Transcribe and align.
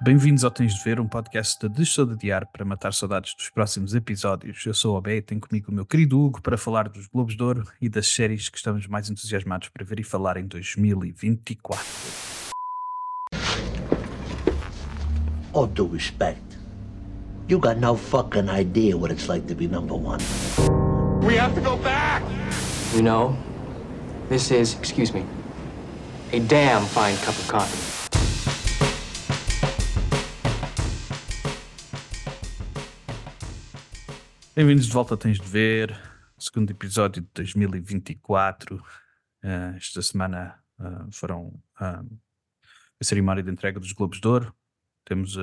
Bem-vindos 0.00 0.44
ao 0.44 0.50
Tens 0.52 0.74
de 0.74 0.84
Ver, 0.84 1.00
um 1.00 1.08
podcast 1.08 1.58
de 1.58 1.68
Deixou 1.68 2.06
de 2.06 2.12
Adiar 2.12 2.46
para 2.46 2.64
matar 2.64 2.94
saudades 2.94 3.34
dos 3.34 3.50
próximos 3.50 3.96
episódios. 3.96 4.64
Eu 4.64 4.72
sou 4.72 4.94
o 4.94 4.96
Obé 4.96 5.16
e 5.16 5.22
tenho 5.22 5.40
comigo 5.40 5.72
o 5.72 5.74
meu 5.74 5.84
querido 5.84 6.20
Hugo 6.20 6.40
para 6.40 6.56
falar 6.56 6.88
dos 6.88 7.08
Globos 7.08 7.36
de 7.36 7.42
Ouro 7.42 7.64
e 7.82 7.88
das 7.88 8.06
séries 8.06 8.48
que 8.48 8.56
estamos 8.56 8.86
mais 8.86 9.10
entusiasmados 9.10 9.70
para 9.70 9.84
ver 9.84 9.98
e 9.98 10.04
falar 10.04 10.36
em 10.36 10.46
2024. 10.46 11.84
All 15.52 15.66
due 15.66 15.88
respect, 15.92 16.56
you 17.48 17.58
got 17.58 17.80
no 17.80 17.96
fucking 17.96 18.48
idea 18.48 18.96
what 18.96 19.12
it's 19.12 19.28
like 19.28 19.48
to 19.48 19.54
be 19.56 19.66
number 19.66 19.96
one. 19.96 20.22
We 21.26 21.36
have 21.40 21.56
to 21.56 21.60
go 21.60 21.76
back! 21.76 22.22
You 22.94 23.02
know, 23.02 23.36
this 24.28 24.52
is, 24.52 24.76
excuse 24.80 25.12
me, 25.12 25.24
a 26.32 26.38
damn 26.38 26.86
fine 26.86 27.16
cup 27.16 27.34
of 27.34 27.48
coffee. 27.48 27.97
Bem-vindos 34.58 34.86
de 34.86 34.92
volta 34.92 35.16
Tens 35.16 35.38
de 35.38 35.46
Ver, 35.46 35.96
segundo 36.36 36.72
episódio 36.72 37.22
de 37.22 37.28
2024. 37.32 38.84
Eh, 39.40 39.74
esta 39.76 40.02
semana 40.02 40.60
eh, 40.80 41.06
foram 41.12 41.62
ah, 41.78 42.02
a 43.00 43.04
cerimónia 43.04 43.40
de 43.40 43.52
entrega 43.52 43.78
dos 43.78 43.92
Globos 43.92 44.20
de 44.20 44.26
Ouro. 44.26 44.52
Temos 45.04 45.36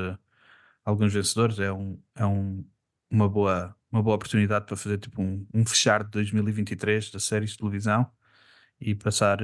alguns 0.84 1.14
vencedores, 1.14 1.60
é, 1.60 1.72
um, 1.72 1.98
é 2.14 2.26
um- 2.26 2.70
uma, 3.10 3.30
boa, 3.30 3.74
uma 3.90 4.04
boa 4.04 4.18
oportunidade 4.18 4.66
para 4.66 4.76
fazer 4.76 4.98
tipo 4.98 5.22
um, 5.22 5.48
um 5.54 5.66
fechar 5.66 6.04
de 6.04 6.10
2023 6.10 7.10
das 7.10 7.24
séries 7.24 7.52
de 7.52 7.60
televisão 7.60 8.12
e 8.82 8.94
passar 8.96 9.40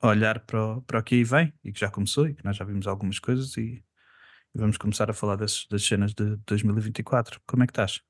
a 0.00 0.08
olhar 0.08 0.40
para 0.40 0.78
o, 0.78 0.80
para 0.80 1.00
o 1.00 1.02
que 1.02 1.16
aí 1.16 1.22
vem 1.22 1.52
e 1.62 1.70
que 1.70 1.80
já 1.80 1.90
começou 1.90 2.28
e 2.28 2.34
que 2.34 2.42
nós 2.42 2.56
já 2.56 2.64
vimos 2.64 2.86
algumas 2.86 3.18
coisas 3.18 3.58
e, 3.58 3.84
e 4.54 4.58
vamos 4.58 4.78
começar 4.78 5.10
a 5.10 5.12
falar 5.12 5.36
das, 5.36 5.66
das 5.70 5.84
cenas 5.86 6.14
de 6.14 6.36
2024. 6.46 7.42
Como 7.46 7.62
é 7.62 7.66
que 7.66 7.72
estás? 7.72 8.00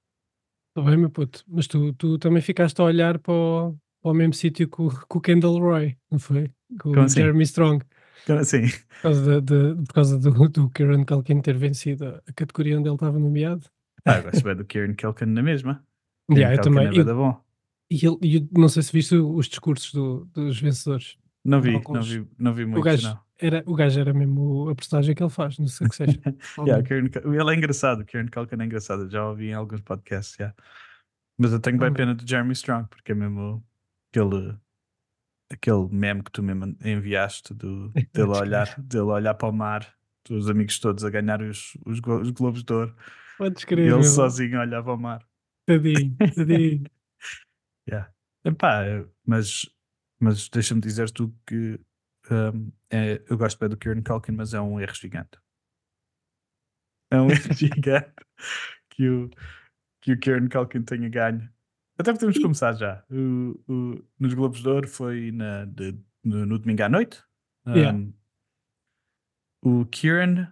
Está 0.77 0.83
bem, 0.91 0.99
meu 0.99 1.09
puto. 1.11 1.43
Mas 1.49 1.67
tu, 1.67 1.95
tu 1.95 2.19
também 2.19 2.43
ficaste 2.43 2.79
a 2.81 2.85
olhar 2.85 3.19
para 3.19 3.33
o, 3.33 3.73
para 4.03 4.11
o 4.11 4.15
mesmo 4.15 4.35
sítio 4.35 4.69
que 4.69 4.83
o, 4.83 4.91
que 4.91 5.17
o 5.17 5.21
Kendall 5.23 5.59
Roy, 5.59 5.97
não 6.11 6.19
foi? 6.19 6.49
Com 6.81 6.91
Como 6.91 7.01
o 7.01 7.01
assim? 7.05 7.21
Jeremy 7.21 7.43
Strong. 7.45 7.85
Como 8.27 8.39
assim? 8.41 8.63
Por 8.67 9.03
causa, 9.03 9.41
de, 9.41 9.75
de- 9.75 9.87
por 9.87 9.95
causa 9.95 10.19
do, 10.19 10.49
do 10.51 10.71
Kieran 10.71 11.05
Culkin 11.05 11.41
ter 11.41 11.57
vencido 11.57 12.07
a, 12.07 12.33
categoria 12.35 12.79
onde 12.79 12.89
ele 12.89 12.97
estava 12.97 13.19
nomeado. 13.19 13.65
Ah, 14.05 14.19
eu 14.19 14.25
gosto 14.25 14.45
bem 14.45 14.55
do 14.57 14.65
Kieran 14.67 14.95
Culkin 14.95 15.27
na 15.27 15.43
mesma. 15.43 15.83
Yeah, 16.31 16.55
eu 16.57 16.61
Kieran 16.61 16.75
Culkin 16.75 16.95
também. 16.95 17.09
é 17.09 17.11
Eu- 17.11 17.17
bom. 17.17 17.41
E, 17.89 17.95
ele, 18.05 18.37
eu 18.53 18.61
não 18.61 18.69
sei 18.69 18.83
se 18.83 18.93
viste 18.93 19.15
os 19.17 19.49
discursos 19.49 19.93
do- 19.93 20.25
dos 20.27 20.61
vencedores. 20.61 21.17
Não 21.45 21.61
vi, 21.63 21.81
não 21.89 22.03
vi, 22.03 22.29
não 22.39 22.53
vi 22.53 22.65
O 22.65 22.69
muito, 22.69 22.85
gajo, 22.85 23.09
não. 23.09 23.26
Era, 23.39 23.63
o 23.67 23.75
gajo 23.75 24.01
era 24.01 24.13
mesmo 24.13 24.69
a 24.71 24.75
personagem 24.75 25.15
que 25.15 25.23
ele 25.23 25.31
faz 25.31 25.59
no 25.59 25.69
Succession. 25.69 26.21
Yeah, 26.59 26.83
o 26.83 26.85
Kieran 26.85 27.09
ele 27.25 27.53
é 27.53 27.57
engraçado, 27.57 28.01
o 28.01 28.05
Kieran 28.05 28.29
Culkin 28.29 28.57
é 28.61 28.65
engraçado, 28.65 29.09
já 29.11 29.27
ouvi 29.29 29.49
em 29.49 29.55
alguns 29.55 29.81
podcasts, 29.81 30.39
yeah. 30.39 30.55
Mas 31.39 31.53
eu 31.53 31.61
tenho 31.61 31.79
bem 31.79 31.93
pena 31.93 32.15
do 32.15 32.27
Jeremy 32.27 32.53
Strong, 32.53 32.89
porque 32.89 33.13
é 33.13 33.15
mesmo 33.15 33.63
aquele, 34.11 34.57
aquele 35.53 35.89
meme 35.91 36.23
que 36.23 36.33
tu 36.33 36.43
mesmo 36.43 36.77
enviaste 36.83 37.53
do, 37.53 37.91
dele, 38.15 38.33
a 38.35 38.41
olhar, 38.41 38.81
dele 38.81 39.05
olhar 39.05 39.35
para 39.35 39.49
o 39.49 39.53
mar, 39.53 39.87
os 40.31 40.49
amigos 40.49 40.79
todos 40.79 41.05
a 41.05 41.11
ganhar 41.11 41.43
os, 41.43 41.77
os, 41.85 42.01
os 42.01 42.31
Globos 42.31 42.65
de 42.65 42.73
Ouro, 42.73 42.97
Podes 43.37 43.63
e 43.63 43.67
crer, 43.67 43.93
ele 43.93 44.03
sozinho 44.03 44.59
a 44.59 44.63
olhar 44.63 44.83
para 44.83 44.95
o 44.95 44.99
mar. 44.99 45.23
Tadinho, 45.67 46.17
tadinho. 46.35 46.85
Yeah. 47.89 48.11
Epá, 48.45 48.83
mas, 49.27 49.69
mas 50.19 50.49
deixa-me 50.49 50.81
dizer 50.81 51.11
tu 51.11 51.35
que 51.47 51.79
hum, 52.31 52.73
é- 52.91 53.23
eu 53.29 53.37
gosto 53.39 53.59
bem 53.59 53.69
do 53.69 53.77
Kieran 53.77 54.03
Culkin, 54.03 54.33
mas 54.33 54.55
é 54.55 54.61
um 54.61 54.81
erro 54.81 54.95
gigante. 54.95 55.39
É 57.11 57.21
um 57.21 57.29
erro 57.31 57.53
gigante 57.55 58.13
que 58.91 59.09
o, 59.09 59.31
que 60.01 60.13
o 60.13 60.19
Kieran 60.19 60.49
Culkin 60.49 60.83
tenha 60.83 61.09
ganho. 61.09 61.49
Até 61.99 62.13
podemos 62.13 62.39
começar 62.39 62.73
já. 62.75 63.05
O, 63.11 63.61
o- 63.69 64.05
nos 64.19 64.35
Globos 64.35 64.61
de 64.63 64.69
Ouro 64.69 64.89
foi 64.89 65.31
na, 65.33 65.65
de- 65.65 65.99
no, 66.25 66.45
no 66.47 66.59
domingo 66.59 66.83
à 66.83 66.89
noite. 66.89 67.23
Yeah. 67.67 67.97
Hum, 67.97 68.13
o 69.63 69.85
Kieran 69.87 70.49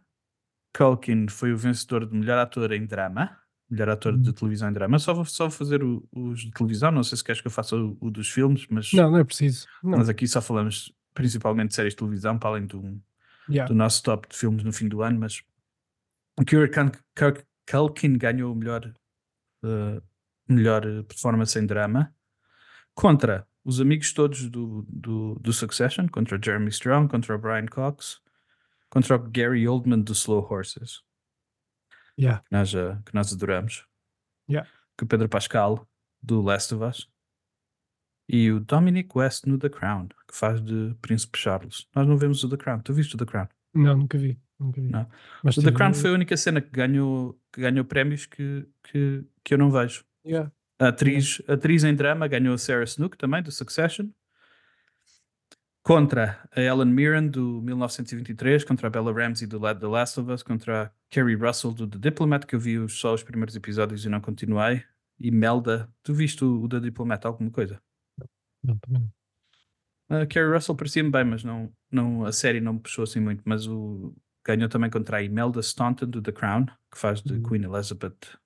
Culkin 0.76 1.28
foi 1.28 1.52
o 1.52 1.56
vencedor 1.56 2.06
de 2.06 2.16
melhor 2.16 2.38
ator 2.38 2.72
em 2.72 2.86
drama. 2.86 3.38
Melhor 3.70 3.88
ator 3.90 4.16
de 4.18 4.28
Uhum. 4.28 4.34
televisão 4.34 4.68
em 4.68 4.72
drama. 4.72 4.98
Só 4.98 5.14
vou, 5.14 5.24
só 5.24 5.44
vou 5.44 5.50
fazer 5.50 5.82
o- 5.82 6.06
os 6.12 6.40
de 6.40 6.50
televisão. 6.50 6.90
Não 6.90 7.02
sei 7.02 7.16
se 7.18 7.24
queres 7.24 7.40
que 7.40 7.46
eu 7.46 7.50
faça 7.52 7.76
o, 7.76 7.96
o 8.00 8.10
dos 8.10 8.28
filmes, 8.30 8.66
mas 8.68 8.92
Não, 8.92 9.10
não 9.10 9.18
é 9.18 9.24
preciso. 9.24 9.66
Não. 9.82 9.98
nós 9.98 10.08
aqui 10.08 10.26
só 10.28 10.40
falamos 10.40 10.92
principalmente 11.14 11.74
séries 11.74 11.92
de 11.92 11.98
televisão, 11.98 12.38
para 12.38 12.50
além 12.50 12.66
do, 12.66 13.00
Yeah. 13.48 13.68
do 13.68 13.74
nosso 13.74 14.02
top 14.02 14.26
de 14.28 14.36
filmes 14.36 14.64
no 14.64 14.72
fim 14.72 14.88
do 14.88 15.02
ano. 15.02 15.20
Mas 15.20 15.42
o 16.38 16.44
Cul- 16.44 17.44
Culkin 17.70 18.16
ganhou 18.18 18.52
o 18.52 18.56
melhor, 18.56 18.92
eh, 19.64 20.02
melhor 20.48 20.82
performance 21.04 21.58
em 21.58 21.66
drama 21.66 22.14
contra 22.94 23.46
os 23.64 23.80
amigos 23.80 24.12
todos 24.12 24.48
do, 24.48 24.84
do, 24.88 25.34
do 25.40 25.52
Succession, 25.52 26.06
contra 26.08 26.38
Jeremy 26.42 26.68
Strong, 26.70 27.08
contra 27.08 27.36
Brian 27.38 27.66
Cox, 27.66 28.20
contra 28.90 29.16
o 29.16 29.30
Gary 29.30 29.66
Oldman 29.68 30.00
do 30.02 30.12
Slow 30.12 30.46
Horses 30.50 31.02
Yeah. 32.18 32.42
que 32.44 32.52
nós, 32.52 32.74
eh, 32.74 32.96
que 33.04 33.14
nós 33.14 33.32
adoramos. 33.32 33.86
Yeah. 34.48 34.70
Que 34.96 35.04
o 35.04 35.06
Pedro 35.06 35.28
Pascal, 35.28 35.86
do 36.22 36.40
Last 36.40 36.72
of 36.74 36.84
Us. 36.84 37.10
E 38.28 38.50
o 38.50 38.60
Dominic 38.60 39.10
West 39.16 39.44
no 39.46 39.58
The 39.58 39.68
Crown, 39.68 40.08
que 40.08 40.34
faz 40.34 40.60
de 40.62 40.94
Príncipe 41.02 41.38
Charles. 41.38 41.86
Nós 41.94 42.06
não 42.06 42.16
vemos 42.16 42.42
o 42.42 42.48
The 42.48 42.56
Crown. 42.56 42.80
Tu 42.80 42.94
viste 42.94 43.14
o 43.14 43.18
The 43.18 43.26
Crown? 43.26 43.48
Não, 43.74 43.96
nunca 43.96 44.16
vi. 44.16 44.38
Nunca 44.58 44.80
vi. 44.80 44.88
Não. 44.88 45.06
Mas 45.42 45.56
o 45.56 45.62
The 45.62 45.72
Crown 45.72 45.92
foi 45.92 46.10
a 46.10 46.14
única 46.14 46.36
cena 46.36 46.60
que 46.60 46.70
ganhou, 46.70 47.38
que 47.52 47.60
ganhou 47.60 47.84
prémios 47.84 48.26
que, 48.26 48.66
que, 48.84 49.24
que 49.42 49.54
eu 49.54 49.58
não 49.58 49.70
vejo. 49.70 50.04
Yeah. 50.24 50.50
A 50.78 50.88
atriz, 50.88 51.42
a 51.46 51.52
atriz 51.52 51.84
em 51.84 51.94
drama 51.94 52.26
ganhou 52.26 52.54
a 52.54 52.58
Sarah 52.58 52.84
Snook 52.84 53.18
também, 53.18 53.42
do 53.42 53.52
Succession. 53.52 54.08
Contra 55.82 56.40
a 56.56 56.62
Ellen 56.62 56.86
Mirren, 56.86 57.28
do 57.28 57.60
1923. 57.62 58.64
Contra 58.64 58.86
a 58.86 58.90
Bella 58.90 59.12
Ramsey, 59.12 59.46
do 59.46 59.60
The 59.60 59.86
Last 59.86 60.18
of 60.18 60.30
Us. 60.30 60.42
Contra 60.42 60.84
a 60.84 60.90
Kerry 61.10 61.34
Russell, 61.34 61.72
do 61.72 61.86
The 61.86 61.98
Diplomat, 61.98 62.46
que 62.46 62.54
eu 62.54 62.60
vi 62.60 62.88
só 62.88 63.12
os 63.12 63.22
primeiros 63.22 63.54
episódios 63.54 64.04
e 64.04 64.08
não 64.08 64.20
continuei. 64.20 64.82
E 65.20 65.30
Melda, 65.30 65.88
tu 66.02 66.14
viste 66.14 66.42
o, 66.42 66.62
o 66.62 66.68
The 66.68 66.80
Diplomat, 66.80 67.26
alguma 67.26 67.50
coisa? 67.50 67.80
Não, 68.64 68.78
também 68.78 69.02
não. 69.02 70.20
A 70.20 70.26
Kerry 70.26 70.52
Russell 70.52 70.76
parecia-me 70.76 71.10
bem, 71.10 71.24
mas 71.24 71.44
não, 71.44 71.72
não, 71.90 72.24
a 72.24 72.32
série 72.32 72.60
não 72.60 72.74
me 72.74 72.80
puxou 72.80 73.04
assim 73.04 73.20
muito. 73.20 73.42
Mas 73.44 73.66
o, 73.66 74.14
ganhou 74.44 74.68
também 74.68 74.90
contra 74.90 75.18
a 75.18 75.22
Imelda 75.22 75.60
Staunton, 75.60 76.06
do 76.06 76.22
The 76.22 76.32
Crown, 76.32 76.66
que 76.90 76.98
faz 76.98 77.22
de 77.22 77.34
Uhum. 77.34 77.42
Queen 77.42 77.64
Elizabeth 77.64 78.38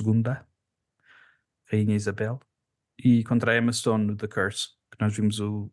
II, 0.00 0.22
Rainha 1.70 1.96
Isabel. 1.96 2.40
E 3.02 3.24
contra 3.24 3.52
a 3.52 3.56
Emma 3.56 3.72
Stone, 3.72 4.06
no 4.06 4.16
The 4.16 4.28
Curse, 4.28 4.68
que 4.90 5.00
nós 5.00 5.14
vimos 5.14 5.40
o, 5.40 5.64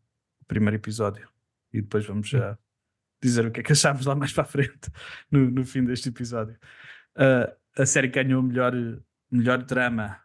o 0.41 0.45
primeiro 0.47 0.75
episódio. 0.75 1.29
E 1.71 1.81
depois 1.81 2.05
vamos 2.05 2.27
já 2.27 2.57
dizer 3.21 3.45
o 3.45 3.51
que 3.51 3.59
é 3.59 3.63
que 3.63 3.71
achámos 3.73 4.05
lá 4.05 4.15
mais 4.15 4.33
para 4.33 4.43
a 4.43 4.47
frente, 4.47 4.89
no, 5.29 5.51
no 5.51 5.65
fim 5.65 5.83
deste 5.83 6.09
episódio. 6.09 6.57
Ah, 7.15 7.53
a 7.77 7.85
série 7.85 8.09
que 8.09 8.21
ganhou 8.21 8.41
o 8.41 8.43
melhor, 8.43 8.73
melhor 9.29 9.63
drama 9.63 10.21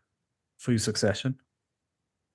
foi 0.56 0.76
o 0.76 0.80
Succession 0.80 1.34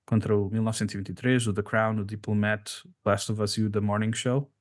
contra 0.06 0.36
o 0.36 0.50
1923, 0.50 1.46
o 1.46 1.54
The 1.54 1.62
Crown, 1.62 1.98
o 2.00 2.04
Diplomat, 2.04 2.84
Last 3.04 3.32
of 3.32 3.42
Us 3.42 3.56
e 3.58 3.64
o 3.64 3.70
The 3.70 3.80
Morning 3.80 4.12
Show. 4.12 4.52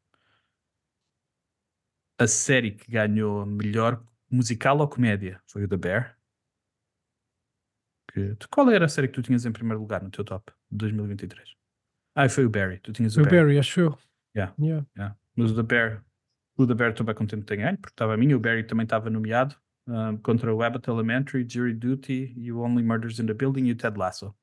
A 2.18 2.28
série 2.28 2.72
que 2.72 2.92
ganhou 2.92 3.46
melhor 3.46 4.04
musical 4.30 4.78
ou 4.80 4.88
comédia 4.88 5.42
foi 5.48 5.64
o 5.64 5.68
The 5.68 5.78
Bear. 5.78 6.18
Que, 8.14 8.36
qual 8.50 8.70
era 8.70 8.86
a 8.86 8.90
série 8.90 9.08
que 9.08 9.14
tu 9.14 9.22
tinhas 9.22 9.46
em 9.46 9.52
primeiro 9.52 9.80
lugar 9.80 10.04
no 10.04 10.10
teu 10.10 10.24
top 10.24 10.52
de 10.72 10.78
2023? 10.78 11.56
Ah, 12.16 12.28
foi 12.28 12.46
o 12.46 12.50
Barry. 12.50 12.80
Tu 12.80 12.92
tinhas 12.92 13.16
o 13.16 13.22
o 13.22 13.24
Barry. 13.24 13.38
Barry, 13.38 13.60
acho 13.60 13.80
eu. 13.80 13.98
Yeah. 14.36 14.54
Yeah. 14.60 14.86
Yeah. 14.98 15.18
Mas 15.36 15.52
o 15.52 15.56
The 15.56 15.64
Bear, 15.64 16.04
o 16.58 16.68
The 16.68 16.74
Bear 16.74 16.92
estou 16.92 17.06
bem 17.06 17.16
contente 17.16 17.46
de 17.46 17.56
ganho, 17.56 17.78
porque 17.78 17.94
estava 17.94 18.13
a 18.13 18.18
mim. 18.18 18.34
O 18.34 18.40
Barry 18.40 18.63
também 18.63 18.84
estava 18.84 19.10
nomeado 19.10 19.56
ah, 19.88 20.18
contra 20.22 20.54
o 20.54 20.62
Abbott 20.62 20.90
Elementary, 20.90 21.48
Jury 21.48 21.74
Duty 21.74 22.52
o 22.52 22.60
Only 22.60 22.84
Murders 22.84 23.19
in 23.19 23.25
the 23.25 23.34
Building 23.34 23.66
e 23.66 23.72
o 23.72 23.75
Ted 23.75 23.98
Lasso. 23.98 24.36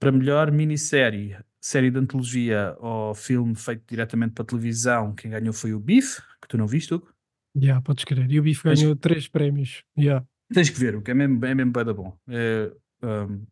Para 0.00 0.10
melhor 0.10 0.50
minissérie, 0.50 1.36
série 1.60 1.90
de 1.90 1.98
antologia 1.98 2.74
ou 2.80 3.14
filme 3.14 3.54
feito 3.54 3.84
diretamente 3.86 4.32
para 4.32 4.46
televisão, 4.46 5.14
quem 5.14 5.30
ganhou 5.30 5.52
foi 5.52 5.74
o 5.74 5.78
Beef, 5.78 6.20
que 6.40 6.48
tu 6.48 6.56
não 6.56 6.66
viste, 6.66 6.94
Hugo. 6.94 7.12
Yeah, 7.54 7.82
podes 7.82 8.04
crer. 8.04 8.30
E 8.30 8.40
o 8.40 8.42
Biff 8.42 8.62
Mas- 8.64 8.80
ganhou 8.80 8.96
três 8.96 9.28
prémios. 9.28 9.84
Yeah. 9.98 10.24
Tens 10.54 10.70
que 10.70 10.78
ver, 10.80 10.96
o 10.96 11.02
que 11.02 11.10
é 11.10 11.14
mesmo, 11.14 11.44
é 11.44 11.54
mesmo 11.54 11.70
bué 11.72 11.84
da 11.84 11.92
bom. 11.92 12.16
É, 12.28 12.72
um, 13.02 13.44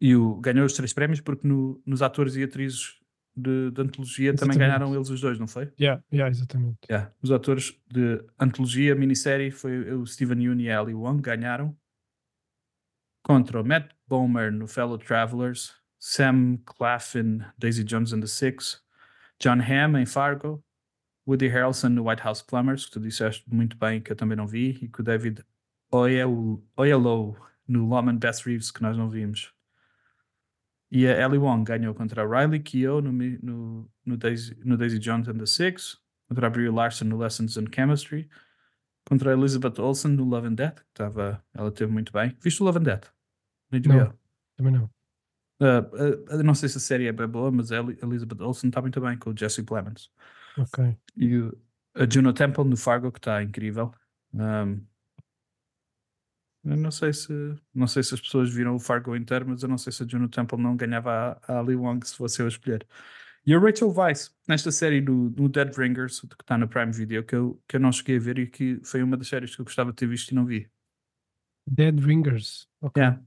e 0.00 0.14
o, 0.14 0.36
ganhou 0.36 0.64
os 0.64 0.74
três 0.74 0.92
prémios 0.92 1.20
porque 1.20 1.46
no- 1.48 1.82
nos 1.84 2.02
atores 2.02 2.36
e 2.36 2.42
atrizes 2.44 2.98
de, 3.36 3.70
de 3.72 3.80
antologia 3.82 4.32
também 4.34 4.50
Exatamente. 4.50 4.58
ganharam 4.58 4.94
eles 4.94 5.08
os 5.10 5.20
dois, 5.20 5.38
não 5.38 5.46
foi? 5.48 5.72
Yeah, 5.80 6.02
yeah, 6.12 6.30
exatamente. 6.30 6.78
Yeah. 6.88 7.12
Os 7.22 7.32
atores 7.32 7.76
de 7.90 8.22
antologia, 8.38 8.94
minissérie, 8.94 9.50
foi 9.50 9.92
o 9.92 10.06
Steven 10.06 10.40
Yeun 10.42 10.60
e 10.60 10.70
a 10.70 10.78
Ali 10.80 10.94
Wong, 10.94 11.20
ganharam. 11.20 11.76
Contra 13.24 13.60
o 13.60 13.64
Matt 13.66 13.90
Bomer 14.08 14.52
no 14.52 14.66
Fellow 14.66 14.96
Travelers, 14.98 15.74
Sam 16.00 16.58
Claflin, 16.64 17.44
Daisy 17.58 17.84
Jones 17.84 18.12
and 18.12 18.22
the 18.22 18.26
Six, 18.26 18.82
John 19.38 19.60
Hamm 19.60 19.96
em 19.96 20.06
Fargo, 20.06 20.64
Woody 21.26 21.48
Harrelson 21.48 21.90
no 21.90 22.02
White 22.02 22.22
House 22.22 22.42
Plumbers, 22.42 22.86
que 22.86 22.92
tu 22.92 23.00
disseste 23.00 23.44
muito 23.52 23.76
bem, 23.76 24.00
que 24.00 24.10
eu 24.10 24.16
também 24.16 24.36
não 24.36 24.46
vi, 24.46 24.78
e 24.82 24.88
com 24.88 25.02
o 25.02 25.04
David 25.04 25.44
Oyelowo 25.92 27.36
no 27.68 27.88
Lawman 27.88 28.16
Best 28.16 28.46
Reeves, 28.46 28.70
que 28.70 28.82
nós 28.82 28.96
não 28.96 29.08
vimos. 29.08 29.52
E 30.90 31.06
a 31.06 31.20
Ellie 31.20 31.38
Wong 31.38 31.64
ganhou 31.64 31.94
contra 31.94 32.22
a 32.22 32.26
Riley 32.26 32.60
Keough 32.60 33.00
no, 33.00 33.12
no, 33.12 33.90
no, 34.04 34.16
Daisy, 34.16 34.56
no 34.64 34.76
Daisy 34.76 34.98
Jones 34.98 35.28
and 35.28 35.38
the 35.38 35.46
Six, 35.46 35.98
contra 36.28 36.46
a 36.46 36.50
Brie 36.50 36.68
Larson 36.68 37.04
no 37.04 37.18
Lessons 37.18 37.56
in 37.56 37.66
Chemistry, 37.72 38.28
contra 39.04 39.30
a 39.30 39.34
Elizabeth 39.34 39.78
Olsen 39.78 40.16
no 40.16 40.24
Love 40.24 40.48
and 40.48 40.54
Death, 40.54 40.76
que 40.76 40.90
estava, 40.90 41.44
ela 41.54 41.70
teve 41.70 41.92
muito 41.92 42.12
bem. 42.12 42.36
Viste 42.40 42.62
o 42.62 42.64
Love 42.64 42.78
and 42.78 42.84
Death? 42.84 43.12
Não. 44.06 44.18
Também 44.56 44.72
não. 44.72 44.90
Uh, 45.60 46.34
uh, 46.38 46.42
não 46.42 46.54
sei 46.54 46.68
se 46.68 46.78
a 46.78 46.80
série 46.80 47.06
é 47.06 47.12
bem 47.12 47.28
boa, 47.28 47.50
mas 47.52 47.70
a 47.70 47.76
Eli- 47.76 47.98
Elizabeth 48.02 48.42
Olsen 48.42 48.68
está 48.68 48.80
muito 48.80 49.00
bem 49.00 49.18
com 49.18 49.30
o 49.30 49.36
Jesse 49.36 49.62
Plemons. 49.62 50.10
Ok. 50.58 50.96
E 51.16 51.36
o- 51.36 51.58
a 51.94 52.08
Juno 52.08 52.32
Temple 52.32 52.64
no 52.64 52.76
Fargo, 52.76 53.12
que 53.12 53.18
está 53.18 53.42
incrível. 53.42 53.92
Um, 54.32 54.80
eu 56.64 56.76
não 56.76 56.90
sei 56.90 57.12
se 57.12 57.32
não 57.74 57.86
sei 57.86 58.02
se 58.02 58.14
as 58.14 58.20
pessoas 58.20 58.52
viram 58.52 58.74
o 58.74 58.78
Fargo 58.78 59.16
inteiro, 59.16 59.46
mas 59.48 59.62
eu 59.62 59.68
não 59.68 59.78
sei 59.78 59.92
se 59.92 60.02
a 60.02 60.06
Juno 60.06 60.28
Temple 60.28 60.58
não 60.58 60.76
ganhava 60.76 61.40
a, 61.46 61.54
a 61.56 61.58
Ali 61.60 61.74
Wong 61.74 62.06
se 62.06 62.14
fosse 62.16 62.40
eu 62.40 62.46
a 62.46 62.48
escolher. 62.48 62.86
E 63.46 63.54
a 63.54 63.58
Rachel 63.58 63.90
Weisz, 63.90 64.34
nesta 64.46 64.70
série 64.70 65.00
do, 65.00 65.30
do 65.30 65.48
Dead 65.48 65.74
Ringers, 65.74 66.20
que 66.20 66.42
está 66.42 66.58
no 66.58 66.68
Prime 66.68 66.92
Video, 66.92 67.24
que 67.24 67.34
eu, 67.34 67.62
que 67.66 67.76
eu 67.76 67.80
não 67.80 67.90
cheguei 67.90 68.16
a 68.16 68.20
ver 68.20 68.38
e 68.38 68.46
que 68.46 68.80
foi 68.84 69.02
uma 69.02 69.16
das 69.16 69.28
séries 69.28 69.54
que 69.54 69.60
eu 69.62 69.64
gostava 69.64 69.90
de 69.90 69.96
ter 69.96 70.06
visto 70.06 70.30
e 70.30 70.34
não 70.34 70.44
vi. 70.44 70.70
Dead 71.66 71.98
Ringers. 71.98 72.68
Ok. 72.82 73.00
Yeah. 73.00 73.22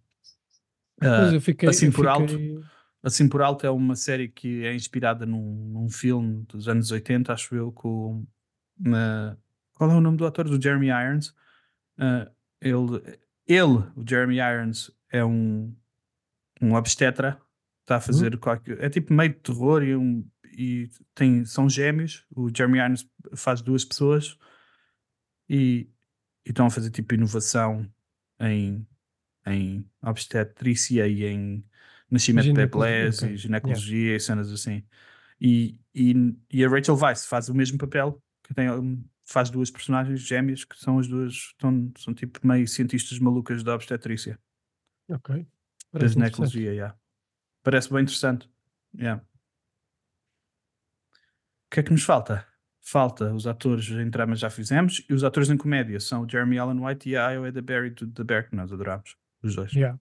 Uh, 1.02 1.40
fiquei, 1.42 1.70
assim 1.70 1.92
por 1.92 2.08
alto, 2.08 2.28
fiquei- 2.28 2.60
Assim 3.06 3.28
por 3.28 3.42
alto 3.42 3.66
é 3.66 3.70
uma 3.70 3.96
série 3.98 4.30
que 4.30 4.64
é 4.64 4.74
inspirada 4.74 5.26
num, 5.26 5.70
num 5.74 5.90
filme 5.90 6.44
dos 6.48 6.70
anos 6.70 6.90
80, 6.90 7.34
acho 7.34 7.54
eu, 7.54 7.70
com 7.72 8.26
na- 8.80 9.36
qual 9.74 9.92
é 9.92 9.96
o 9.96 10.00
nome 10.02 10.16
do 10.18 10.26
ator? 10.26 10.46
Do 10.48 10.62
Jeremy 10.62 10.88
Irons. 10.88 11.36
Ah, 11.98 12.32
ele, 12.62 13.02
ele, 13.46 13.84
o 13.96 14.04
Jeremy 14.08 14.38
Irons, 14.38 14.90
é 15.12 15.24
um, 15.26 15.76
um 16.62 16.76
obstetra, 16.76 17.38
está 17.82 17.98
a 17.98 18.00
fazer 18.02 18.38
qualquer, 18.38 18.82
é 18.82 18.90
tipo 18.90 19.14
meio 19.14 19.32
de 19.34 19.40
terror 19.40 19.84
e, 19.84 19.96
um, 19.98 20.26
e 20.58 20.90
tem, 21.14 21.44
são 21.44 21.70
gêmeos. 21.70 22.26
O 22.34 22.48
Jeremy 22.56 22.78
Irons 22.80 23.06
faz 23.36 23.62
duas 23.62 23.84
pessoas 23.84 24.38
e, 25.50 25.90
e 26.46 26.50
estão 26.52 26.68
a 26.68 26.70
fazer 26.70 26.90
tipo 26.90 27.14
inovação 27.14 27.86
em, 28.40 28.88
em 29.46 29.90
obstetrícia 30.02 31.08
e 31.08 31.26
em 31.26 31.66
nascimento 32.10 32.44
de 32.44 32.50
Ginecologia, 32.52 32.96
bebês 32.96 33.22
ok. 33.22 33.34
e 33.34 33.38
ginecologia 33.38 34.16
e 34.16 34.20
cenas 34.20 34.52
assim. 34.52 34.84
E, 35.40 35.80
e, 35.94 36.14
e 36.52 36.64
a 36.64 36.70
Rachel 36.70 36.96
Weisz 36.96 37.26
faz 37.26 37.50
o 37.50 37.54
mesmo 37.56 37.78
papel, 37.78 38.22
que 38.44 38.54
tem, 38.54 38.68
faz 39.26 39.50
duas 39.50 39.72
personagens 39.72 40.22
gêmeas 40.22 40.64
que 40.64 40.78
são 40.78 41.00
as 41.00 41.08
duas, 41.08 41.34
estão, 41.34 41.92
são 41.98 42.14
tipo 42.14 42.46
meio 42.46 42.68
cientistas 42.68 43.20
malucas 43.20 43.64
da 43.64 43.76
obstetrícia, 43.76 44.40
Ok. 45.10 45.36
da 45.36 45.46
Parece 45.92 46.14
interessante. 46.14 46.14
ginecologia, 46.14 46.74
yeah. 46.74 46.98
Parece 47.64 47.92
bem 47.92 48.04
interessante. 48.04 48.50
Yeah. 48.96 49.24
O 51.66 51.74
que 51.74 51.80
é 51.80 51.84
que 51.84 51.92
nos 51.92 52.04
falta? 52.04 52.46
Falta 52.86 53.34
os 53.34 53.48
atores 53.48 53.90
em 53.90 54.10
drama 54.10 54.36
já 54.36 54.50
fizemos 54.50 55.06
e 55.10 55.14
os 55.14 55.24
atores 55.24 55.50
em 55.50 55.58
comédia 55.58 56.00
são 56.00 56.24
o 56.24 56.30
Jeremy 56.30 56.60
Allen 56.60 56.86
White 56.86 57.10
e 57.10 57.16
a 57.16 57.32
Iowa 57.32 57.52
Berry 57.52 57.90
do 57.92 58.06
The 58.08 58.24
Bear, 58.24 58.50
que 58.50 58.56
nós 58.56 58.72
adoramos, 58.72 59.16
os 59.44 59.56
dois. 59.56 59.74
Yeah. 59.74 60.00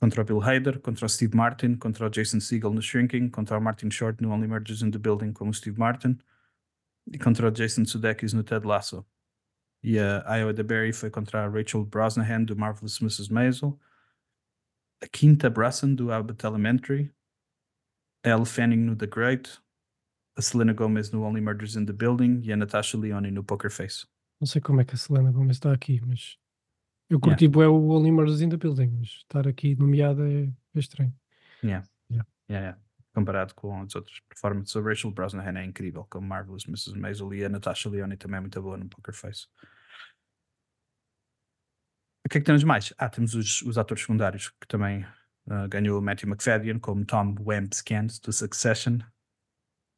Contra 0.00 0.22
o 0.22 0.24
Bill 0.24 0.42
Hader, 0.42 0.80
contra 0.80 1.04
o 1.04 1.08
Steve 1.08 1.36
Martin, 1.36 1.76
contra 1.76 2.06
o 2.06 2.10
Jason 2.10 2.40
Segel 2.40 2.72
no 2.72 2.80
Shrinking, 2.80 3.28
contra 3.28 3.58
o 3.58 3.60
Martin 3.60 3.90
Short 3.90 4.22
no 4.22 4.30
Only 4.30 4.48
Murders 4.48 4.82
in 4.82 4.90
the 4.90 4.98
Building 4.98 5.32
como 5.32 5.50
o 5.50 5.54
Steve 5.54 5.78
Martin 5.78 6.18
e 7.12 7.18
contra 7.18 7.48
o 7.48 7.50
Jason 7.50 7.84
Sudeikis 7.84 8.32
no 8.32 8.42
Ted 8.42 8.66
Lasso. 8.66 9.04
E 9.82 9.98
a 9.98 10.36
Iowa 10.36 10.52
DeBerry 10.52 10.92
foi 10.92 11.10
contra 11.10 11.44
a 11.44 11.48
Rachel 11.48 11.84
Brosnahan 11.84 12.44
do 12.44 12.56
Marvelous 12.56 13.00
Mrs. 13.00 13.32
Maisel, 13.32 13.78
a 15.02 15.06
Quinta 15.06 15.48
Brunson 15.48 15.94
do 15.94 16.12
Abbott 16.12 16.44
Elementary, 16.44 17.12
a 18.24 18.28
Elle 18.28 18.44
Fanning 18.44 18.84
no 18.84 18.94
The 18.94 19.06
Great, 19.06 19.60
a 20.36 20.42
Selena 20.42 20.72
Gomez 20.72 21.10
no 21.10 21.24
Only 21.24 21.40
Murders 21.40 21.76
in 21.76 21.86
the 21.86 21.92
Building 21.92 22.40
e 22.42 22.52
a 22.52 22.56
Natasha 22.56 22.98
Leone 22.98 23.30
no 23.30 23.42
Poker 23.42 23.70
Face. 23.70 24.06
Não 24.38 24.46
sei 24.46 24.60
como 24.60 24.80
é 24.80 24.84
que 24.84 24.94
a 24.94 24.98
Selena 24.98 25.32
Gomez 25.32 25.56
está 25.56 25.72
aqui, 25.72 26.00
mas 26.06 26.38
eu 27.10 27.18
curti 27.18 27.48
bué 27.48 27.66
o 27.66 27.88
Only 27.88 28.12
Murders 28.12 28.40
in 28.40 28.48
the 28.48 28.56
Building, 28.56 28.88
mas 28.98 29.08
estar 29.08 29.46
aqui 29.48 29.74
nomeada 29.74 30.22
é, 30.30 30.44
é 30.44 30.78
estranho. 30.78 31.12
Yeah. 31.62 31.84
Yeah. 32.08 32.28
Yeah, 32.48 32.66
yeah. 32.66 32.78
Comparado 33.12 33.52
com 33.54 33.82
as 33.82 33.94
outras 33.96 34.20
performances, 34.28 34.76
a 34.76 34.80
Rachel 34.80 35.10
Brosnahan 35.10 35.58
é 35.58 35.64
incrível, 35.64 36.06
como 36.08 36.28
Marvelous 36.28 36.66
Mrs. 36.66 36.96
Maisel 36.96 37.34
e 37.34 37.44
a 37.44 37.48
Natasha 37.48 37.90
Leone 37.90 38.16
também 38.16 38.38
é 38.38 38.40
muito 38.40 38.62
boa 38.62 38.76
no 38.76 38.88
Poker 38.88 39.12
Face. 39.12 39.48
O 42.24 42.28
que 42.30 42.38
é 42.38 42.40
que 42.40 42.46
temos 42.46 42.62
mais? 42.62 42.94
Ah, 42.96 43.08
temos 43.08 43.34
os, 43.34 43.60
os 43.62 43.76
atores 43.76 44.02
secundários 44.02 44.50
que 44.50 44.68
também 44.68 45.04
ah, 45.48 45.66
ganhou 45.66 45.98
o 45.98 46.02
Matthew 46.02 46.28
McFadden, 46.28 46.78
como 46.78 47.04
Tom 47.04 47.34
Wambsgans 47.40 48.20
do 48.20 48.32
Succession, 48.32 48.98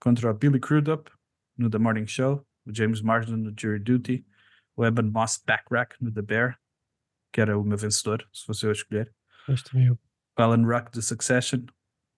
contra 0.00 0.30
o 0.30 0.34
Billy 0.34 0.58
Crudup 0.58 1.10
no 1.58 1.68
The 1.68 1.78
Morning 1.78 2.06
Show, 2.06 2.46
o 2.64 2.74
James 2.74 3.02
Marsden 3.02 3.36
no 3.36 3.52
Jury 3.54 3.80
Duty, 3.80 4.26
o 4.74 4.86
Evan 4.86 5.10
Moss 5.10 5.42
Backrack 5.46 6.02
no 6.02 6.10
The 6.10 6.22
Bear, 6.22 6.61
que 7.32 7.40
era 7.40 7.58
o 7.58 7.64
meu 7.64 7.78
vencedor, 7.78 8.28
se 8.32 8.44
fosse 8.44 8.66
eu 8.66 8.70
a 8.70 8.72
escolher 8.72 9.14
Este 9.48 9.74
meu. 9.74 9.94
o 10.38 10.42
Alan 10.42 10.64
Ruck 10.66 10.90
de 10.92 11.02
Succession 11.02 11.64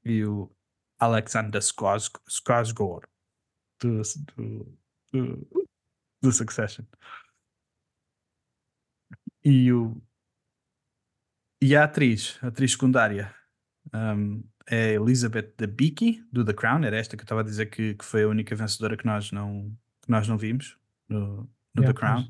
e 0.04 0.24
o 0.24 0.50
Alexander 0.98 1.60
Skars- 1.60 2.10
Skarsgård 2.28 3.04
do, 3.80 4.02
do, 4.36 4.78
do, 5.12 5.66
do 6.22 6.32
Succession. 6.32 6.84
E, 9.44 9.70
o, 9.72 10.00
e 11.62 11.76
a 11.76 11.84
atriz, 11.84 12.38
a 12.42 12.46
atriz 12.48 12.72
secundária, 12.72 13.34
um, 13.92 14.42
é 14.66 14.92
Elizabeth 14.94 15.52
Debicki 15.58 16.24
do 16.32 16.44
The 16.44 16.54
Crown. 16.54 16.82
Era 16.84 16.96
esta 16.96 17.16
que 17.16 17.22
eu 17.22 17.24
estava 17.24 17.42
a 17.42 17.44
dizer 17.44 17.66
que, 17.66 17.94
que 17.94 18.04
foi 18.04 18.22
a 18.22 18.28
única 18.28 18.56
vencedora 18.56 18.96
que 18.96 19.04
nós 19.04 19.30
não, 19.30 19.76
que 20.02 20.10
nós 20.10 20.26
não 20.26 20.38
vimos 20.38 20.78
no, 21.08 21.42
no 21.74 21.82
Yeah, 21.82 21.92
The 21.92 22.00
Crown. 22.00 22.28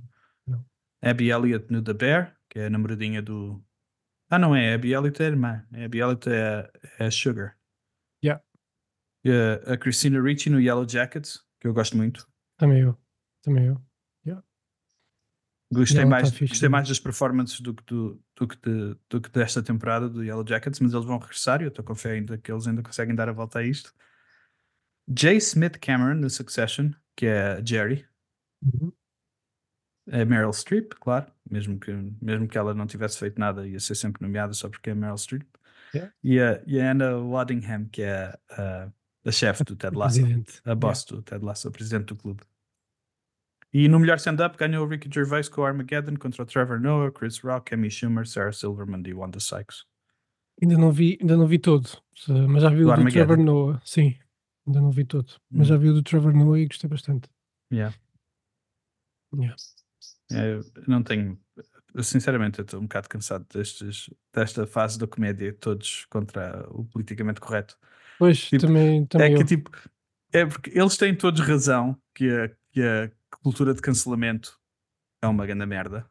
Abby 1.03 1.31
Elliott 1.31 1.71
no 1.71 1.83
The 1.83 1.93
Bear, 1.93 2.37
que 2.55 2.61
é 2.61 2.67
a 2.67 2.71
namoradinha 2.71 3.21
do. 3.21 3.63
Ah, 4.31 4.39
não 4.39 4.55
é. 4.57 4.75
Abby 4.75 4.93
Elliott 4.93 5.21
é 5.21 5.27
a 5.27 5.29
irmã. 5.29 5.67
A 5.73 5.85
Abby 5.85 5.99
Elliott 5.99 6.31
é, 6.31 6.71
é 6.99 7.07
a 7.07 7.11
Sugar. 7.11 7.59
Yeah. 8.25 8.43
E 9.25 9.31
a, 9.31 9.75
a 9.75 9.77
Christina 9.77 10.23
Ricci 10.23 10.49
no 10.49 10.61
Yellow 10.61 10.89
Jackets, 10.89 11.45
que 11.61 11.67
eu 11.67 11.75
gosto 11.75 11.97
muito. 11.97 12.27
Também 12.57 12.81
eu. 12.81 12.97
Também 13.43 13.67
eu. 13.67 13.85
Gostei, 15.73 16.03
Ela 16.03 16.11
mais, 16.11 16.31
tá 16.31 16.39
gostei 16.47 16.69
mais 16.69 16.89
das 16.89 17.01
performances 17.01 17.61
do 17.61 17.75
que, 17.75 17.83
do, 17.85 18.23
do, 18.37 18.47
que 18.47 18.57
de- 18.57 18.97
do 19.09 19.21
que 19.21 19.29
desta 19.31 19.63
temporada 19.63 20.09
do 20.09 20.23
Yellow 20.23 20.47
Jackets, 20.47 20.79
mas 20.79 20.93
eles 20.93 21.05
vão 21.05 21.19
regressar 21.19 21.61
e 21.61 21.65
eu 21.65 21.69
estou 21.69 21.85
com 21.85 21.95
fé 21.95 22.13
ainda 22.13 22.39
que 22.39 22.53
eles 22.53 22.67
ainda 22.69 22.83
conseguem 22.83 23.15
dar 23.15 23.29
a 23.29 23.33
volta 23.33 23.59
a 23.59 23.63
isto. 23.65 23.93
J. 25.09 25.37
Smith 25.37 25.79
Cameron 25.81 26.15
no 26.21 26.31
Succession, 26.31 26.91
que 27.17 27.27
é 27.27 27.55
a 27.55 27.65
Jerry. 27.65 28.07
Uhum. 28.63 28.93
É 30.07 30.25
Meryl 30.25 30.53
Streep, 30.53 30.93
claro, 31.01 31.27
mesmo 31.51 31.79
que, 31.81 31.91
mesmo 32.21 32.47
que 32.47 32.59
ela 32.59 32.75
não 32.75 32.87
tivesse 32.87 33.19
feito 33.19 33.39
nada, 33.41 33.67
ia 33.67 33.81
ser 33.81 33.95
sempre 33.95 34.21
nomeada 34.23 34.53
só 34.53 34.69
porque 34.69 34.91
é 34.91 34.95
Meryl 34.95 35.17
Streep. 35.17 35.43
Yeah. 35.95 36.13
E, 36.23 36.41
a, 36.41 36.63
e 36.67 36.81
a 36.81 36.91
Anna 36.91 37.17
Waddingham, 37.19 37.87
que 37.87 38.03
é 38.03 38.37
a, 38.51 38.91
a 39.25 39.33
chefe 39.33 39.65
do 39.65 39.77
Ted 39.77 39.95
Lasso, 39.97 40.21
Presidente. 40.21 40.61
a 40.65 40.75
boss 40.75 41.05
do 41.05 41.23
Ted 41.23 41.45
Lasso, 41.45 41.69
a 41.69 41.71
presidente 41.71 42.07
do 42.07 42.17
clube. 42.17 42.43
E 43.73 43.89
no 43.89 43.99
melhor 43.99 44.17
stand-up 44.19 44.57
ganhou 44.59 44.85
o 44.85 44.89
Ricky 44.89 45.09
Gervais 45.13 45.49
com 45.49 45.63
o 45.63 45.65
Armageddon 45.65 46.17
contra 46.17 46.43
o 46.43 46.47
Trevor 46.47 46.79
Noah, 46.81 47.11
Chris 47.11 47.39
Rock, 47.41 47.75
Amy 47.75 47.91
Schumer, 47.91 48.27
Sarah 48.27 48.53
Silverman 48.53 49.03
e 49.07 49.15
Wanda 49.15 49.41
Sykes. 49.41 49.85
Ainda 50.63 50.77
não 50.79 50.93
vi, 50.93 51.19
ainda 51.21 51.37
não 51.37 51.47
vi 51.47 51.59
todo, 51.59 51.89
mas 52.49 52.63
já 52.63 52.69
vi 52.69 52.83
Do 52.83 52.91
o 52.91 52.97
do? 52.97 53.11
Trevor 53.11 53.37
Noah. 53.39 53.81
Sim, 53.85 54.17
ainda 54.67 54.81
não 54.81 54.91
vi 54.93 55.05
todo, 55.05 55.33
mas 55.51 55.63
Hum. 55.67 55.71
já 55.71 55.77
vi 55.77 55.89
o 55.89 55.95
do 55.95 56.03
Trevor 56.03 56.33
Noah 56.35 56.61
e 56.61 56.67
gostei 56.67 56.89
bastante. 56.89 57.29
Yeah. 57.73 57.97
Yeah. 59.35 59.57
Eu 60.35 60.65
não 60.87 61.03
tenho. 61.03 61.39
sinceramente, 62.03 62.59
eu 62.59 62.65
estou 62.65 62.81
um 62.81 62.85
bocado 62.85 63.09
cansado 63.09 63.47
destes, 63.53 64.11
desta 64.33 64.67
fase 64.67 64.99
da 64.99 65.07
comédia, 65.07 65.53
todos 65.53 66.07
contra 66.11 66.67
o 66.71 66.85
politicamente 66.85 67.41
correto. 67.41 67.77
Pois, 68.19 68.39
Tipo, 68.49 68.67
também, 68.67 69.07
também 69.07 69.33
é 69.33 69.37
que 69.37 69.43
eu. 69.43 69.47
tipo, 69.47 69.71
é 70.33 70.45
porque 70.47 70.71
eles 70.79 70.97
têm 70.97 71.15
todos 71.15 71.41
razão 71.41 71.97
que 72.15 72.29
a, 72.31 72.49
que 72.73 72.83
a 72.83 73.11
cultura 73.43 73.73
de 73.75 73.81
cancelamento 73.81 74.59
é 75.23 75.27
uma 75.29 75.47
grande 75.47 75.67
merda. 75.67 76.07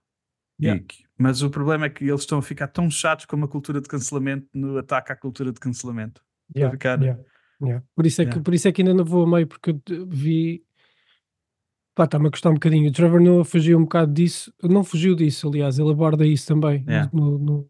E 0.60 0.65
Yeah. 0.65 0.84
que- 0.88 1.03
mas 1.18 1.42
o 1.42 1.50
problema 1.50 1.86
é 1.86 1.89
que 1.89 2.03
eles 2.06 2.22
estão 2.22 2.38
a 2.38 2.42
ficar 2.42 2.68
tão 2.68 2.89
chatos 2.89 3.25
como 3.25 3.46
a 3.46 3.48
cultura 3.48 3.82
de 3.82 3.88
cancelamento 3.88 4.48
no 4.53 4.77
ataque 4.77 5.12
à 5.12 5.15
cultura 5.15 5.51
de 5.51 5.60
cancelamento. 5.60 6.22
Yeah, 6.56 6.72
ficar- 6.72 7.01
yeah. 7.01 7.84
Por, 7.96 8.06
isso 8.06 8.22
é 8.22 8.25
que, 8.25 8.39
por 8.39 8.53
isso 8.53 8.68
é 8.68 8.72
que 8.72 8.82
ainda 8.82 8.94
não 8.94 9.03
vou 9.06 9.24
a 9.24 9.27
meio, 9.27 9.48
porque 9.48 9.72
eu 9.72 10.08
vi. 10.08 10.63
Pá, 11.95 12.05
está-me 12.05 12.27
a 12.27 12.31
custar 12.31 12.51
um 12.51 12.55
bocadinho. 12.55 12.89
O 12.89 12.91
Trevor 12.91 13.21
Noah 13.21 13.45
fugiu 13.45 13.77
um 13.77 13.83
bocado 13.83 14.12
disso, 14.13 14.51
não 14.63 14.83
fugiu 14.83 15.15
disso, 15.15 15.47
aliás, 15.47 15.77
ele 15.77 15.91
aborda 15.91 16.25
isso 16.25 16.47
também 16.47 16.83
Yeah. 16.88 17.09
no, 17.13 17.38
no, 17.38 17.69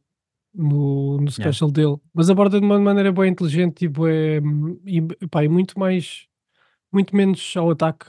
no, 0.54 1.18
no 1.22 1.32
special 1.32 1.70
dele, 1.72 1.98
mas 2.14 2.30
aborda 2.30 2.60
de 2.60 2.66
uma 2.66 2.80
maneira 2.80 3.12
bem 3.12 3.32
inteligente 3.32 3.84
e, 3.86 3.88
bué, 3.90 4.40
e, 4.86 5.02
pá, 5.30 5.44
e 5.44 5.50
muito 5.50 5.78
mais 5.78 6.26
muito 6.92 7.16
menos 7.16 7.54
ao 7.58 7.72
ataque, 7.72 8.06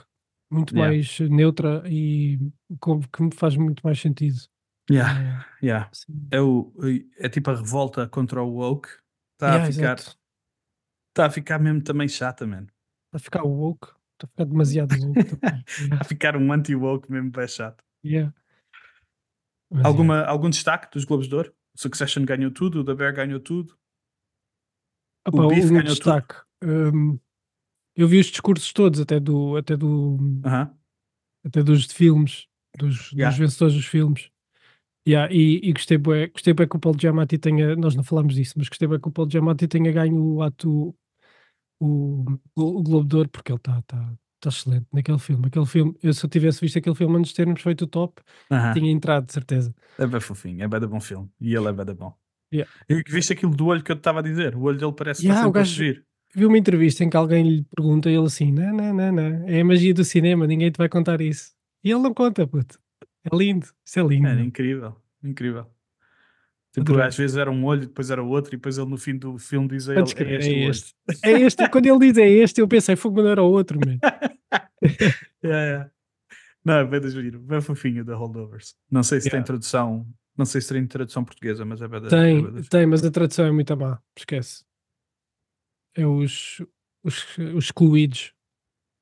muito 0.51 0.73
Yeah. 0.75 0.93
mais 0.95 1.19
neutra 1.29 1.83
e 1.87 2.39
com, 2.79 3.01
que 3.01 3.23
me 3.23 3.31
faz 3.35 3.57
muito 3.57 3.81
mais 3.83 3.99
sentido. 3.99 4.37
Yeah, 4.89 5.45
Eh, 5.61 5.65
yeah. 5.65 5.89
sim. 5.91 6.27
É, 6.31 6.39
o, 6.39 6.71
é 7.17 7.27
tipo 7.27 7.49
a 7.49 7.55
revolta 7.55 8.07
contra 8.07 8.41
o 8.43 8.53
woke. 8.57 8.87
Está 9.33 9.47
Yeah, 9.55 9.63
a 9.67 9.71
ficar, 9.71 9.93
exato. 9.99 10.17
tá 11.13 11.25
a 11.25 11.29
ficar 11.29 11.59
mesmo 11.59 11.81
também 11.83 12.07
chata, 12.07 12.45
mano. 12.47 12.67
Está 13.07 13.17
a 13.17 13.19
ficar 13.19 13.43
woke, 13.43 13.87
está 14.15 14.25
a 14.25 14.27
ficar 14.27 14.45
demasiado 14.45 14.95
Yeah, 14.95 15.63
a 15.99 16.03
ficar 16.03 16.37
um 16.37 16.51
anti-woke 16.51 17.11
mesmo 17.11 17.31
bem 17.31 17.47
chato. 17.47 17.83
yeah. 18.03 18.33
Mas, 19.69 19.79
yeah. 19.79 19.87
Alguma, 19.87 20.23
Algum 20.25 20.49
destaque 20.49 20.91
dos 20.91 21.05
Globos 21.05 21.27
de 21.27 21.35
Ouro? 21.35 21.53
O 21.75 21.81
Succession 21.81 22.23
ganhou 22.23 22.51
tudo, 22.51 22.79
o 22.81 22.83
The 22.85 22.93
Bear 22.95 23.13
ganhou 23.13 23.39
tudo. 23.39 23.77
Opa, 25.27 25.43
o 25.43 25.47
Beef 25.49 25.65
um 25.65 25.69
ganhou 25.69 25.83
tudo. 25.83 25.93
destaque. 25.93 26.35
hum, 26.63 27.19
eu 27.95 28.07
vi 28.07 28.19
os 28.19 28.27
discursos 28.27 28.71
todos, 28.71 28.99
até 28.99 29.19
do, 29.19 29.57
até 29.57 29.75
do, 29.75 30.17
Aham. 30.45 30.77
até 31.45 31.63
dos 31.63 31.85
filmes, 31.85 32.47
dos, 32.77 33.11
Yeah. 33.11 33.29
dos 33.29 33.39
vencedores 33.39 33.75
dos 33.75 33.85
filmes. 33.85 34.29
Yeah, 35.07 35.31
e, 35.33 35.59
e 35.63 35.73
gostei 35.73 35.97
bué, 35.97 36.27
gostei 36.27 36.53
bué 36.53 36.65
que 36.67 36.75
o 36.75 36.79
Paulo 36.79 36.99
Giamatti 36.99 37.37
tenha, 37.37 37.75
nós 37.75 37.95
não 37.95 38.03
falámos 38.03 38.33
disso, 38.35 38.53
mas 38.57 38.67
gostei 38.69 38.87
bué 38.87 38.99
que 38.99 39.07
o 39.07 39.11
Paulo 39.11 39.29
Giamatti 39.29 39.67
tenha 39.67 39.91
ganho 39.91 40.19
o 40.19 40.41
ato, 40.41 40.95
o, 41.79 42.25
o, 42.55 42.83
Globo 42.83 43.07
de 43.07 43.15
Ouro, 43.15 43.29
porque 43.29 43.51
ele 43.51 43.57
está 43.57 43.81
tá, 43.83 44.13
tá 44.39 44.49
excelente 44.49 44.87
naquele 44.91 45.19
filme. 45.19 45.47
Aquele 45.47 45.65
filme, 45.65 45.95
eu 46.01 46.13
se 46.13 46.25
eu 46.25 46.29
tivesse 46.29 46.61
visto 46.61 46.77
aquele 46.77 46.95
filme 46.95 47.17
antes 47.17 47.29
de 47.31 47.35
termos 47.35 47.61
feito 47.61 47.83
o 47.83 47.87
top, 47.87 48.21
Aham. 48.51 48.73
tinha 48.73 48.91
entrado, 48.91 49.25
de 49.25 49.33
certeza. 49.33 49.73
É 49.97 50.05
bem 50.05 50.19
fofinho, 50.19 50.63
é 50.63 50.67
bem 50.67 50.79
de 50.79 50.87
bom 50.87 50.99
filme. 50.99 51.29
E 51.39 51.55
ele 51.55 51.67
é 51.67 51.73
bem 51.73 51.85
de 51.85 51.93
bom. 51.93 52.13
Yeah. 52.53 52.71
E 52.87 53.03
viste 53.07 53.33
aquilo 53.33 53.55
do 53.55 53.65
olho 53.67 53.83
que 53.83 53.91
eu 53.91 53.95
te 53.95 53.99
estava 53.99 54.19
a 54.19 54.23
dizer? 54.23 54.55
O 54.55 54.61
olho 54.61 54.77
dele 54.77 54.93
parece 54.93 55.21
que 55.21 55.27
Yeah, 55.27 55.41
está 55.41 55.49
o 55.49 55.51
gajo- 55.51 55.71
fugir. 55.71 56.05
Vi 56.35 56.45
uma 56.45 56.57
entrevista 56.57 57.03
em 57.03 57.09
que 57.09 57.15
alguém 57.15 57.47
lhe 57.49 57.63
pergunta 57.63 58.09
e 58.09 58.13
ele 58.13 58.25
assim, 58.25 58.51
não, 58.51 58.73
não, 58.75 58.93
não, 58.93 59.11
não, 59.11 59.47
é 59.47 59.61
a 59.61 59.65
magia 59.65 59.93
do 59.93 60.03
cinema, 60.03 60.45
ninguém 60.45 60.69
te 60.69 60.77
vai 60.77 60.89
contar 60.89 61.21
isso. 61.21 61.53
E 61.83 61.89
ele 61.91 62.01
não 62.01 62.13
conta, 62.13 62.45
puto. 62.45 62.77
É 63.23 63.35
lindo, 63.35 63.67
isso 63.85 63.99
é 63.99 64.03
lindo. 64.03 64.27
É 64.27 64.41
incrível, 64.41 64.95
incrível. 65.23 65.65
Tipo, 66.75 66.91
Adorei. 66.91 67.07
às 67.07 67.15
vezes 67.17 67.37
era 67.37 67.49
um 67.49 67.63
olho, 67.65 67.81
depois 67.87 68.09
era 68.09 68.21
outro, 68.21 68.53
e 68.53 68.57
depois 68.57 68.77
ele 68.77 68.89
no 68.89 68.97
fim 68.97 69.17
do 69.17 69.37
filme 69.37 69.67
diz 69.69 69.87
ele: 69.87 69.99
é 69.99 70.03
este, 70.03 70.21
é 70.21 70.25
o 70.25 70.27
olho." 70.29 70.69
este. 70.69 70.93
É 71.23 71.31
este, 71.31 71.69
quando 71.69 71.85
ele 71.85 71.99
diz 71.99 72.17
é 72.17 72.27
este, 72.29 72.59
eu 72.61 72.67
pensei, 72.67 72.95
fogo, 72.95 73.15
mas 73.15 73.25
não 73.25 73.31
era 73.31 73.41
o 73.43 73.49
outro, 73.51 73.79
man. 73.79 73.97
Yeah, 75.43 75.65
yeah. 75.65 75.89
Não, 76.63 76.73
é 76.75 76.85
bem 76.85 76.99
de 76.99 77.09
giro, 77.11 77.39
bem 77.39 77.61
fofinho 77.61 78.03
da 78.03 78.15
Holdovers. 78.15 78.75
Não 78.89 79.03
sei 79.03 79.19
se 79.21 79.25
tem 79.29 79.37
Yeah. 79.37 79.45
tradução, 79.45 80.07
não 80.37 80.45
sei 80.45 80.59
se 80.61 80.73
tem 80.73 80.85
tradução 80.87 81.23
portuguesa, 81.23 81.63
mas 81.65 81.81
é 81.81 81.87
bem 81.87 82.01
da- 82.01 82.07
é 82.07 82.09
Tem, 82.09 82.51
da- 82.53 82.61
tem, 82.63 82.85
mas 82.85 83.03
a 83.05 83.11
tradução 83.11 83.45
é 83.45 83.51
muito 83.51 83.75
má, 83.77 83.99
esquece. 84.17 84.63
É 85.95 86.05
os, 86.05 86.61
os, 87.03 87.37
os 87.37 87.65
excluídos. 87.65 88.33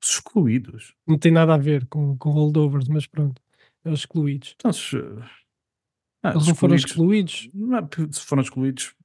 Os 0.03 0.10
excluídos. 0.12 0.94
Não 1.08 1.18
tem 1.18 1.32
nada 1.32 1.53
a 1.53 1.58
ver 1.58 1.86
com, 1.88 2.18
com 2.18 2.30
holdovers, 2.32 2.88
mas 2.88 3.08
pronto. 3.08 3.42
É 3.86 3.89
os 3.89 4.00
excluídos. 4.01 4.53
Então, 4.58 4.72
se, 4.74 4.98
ah, 6.24 6.32
Eles 6.32 6.48
não 6.48 6.56
foram 6.56 6.75
excluídos-. 6.75 7.50
Não 7.53 7.77
é 7.77 7.88
se 8.12 8.22
foram 8.22 8.42
excluídos. 8.42 8.96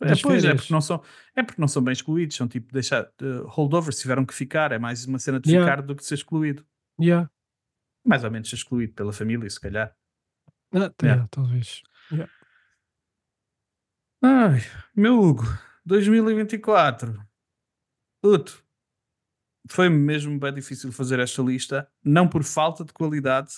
É, 0.00 0.12
pois, 0.22 0.44
é 0.44 0.54
porque 0.54 0.72
não 0.72 0.80
são, 0.80 1.02
é 1.34 1.42
porque 1.42 1.60
não 1.60 1.68
são 1.68 1.82
bem 1.82 1.92
excluídos, 1.92 2.36
são 2.36 2.46
tipo 2.46 2.72
deixar 2.72 3.04
uh, 3.22 3.46
holdovers, 3.46 3.98
tiveram 3.98 4.26
que 4.26 4.34
ficar, 4.34 4.70
é 4.70 4.78
mais 4.78 5.06
uma 5.06 5.18
cena 5.18 5.40
de 5.40 5.50
Yeah. 5.50 5.70
ficar 5.70 5.82
do 5.82 5.96
que 5.96 6.04
ser 6.04 6.14
excluído. 6.14 6.66
Yeah. 7.00 7.30
Mais 8.04 8.22
ou 8.22 8.30
menos 8.30 8.50
ser 8.50 8.56
excluído 8.56 8.92
pela 8.92 9.12
família, 9.12 9.48
se 9.48 9.58
calhar. 9.58 9.96
Ah, 10.74 10.90
tá, 10.90 11.06
Yeah. 11.06 11.28
talvez. 11.30 11.82
Ai, 14.22 14.60
meu 14.94 15.20
Hugo, 15.20 15.44
2024. 15.86 17.18
Puto, 18.20 18.64
foi 19.70 19.88
mesmo 19.88 20.38
bem 20.38 20.52
difícil 20.52 20.90
fazer 20.92 21.20
esta 21.20 21.40
lista, 21.40 21.90
não 22.04 22.28
por 22.28 22.42
falta 22.42 22.84
de 22.84 22.92
qualidade, 22.92 23.54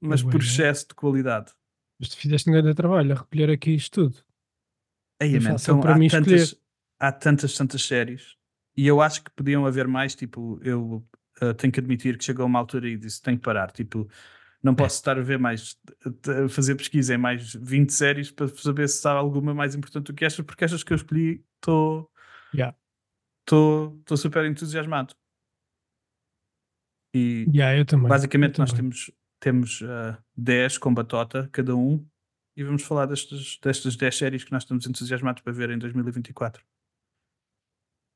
mas 0.00 0.22
por 0.22 0.34
é, 0.34 0.38
né? 0.38 0.44
excesso 0.44 0.88
de 0.88 0.94
qualidade. 0.94 1.52
Mas 1.98 2.08
tu 2.10 2.16
fizeste 2.16 2.48
um 2.48 2.52
grande 2.52 2.74
trabalho 2.74 3.12
a 3.12 3.16
recolher 3.16 3.50
aqui 3.50 3.74
isto 3.74 4.02
tudo. 4.08 4.24
Aí, 5.20 5.34
É 5.34 5.38
então, 5.38 5.80
para 5.80 5.94
há, 5.94 5.98
mim 5.98 6.08
tantas, 6.08 6.54
há 6.98 7.12
tantas, 7.12 7.54
tantas 7.56 7.82
séries 7.82 8.36
e 8.76 8.86
eu 8.86 9.00
acho 9.00 9.22
que 9.24 9.30
podiam 9.32 9.66
haver 9.66 9.88
mais. 9.88 10.14
Tipo, 10.14 10.60
eu 10.62 11.04
uh, 11.42 11.54
tenho 11.54 11.72
que 11.72 11.80
admitir 11.80 12.16
que 12.16 12.24
chegou 12.24 12.44
a 12.44 12.46
uma 12.46 12.58
altura 12.58 12.88
e 12.88 12.96
disse: 12.96 13.20
tenho 13.20 13.36
que 13.36 13.42
parar. 13.42 13.70
Tipo, 13.72 14.08
não 14.62 14.74
posso 14.74 14.96
estar 14.96 15.18
a 15.18 15.22
ver 15.22 15.38
mais, 15.38 15.76
a 16.44 16.48
fazer 16.48 16.76
pesquisa 16.76 17.14
em 17.14 17.18
mais 17.18 17.54
20 17.54 17.92
séries 17.92 18.30
para 18.30 18.48
saber 18.48 18.88
se 18.88 19.06
há 19.08 19.12
alguma 19.12 19.54
mais 19.54 19.74
importante 19.74 20.06
do 20.06 20.14
que 20.14 20.24
estas, 20.24 20.44
porque 20.44 20.64
estas 20.64 20.84
que 20.84 20.92
eu 20.92 20.96
escolhi 20.96 21.44
estou 21.56 22.10
Yeah. 22.52 22.72
estou 23.46 24.16
super 24.16 24.44
entusiasmado. 24.44 25.14
E 27.14 27.50
Yeah, 27.52 27.76
eu 27.78 27.84
também. 27.86 28.10
basicamente 28.10 28.58
eu 28.58 28.58
nós 28.58 28.70
também. 28.70 28.80
temos, 28.80 29.10
temos 29.40 29.80
uh, 29.82 30.16
10 30.36 30.78
com 30.78 30.92
batota 30.92 31.48
cada 31.52 31.74
um 31.76 32.04
e 32.56 32.64
vamos 32.64 32.82
falar 32.82 33.06
destas, 33.06 33.58
destas 33.62 33.96
10 33.96 34.16
séries 34.16 34.44
que 34.44 34.52
nós 34.52 34.64
estamos 34.64 34.86
entusiasmados 34.86 35.42
para 35.42 35.52
ver 35.52 35.70
em 35.70 35.78
2024. 35.78 36.64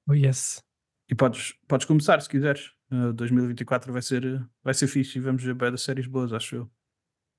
Oh, 0.09 0.15
yes. 0.15 0.65
E 1.09 1.15
podes, 1.15 1.55
podes 1.69 1.87
começar 1.87 2.21
se 2.21 2.29
quiseres. 2.29 2.73
Uh, 2.91 3.13
2024 3.13 3.93
vai 3.93 4.03
ser, 4.03 4.45
vai 4.63 4.75
ser 4.75 4.89
fixe 4.89 5.19
e 5.19 5.21
vamos 5.21 5.43
ver 5.43 5.55
bem 5.55 5.71
das 5.71 5.83
séries 5.83 6.07
boas, 6.07 6.33
acho 6.33 6.57
eu. 6.57 6.71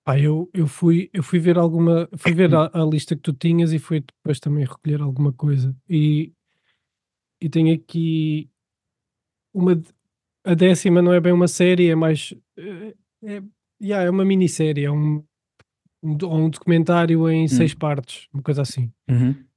Pá, 0.06 0.20
eu, 0.20 0.50
eu, 0.54 0.68
fui, 0.68 1.10
eu 1.14 1.24
fui 1.24 1.40
ver 1.40 1.58
alguma. 1.58 2.10
Fui 2.18 2.34
ver 2.34 2.54
a, 2.56 2.70
a 2.74 2.86
lista 2.86 3.16
que 3.16 3.22
tu 3.22 3.34
tinhas 3.34 3.72
e 3.72 3.80
fui 3.80 4.02
depois 4.02 4.40
também 4.40 4.66
recolher 4.66 5.02
alguma 5.02 5.32
coisa. 5.32 5.76
E, 5.90 6.34
e 7.42 7.50
tenho 7.50 7.74
aqui 7.74 8.50
uma. 9.54 9.82
A 10.46 10.54
décima 10.54 11.02
não 11.02 11.14
é 11.14 11.22
bem 11.22 11.32
uma 11.32 11.48
série, 11.48 11.90
é 11.90 11.96
mais. 11.96 12.34
É, 12.58 12.96
é, 13.24 13.44
yeah, 13.84 14.06
é 14.06 14.10
uma 14.10 14.24
minissérie, 14.26 14.86
é 14.86 14.92
um, 14.92 15.24
um, 16.02 16.12
um 16.24 16.50
documentário 16.50 17.30
em 17.30 17.48
seis 17.48 17.74
partes, 17.74 18.28
uma 18.34 18.42
coisa 18.42 18.62
assim. 18.62 18.92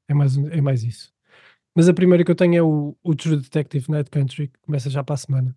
É 0.08 0.14
mais, 0.14 0.36
é 0.36 0.60
mais 0.60 0.82
isso. 0.84 1.12
Mas 1.74 1.88
a 1.88 1.94
primeira 1.94 2.24
que 2.24 2.30
eu 2.30 2.34
tenho 2.34 2.54
é 2.56 2.62
o, 2.62 2.96
o 3.02 3.14
True 3.14 3.36
Detective 3.36 3.90
Night 3.90 4.10
Country, 4.10 4.48
que 4.48 4.58
começa 4.60 4.88
já 4.88 5.02
para 5.04 5.14
a 5.14 5.18
semana. 5.18 5.56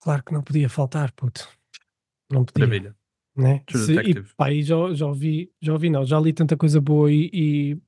Claro 0.00 0.22
que 0.24 0.32
não 0.32 0.42
podia 0.42 0.68
faltar, 0.68 1.12
puto. 1.12 1.48
Não 2.30 2.44
podia 2.44 2.66
Maravilha. 2.66 2.96
né? 3.36 3.62
True 3.66 3.82
Se- 3.84 3.92
e, 3.92 3.96
Detective. 3.96 4.34
pá, 4.36 4.52
e 4.52 4.62
já, 4.62 4.76
já 4.94 5.06
ouvi, 5.06 5.50
já 5.60 5.72
ouvi, 5.72 5.90
não, 5.90 6.04
já 6.04 6.18
li 6.20 6.32
tanta 6.32 6.56
coisa 6.56 6.80
boa 6.80 7.10
e, 7.12 7.30
e, 7.32 7.78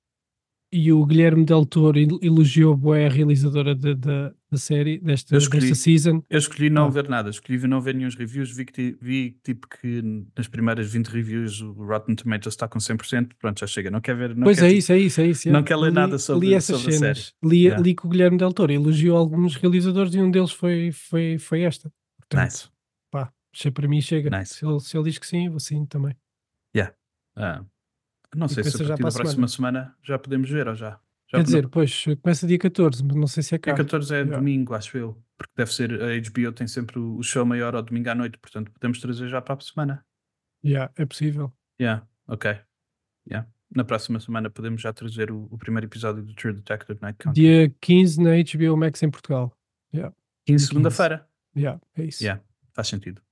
e 0.72 0.92
o 0.92 1.04
Guilherme 1.04 1.44
Del 1.44 1.66
Toro 1.66 1.98
el- 1.98 2.18
elogiou 2.22 2.76
bué 2.76 3.06
a 3.06 3.08
realizadora 3.08 3.74
da 3.74 3.92
da 3.94 4.32
da 4.52 4.56
série, 4.58 4.98
desta, 4.98 5.36
escolhi- 5.36 5.60
desta 5.68 5.76
season. 5.76 6.24
Eu 6.28 6.38
escolhi 6.38 6.70
não 6.70 6.86
Ah. 6.86 6.90
ver 6.90 7.08
nada, 7.08 7.30
escolhi 7.30 7.56
não 7.68 7.80
ver 7.80 7.94
nenhum 7.94 8.10
reviews, 8.18 8.50
vi, 8.50 8.64
que, 8.64 8.96
vi 9.00 9.38
tipo 9.44 9.68
que 9.68 10.02
nas 10.36 10.48
primeiras 10.48 10.90
20 10.92 11.06
reviews 11.06 11.60
o 11.60 11.72
Rotten 11.72 12.16
Tomatoes 12.16 12.54
está 12.54 12.66
com 12.66 12.80
100%, 12.80 13.36
pronto, 13.38 13.60
já 13.60 13.66
chega, 13.68 13.90
não 13.92 14.00
quer 14.00 14.16
ver, 14.16 14.34
não 14.34 14.42
pois 14.42 14.58
quer, 14.58 14.66
é 14.66 14.72
isso, 14.72 14.92
é 14.92 14.98
isso, 14.98 15.20
é 15.20 15.26
isso. 15.28 15.48
não 15.50 15.60
é. 15.60 15.62
quer 15.62 15.76
ler 15.76 15.90
Li- 15.90 15.94
nada 15.94 16.18
sobre- 16.18 16.48
li 16.48 16.54
essas 16.54 16.78
sobre 16.80 16.94
a 16.94 16.98
cenas. 16.98 17.18
série. 17.40 17.50
Li, 17.52 17.62
Yeah. 17.66 17.80
li 17.82 17.94
que 17.94 18.04
o 18.06 18.10
Guilherme 18.10 18.38
Del 18.38 18.52
Toro 18.52 18.72
elogiou 18.72 19.16
alguns 19.16 19.54
realizadores 19.54 20.12
e 20.14 20.20
um 20.20 20.30
deles 20.32 20.50
foi, 20.50 20.90
foi, 20.90 21.38
foi 21.38 21.60
esta. 21.62 21.92
Portanto, 22.18 22.44
Nice. 22.44 22.68
pá, 23.12 23.32
achei 23.54 23.70
para 23.70 23.86
mim 23.86 24.00
chega. 24.00 24.36
Nice. 24.36 24.54
Se, 24.54 24.66
ele, 24.66 24.80
se 24.80 24.96
ele 24.96 25.04
diz 25.04 25.18
que 25.18 25.26
sim, 25.28 25.44
eu 25.46 25.52
vou 25.52 25.60
sim 25.60 25.84
também. 25.86 26.14
Ah, 27.36 27.64
não 28.34 28.48
sei 28.48 28.62
se 28.64 28.70
a 28.82 28.86
partir 28.88 29.02
da 29.02 29.10
próxima 29.10 29.48
semana. 29.48 29.96
já 30.02 30.18
podemos 30.18 30.48
ver 30.50 30.68
ou 30.68 30.74
já. 30.74 31.00
já 31.28 31.38
Quer 31.38 31.44
dizer, 31.44 31.68
pois, 31.68 32.04
começa 32.22 32.46
dia 32.46 32.58
14, 32.58 33.04
mas 33.04 33.16
não 33.16 33.26
sei 33.26 33.42
se 33.42 33.54
é 33.54 33.58
cá. 33.58 33.72
Dia 33.72 33.84
14 33.84 34.14
é 34.14 34.18
Yeah. 34.18 34.36
domingo, 34.36 34.74
acho 34.74 34.96
eu. 34.96 35.22
Porque 35.38 35.52
deve 35.56 35.72
ser 35.72 35.92
a 36.02 36.06
HBO 36.20 36.52
tem 36.52 36.66
sempre 36.66 36.98
o 36.98 37.22
show 37.22 37.44
maior 37.46 37.74
ao 37.74 37.82
domingo 37.82 38.10
à 38.10 38.14
noite, 38.14 38.38
portanto 38.38 38.70
podemos 38.72 39.00
trazer 39.00 39.28
já 39.28 39.40
para 39.40 39.54
a 39.54 39.60
semana. 39.60 40.04
Yeah, 40.64 40.92
é 40.96 41.06
possível. 41.06 41.52
Yeah, 41.80 42.06
ok. 42.28 42.58
Yeah. 43.28 43.48
Na 43.74 43.84
próxima 43.84 44.18
semana 44.20 44.50
podemos 44.50 44.82
já 44.82 44.92
trazer 44.92 45.30
o, 45.30 45.46
o 45.50 45.56
primeiro 45.56 45.86
episódio 45.86 46.22
do 46.22 46.34
True 46.34 46.52
Detective 46.52 46.98
Night 47.00 47.16
Country. 47.18 47.40
Dia 47.42 47.74
15 47.80 48.20
na 48.20 48.30
HBO 48.32 48.76
Max 48.76 49.02
em 49.02 49.10
Portugal. 49.10 49.56
15 50.46 50.66
segunda-feira. 50.66 51.26
Yeah, 51.56 51.80
é 51.96 52.04
isso. 52.04 52.22
Yeah, 52.22 52.42
faz 52.74 52.88
sentido. 52.88 53.22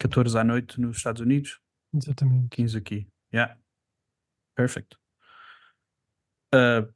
14 0.00 0.36
à 0.38 0.44
noite 0.44 0.80
nos 0.80 0.96
Estados 0.96 1.22
Unidos, 1.22 1.60
Exatamente. 1.94 2.48
15 2.50 2.76
aqui. 2.78 3.06
Yeah. 3.32 3.56
Perfect. 4.54 4.96
Uh, 6.54 6.92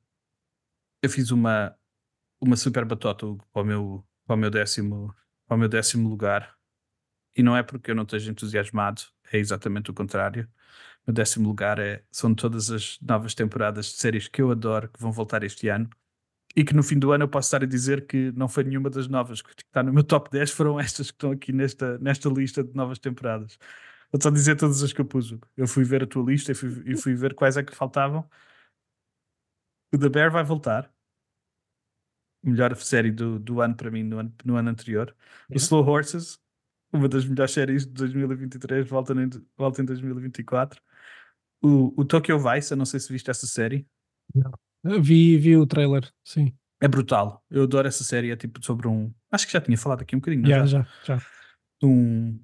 eu 1.03 1.11
fiz 1.11 1.31
uma, 1.31 1.77
uma 2.41 2.57
super 2.57 2.85
batota 2.85 3.27
para 3.53 3.63
o 3.63 3.65
meu, 3.65 4.07
para 4.27 4.35
o 4.35 4.39
meu 4.39 4.51
décimo 4.51 5.15
para 5.49 5.57
o 5.57 5.59
meu 5.59 5.69
décimo 5.69 6.09
lugar. 6.09 6.55
E 7.35 7.43
não 7.43 7.57
é 7.57 7.63
porque 7.63 7.91
eu 7.91 7.95
não 7.95 8.03
esteja 8.05 8.31
entusiasmado, 8.31 9.03
é 9.33 9.39
exatamente 9.39 9.91
o 9.91 9.95
contrário. 9.95 10.45
O 11.07 11.11
meu 11.11 11.15
décimo 11.15 11.49
lugar 11.49 11.79
é, 11.79 12.05
são 12.11 12.35
todas 12.35 12.71
as 12.71 12.99
novas 13.01 13.35
temporadas 13.35 13.87
de 13.87 13.93
séries 13.93 14.29
que 14.29 14.43
eu 14.43 14.51
adoro, 14.51 14.89
que 14.91 15.01
vão 15.01 15.11
voltar 15.11 15.43
este 15.43 15.69
ano. 15.69 15.89
E 16.57 16.65
que 16.65 16.75
no 16.75 16.83
fim 16.83 16.99
do 16.99 17.13
ano 17.13 17.25
eu 17.25 17.29
posso 17.29 17.47
estar 17.49 17.63
a 17.63 17.67
dizer 17.67 18.07
que 18.07 18.33
não 18.33 18.49
foi 18.49 18.65
nenhuma 18.65 18.91
das 18.91 19.07
novas 19.09 19.41
que 19.43 19.51
está 19.51 19.83
no 19.83 19.93
meu 19.93 20.03
top 20.05 20.31
10, 20.31 20.51
foram 20.51 20.79
estas 20.81 21.11
que 21.11 21.17
estão 21.17 21.31
aqui 21.31 21.53
nesta, 21.53 21.99
nesta 21.99 22.29
lista 22.29 22.65
de 22.65 22.75
novas 22.75 22.99
temporadas. 22.99 23.59
Vou 24.11 24.21
só 24.23 24.31
dizer 24.31 24.57
todas 24.57 24.83
as 24.83 24.93
que 24.93 25.01
eu 25.01 25.05
pus. 25.05 25.35
Eu 25.57 25.67
fui 25.69 25.85
ver 25.85 26.03
a 26.03 26.07
tua 26.07 26.25
lista 26.25 26.53
e 26.53 26.55
fui, 26.55 26.83
e 26.87 26.97
fui 26.97 27.15
ver 27.15 27.35
quais 27.35 27.57
é 27.57 27.63
que 27.63 27.75
faltavam. 27.75 28.29
O 29.95 29.99
The 29.99 30.09
Bear 30.09 30.31
vai 30.31 30.45
voltar. 30.45 30.91
melhor 32.43 32.75
série 32.77 33.11
do, 33.11 33.39
do 33.39 33.61
ano 33.61 33.75
para 33.77 33.91
mim 33.91 34.03
no 34.03 34.19
ano, 34.19 34.35
no 34.45 34.57
ano 34.57 34.71
anterior. 34.71 35.15
O 35.49 35.53
Yeah. 35.55 35.57
Slow 35.57 35.87
Horses, 35.87 36.39
uma 36.93 37.09
das 37.09 37.27
melhores 37.27 37.53
séries 37.53 37.87
de 37.87 37.93
2023, 37.93 38.89
volta 38.89 39.13
em, 39.13 39.29
volta 39.57 39.83
em 39.83 39.85
2024. 39.85 40.81
O, 41.63 42.01
o 42.01 42.05
Tokyo 42.05 42.39
Vice, 42.39 42.71
eu 42.73 42.77
não 42.77 42.85
sei 42.87 43.01
se 43.01 43.13
viste 43.13 43.31
essa 43.31 43.47
série, 43.47 43.87
Vi, 45.01 45.37
vi 45.39 45.57
o 45.57 45.67
trailer, 45.67 46.09
sim. 46.25 46.57
é 46.81 46.87
brutal. 46.87 47.45
Eu 47.51 47.65
adoro 47.65 47.89
essa 47.89 48.05
série, 48.05 48.31
é 48.31 48.37
tipo 48.37 48.65
sobre 48.65 48.87
um. 48.87 49.13
Acho 49.31 49.45
que 49.47 49.53
já 49.53 49.61
tinha 49.61 49.77
falado 49.77 50.03
aqui 50.03 50.15
um 50.15 50.21
bocadinho, 50.21 50.43
não 50.45 50.49
Já, 50.51 50.65
já? 50.67 50.83
já, 51.05 51.17
já. 51.19 51.27
um, 51.83 52.39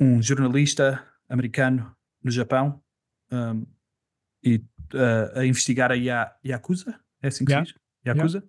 um 0.00 0.22
jornalista 0.22 1.04
americano 1.28 1.94
no 2.22 2.30
Japão 2.30 2.82
um, 3.30 3.66
e 4.42 4.56
uh, 4.94 5.38
a 5.38 5.44
investigar 5.46 5.92
a 5.92 5.94
Ya- 5.94 6.34
Yakuza, 6.44 6.98
é 7.22 7.28
assim 7.28 7.44
que 7.44 7.52
Yeah. 7.52 7.66
se 7.66 7.72
diz? 7.74 7.82
Yakuza? 8.06 8.44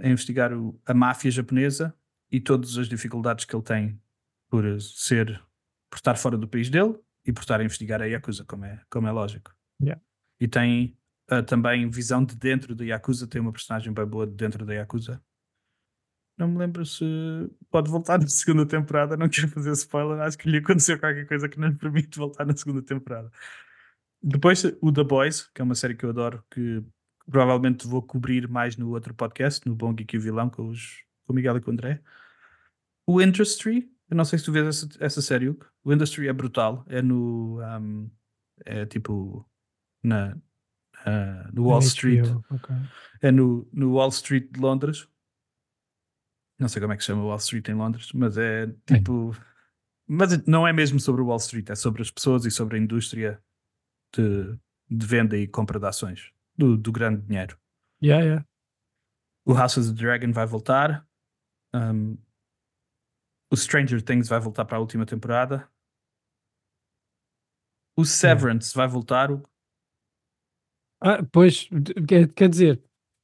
A 0.00 0.08
investigar 0.08 0.52
o- 0.52 0.80
a 0.86 0.94
máfia 0.94 1.30
japonesa 1.30 1.94
e 2.30 2.40
todas 2.40 2.76
as 2.78 2.88
dificuldades 2.88 3.44
que 3.44 3.54
ele 3.54 3.62
tem 3.62 4.00
por 4.48 4.64
ser, 4.80 5.42
por 5.90 5.96
estar 5.96 6.16
fora 6.16 6.36
do 6.38 6.48
país 6.48 6.70
dele 6.70 6.98
e 7.24 7.32
por 7.32 7.40
estar 7.42 7.60
a 7.60 7.64
investigar 7.64 8.00
a 8.00 8.06
Yakuza, 8.06 8.44
como 8.44 8.64
é, 8.64 8.80
como 8.90 9.06
é 9.06 9.12
lógico. 9.12 9.54
Yeah. 9.80 10.00
E 10.40 10.48
tem 10.48 10.96
uh, 11.30 11.42
também 11.42 11.88
visão 11.90 12.24
de 12.24 12.34
dentro 12.34 12.74
da 12.74 12.84
Yakuza, 12.84 13.26
tem 13.26 13.40
uma 13.40 13.52
personagem 13.52 13.92
bem 13.92 14.06
boa 14.06 14.26
de 14.26 14.34
dentro 14.34 14.64
da 14.64 14.72
Yakuza. 14.74 15.22
Não 16.36 16.48
me 16.48 16.58
lembro 16.58 16.84
se 16.84 17.04
pode 17.70 17.90
voltar 17.90 18.18
na 18.18 18.28
segunda 18.28 18.66
temporada. 18.66 19.16
Não 19.16 19.28
quero 19.28 19.48
fazer 19.48 19.72
spoiler. 19.72 20.20
Acho 20.20 20.36
que 20.36 20.50
lhe 20.50 20.58
aconteceu 20.58 20.98
qualquer 20.98 21.26
coisa 21.26 21.48
que 21.48 21.58
não 21.58 21.68
lhe 21.68 21.76
permite 21.76 22.18
voltar 22.18 22.44
na 22.44 22.56
segunda 22.56 22.82
temporada. 22.82 23.30
Depois, 24.22 24.64
o 24.80 24.92
The 24.92 25.04
Boys, 25.04 25.48
que 25.54 25.60
é 25.60 25.64
uma 25.64 25.74
série 25.74 25.94
que 25.94 26.04
eu 26.04 26.10
adoro, 26.10 26.44
que 26.50 26.82
provavelmente 27.30 27.86
vou 27.86 28.02
cobrir 28.02 28.48
mais 28.48 28.76
no 28.76 28.90
outro 28.90 29.14
podcast, 29.14 29.66
no 29.66 29.74
Bom 29.74 29.94
Geek 29.94 30.14
e 30.14 30.18
o 30.18 30.22
Vilão, 30.22 30.50
com, 30.50 30.68
os, 30.68 31.02
com 31.24 31.32
o 31.32 31.36
Miguel 31.36 31.56
e 31.56 31.60
com 31.60 31.70
o 31.70 31.72
André. 31.72 32.02
O 33.06 33.22
Industry, 33.22 33.88
eu 34.10 34.16
não 34.16 34.24
sei 34.24 34.38
se 34.38 34.44
tu 34.44 34.52
vês 34.52 34.66
essa, 34.66 34.88
essa 35.00 35.22
série, 35.22 35.48
Hugo. 35.48 35.66
O 35.84 35.92
Industry 35.92 36.28
é 36.28 36.32
brutal. 36.32 36.84
É 36.88 37.00
no. 37.00 37.60
um, 37.60 38.10
é 38.64 38.84
tipo. 38.84 39.48
Na, 40.02 40.36
ah, 41.04 41.48
no 41.52 41.64
Wall 41.64 41.80
Street. 41.80 42.26
HBO, 42.26 42.44
ok. 42.50 42.76
É 43.22 43.30
no, 43.30 43.68
no 43.72 43.92
Wall 43.94 44.08
Street 44.08 44.50
de 44.50 44.60
Londres. 44.60 45.08
Não 46.58 46.68
sei 46.68 46.80
como 46.80 46.92
é 46.92 46.96
que 46.96 47.02
se 47.02 47.08
chama 47.08 47.24
Wall 47.24 47.36
Street 47.36 47.68
em 47.68 47.74
Londres, 47.74 48.10
mas 48.12 48.36
é 48.38 48.66
tipo. 48.86 49.36
Mas 50.08 50.44
não 50.46 50.66
é 50.66 50.72
mesmo 50.72 51.00
sobre 51.00 51.20
o 51.20 51.26
Wall 51.26 51.36
Street, 51.38 51.68
é 51.68 51.74
sobre 51.74 52.00
as 52.02 52.10
pessoas 52.10 52.44
e 52.44 52.50
sobre 52.50 52.76
a 52.76 52.80
indústria 52.80 53.42
de, 54.14 54.56
de 54.88 55.06
venda 55.06 55.36
e 55.36 55.46
compra 55.48 55.78
de 55.80 55.86
ações 55.86 56.32
do, 56.56 56.76
do 56.76 56.92
grande 56.92 57.22
dinheiro. 57.22 57.58
Yeah, 58.02 58.24
yeah. 58.24 58.46
O 59.44 59.52
House 59.52 59.76
of 59.76 59.88
the 59.88 59.94
Dragon 59.94 60.32
vai 60.32 60.46
voltar. 60.46 61.06
Um, 61.74 62.16
o 63.50 63.56
Stranger 63.56 64.00
Things 64.02 64.28
vai 64.28 64.38
voltar 64.40 64.64
para 64.64 64.76
a 64.76 64.80
última 64.80 65.04
temporada. 65.04 65.68
O 67.96 68.04
Severance 68.04 68.74
vai 68.74 68.86
voltar. 68.88 69.30
O- 69.30 69.42
Ah, 71.00 71.22
pois, 71.30 71.68
quer, 72.08 72.32
quer 72.32 72.48
dizer, 72.48 72.82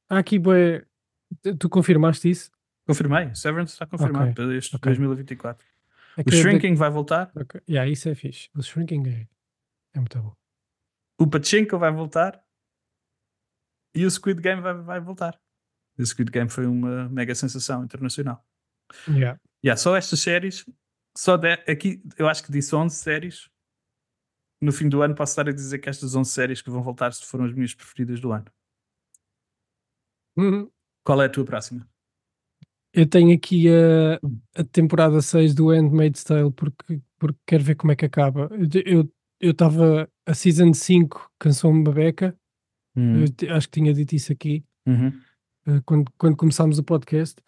há 0.09 0.19
aqui. 0.19 0.37
Tu 1.59 1.69
confirmaste 1.69 2.29
isso? 2.29 2.51
Confirmei. 2.85 3.33
Severance 3.33 3.73
está 3.73 3.85
confirmado 3.85 4.31
Ok, 4.31 4.35
para 4.35 4.55
este 4.55 4.75
ok. 4.75 4.89
2024. 4.91 5.65
É 6.17 6.21
O 6.27 6.31
Shrinking 6.31 6.75
vai 6.75 6.89
voltar. 6.89 7.31
ok. 7.35 7.61
Yeah, 7.67 7.89
isso 7.89 8.09
é 8.09 8.15
fixe. 8.15 8.49
O 8.55 8.61
Shrinking 8.61 9.03
é, 9.07 9.27
é 9.93 9.99
muito 9.99 10.21
bom. 10.21 10.35
O 11.19 11.27
Pachinko 11.27 11.77
vai 11.77 11.91
voltar 11.91 12.43
e 13.95 14.05
o 14.05 14.11
Squid 14.11 14.41
Game 14.41 14.61
vai, 14.61 14.73
vai 14.73 14.99
voltar. 14.99 15.39
O 15.97 16.05
Squid 16.05 16.29
Game 16.31 16.49
foi 16.49 16.65
uma 16.65 17.07
mega 17.09 17.33
sensação 17.35 17.83
internacional. 17.83 18.45
Yeah. 19.07 19.39
Yeah, 19.63 19.77
só 19.77 19.95
estas 19.95 20.19
séries, 20.19 20.65
só 21.15 21.37
de, 21.37 21.53
aqui 21.53 22.03
eu 22.17 22.27
acho 22.27 22.43
que 22.43 22.51
disse 22.51 22.75
11 22.75 22.95
séries. 22.95 23.49
No 24.61 24.71
fim 24.71 24.89
do 24.89 25.01
ano 25.01 25.15
posso 25.15 25.31
estar 25.31 25.47
a 25.47 25.53
dizer 25.53 25.79
que 25.79 25.89
estas 25.89 26.15
11 26.15 26.29
séries 26.29 26.61
que 26.61 26.69
vão 26.69 26.81
voltar 26.81 27.13
foram 27.13 27.45
as 27.45 27.53
minhas 27.53 27.73
preferidas 27.73 28.19
do 28.19 28.31
ano. 28.31 28.45
Uhum. 30.37 30.69
Qual 31.03 31.21
é 31.21 31.25
a 31.25 31.29
tua 31.29 31.45
próxima? 31.45 31.87
Eu 32.93 33.07
tenho 33.07 33.33
aqui 33.35 33.67
a, 33.69 34.19
a 34.55 34.63
temporada 34.63 35.21
6 35.21 35.55
do 35.55 35.69
Handmaid's 35.69 36.23
Tale 36.23 36.51
porque, 36.51 37.01
porque 37.17 37.39
quero 37.47 37.63
ver 37.63 37.75
como 37.75 37.91
é 37.91 37.95
que 37.95 38.05
acaba. 38.05 38.49
Eu 39.39 39.51
estava 39.51 40.07
a 40.25 40.33
season 40.33 40.73
5 40.73 41.29
cansou-me 41.39 41.83
beca. 41.91 42.37
Eu 42.95 43.31
te- 43.31 43.49
acho 43.49 43.67
que 43.67 43.79
tinha 43.79 43.93
dito 43.93 44.13
isso 44.15 44.31
aqui. 44.31 44.63
Uhum. 44.87 45.11
eh, 45.65 45.81
quando, 45.85 46.11
quando 46.17 46.37
começámos 46.37 46.77
o 46.77 46.83
podcast. 46.83 47.41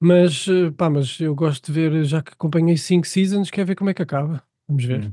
Mas, 0.00 0.46
eh, 0.48 0.70
pá, 0.72 0.90
mas 0.90 1.20
eu 1.20 1.34
gosto 1.34 1.66
de 1.66 1.72
ver, 1.72 2.04
já 2.04 2.20
que 2.20 2.32
acompanhei 2.32 2.76
5 2.76 3.06
seasons, 3.06 3.50
quero 3.50 3.68
ver 3.68 3.76
como 3.76 3.90
é 3.90 3.94
que 3.94 4.02
acaba. 4.02 4.42
Vamos 4.66 4.84
ver. 4.84 5.06
Hum. 5.06 5.12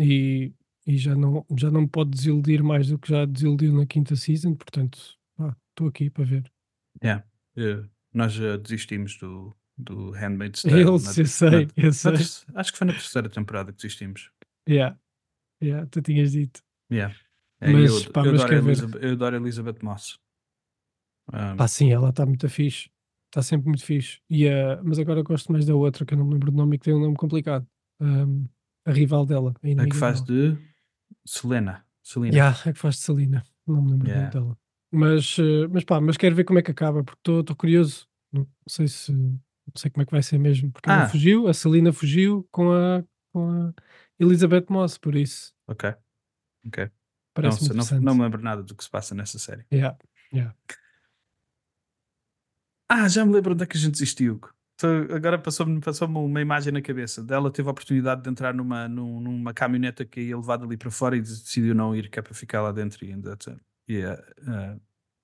E, 0.00 0.52
e 0.86 0.96
já, 0.96 1.14
não, 1.14 1.46
já 1.56 1.70
não 1.70 1.82
me 1.82 1.88
pode 1.88 2.10
desiludir 2.10 2.62
mais 2.64 2.88
do 2.88 2.98
que 2.98 3.08
já 3.10 3.24
desiludiu 3.24 3.72
na 3.72 3.86
quinta 3.86 4.16
season, 4.16 4.54
portanto, 4.54 4.98
estou 5.70 5.86
aqui 5.86 6.10
para 6.10 6.24
ver. 6.24 6.52
Yeah. 7.02 7.24
Eh, 7.56 7.84
nós 8.18 8.32
já 8.32 8.56
desistimos 8.56 9.16
do, 9.18 9.54
do 9.76 10.10
Handmaid's 10.10 10.62
Tale. 10.62 10.80
Eles, 10.82 11.04
na- 11.16 11.22
eu 11.22 11.26
sei, 11.26 11.50
na- 11.50 11.72
eu 11.76 11.84
na 11.86 11.92
sei. 11.92 12.12
terce- 12.12 12.46
acho 12.54 12.72
que 12.72 12.78
foi 12.78 12.86
na 12.86 12.92
terceira 12.92 13.28
temporada 13.28 13.72
que 13.72 13.76
desistimos. 13.78 14.30
Yeah. 14.68 14.98
Yeah, 15.62 15.86
tu 15.90 16.02
tinhas 16.02 16.32
dito. 16.32 16.62
Yeah. 16.92 17.14
É, 17.60 17.72
Mas, 17.72 18.04
eu, 18.04 18.12
pá, 18.12 18.24
eu, 18.24 18.32
mas 18.32 18.42
adoro 18.42 18.44
a 18.44 18.48
quero 18.48 18.62
ver. 18.62 18.70
Elizabeth, 18.70 19.04
eu 19.04 19.12
adoro 19.12 19.36
a 19.36 19.38
Elizabeth 19.40 19.78
Moss. 19.82 20.18
Um, 21.32 21.56
Pá, 21.56 21.68
sim, 21.68 21.92
ela 21.92 22.10
está 22.10 22.24
muito 22.24 22.48
fixe. 22.48 22.90
Está 23.26 23.42
sempre 23.42 23.68
muito 23.68 23.84
fixe. 23.84 24.20
E, 24.30 24.48
a 24.48 24.80
mas 24.82 24.98
agora 24.98 25.22
gosto 25.22 25.52
mais 25.52 25.66
da 25.66 25.74
outra, 25.74 26.04
que 26.06 26.14
eu 26.14 26.18
não 26.18 26.24
me 26.24 26.34
lembro 26.34 26.50
do 26.50 26.56
nome 26.56 26.76
e 26.76 26.78
que 26.78 26.84
tem 26.86 26.94
um 26.94 27.00
nome 27.00 27.16
complicado. 27.16 27.66
Um, 28.00 28.46
a 28.86 28.92
rival 28.92 29.26
dela. 29.26 29.52
A, 29.62 29.82
a 29.82 29.86
que 29.86 29.96
faz 29.96 30.22
dela. 30.22 30.52
de 30.54 30.58
Selena. 31.26 31.84
Selena. 32.02 32.34
Yeah, 32.34 32.58
é 32.66 32.72
que 32.72 32.78
faz 32.78 32.94
de 32.96 33.00
Salina. 33.02 33.44
Não 33.66 33.82
me 33.82 33.90
lembro 33.92 34.06
Yeah. 34.08 34.28
yeah. 34.28 34.40
dela. 34.40 34.58
Mas, 34.90 35.36
eh, 35.38 35.66
mas 35.68 35.84
pá, 35.84 36.00
mas 36.00 36.16
quero 36.16 36.34
ver 36.34 36.44
como 36.44 36.58
é 36.58 36.62
que 36.62 36.70
acaba, 36.70 37.04
porque 37.04 37.20
estou 37.30 37.54
curioso. 37.56 38.07
Não 38.32 38.46
sei 38.68 38.88
se 38.88 39.12
não 39.12 39.40
sei 39.76 39.90
como 39.90 40.02
é 40.02 40.06
que 40.06 40.12
vai 40.12 40.22
ser 40.22 40.38
mesmo, 40.38 40.70
porque 40.72 40.88
ela 40.88 41.04
Ah. 41.04 41.08
fugiu, 41.08 41.46
a 41.48 41.52
Celina 41.54 41.92
fugiu 41.92 42.46
com 42.50 42.72
a, 42.72 43.04
com 43.32 43.50
a 43.50 43.74
Elizabeth 44.18 44.66
Moss, 44.70 44.96
por 44.98 45.14
isso 45.14 45.52
Ok. 45.66 45.90
Ok. 46.66 46.84
Não, 46.84 46.90
parece 47.34 47.60
não, 47.60 47.66
interessante. 47.68 48.04
não 48.04 48.14
me 48.14 48.22
lembro 48.22 48.42
nada 48.42 48.62
do 48.62 48.74
que 48.74 48.82
se 48.82 48.90
passa 48.90 49.14
nessa 49.14 49.38
série. 49.38 49.64
Yeah, 49.72 49.96
yeah. 50.32 50.54
Ah, 52.90 53.08
já 53.08 53.24
me 53.24 53.32
lembro 53.32 53.52
onde 53.52 53.62
é 53.64 53.66
que 53.66 53.76
a 53.76 53.80
gente 53.80 53.92
desistiu. 53.92 54.40
Então, 54.74 55.14
agora 55.14 55.38
passou-me 55.38 55.80
passou 55.80 56.08
uma 56.08 56.40
imagem 56.40 56.72
na 56.72 56.80
cabeça 56.80 57.22
dela. 57.22 57.52
Teve 57.52 57.68
a 57.68 57.72
oportunidade 57.72 58.22
de 58.22 58.30
entrar 58.30 58.54
numa, 58.54 58.88
num- 58.88 59.20
numa 59.20 59.52
caminhoneta 59.52 60.04
que 60.04 60.20
ia 60.20 60.36
levada 60.36 60.64
ali 60.64 60.76
para 60.76 60.90
fora 60.90 61.16
e 61.16 61.20
decidiu 61.20 61.74
não 61.74 61.94
ir, 61.94 62.08
que 62.08 62.18
é 62.18 62.22
para 62.22 62.32
ficar 62.34 62.62
lá 62.62 62.72
dentro 62.72 63.04
e 63.04 63.12
ainda. 63.12 63.36
E, 63.88 64.04
uh, 64.04 64.12
uh, 64.12 64.80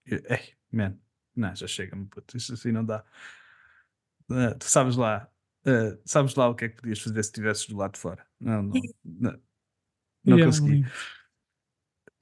e- 0.06 0.22
ei, 0.28 0.52
man, 0.72 0.98
não, 1.36 1.54
já 1.54 1.66
chega-me, 1.66 2.06
puto, 2.06 2.36
isso 2.36 2.54
assim 2.54 2.72
não 2.72 2.84
dá. 2.84 3.04
Uh, 4.30 4.56
tu 4.58 4.64
sabes 4.64 4.96
lá, 4.96 5.28
uh, 5.66 6.00
sabes 6.04 6.34
lá 6.34 6.48
o 6.48 6.54
que 6.54 6.66
é 6.66 6.68
que 6.68 6.76
podias 6.76 7.00
fazer 7.00 7.22
se 7.22 7.30
estivesses 7.30 7.66
do 7.66 7.76
lado 7.76 7.92
de 7.94 8.00
fora? 8.00 8.26
Não, 8.40 8.62
não, 8.62 8.80
não, 9.04 9.40
não 10.24 10.36
Yeah, 10.38 10.44
consegui. 10.46 10.76
lindo. 10.76 10.90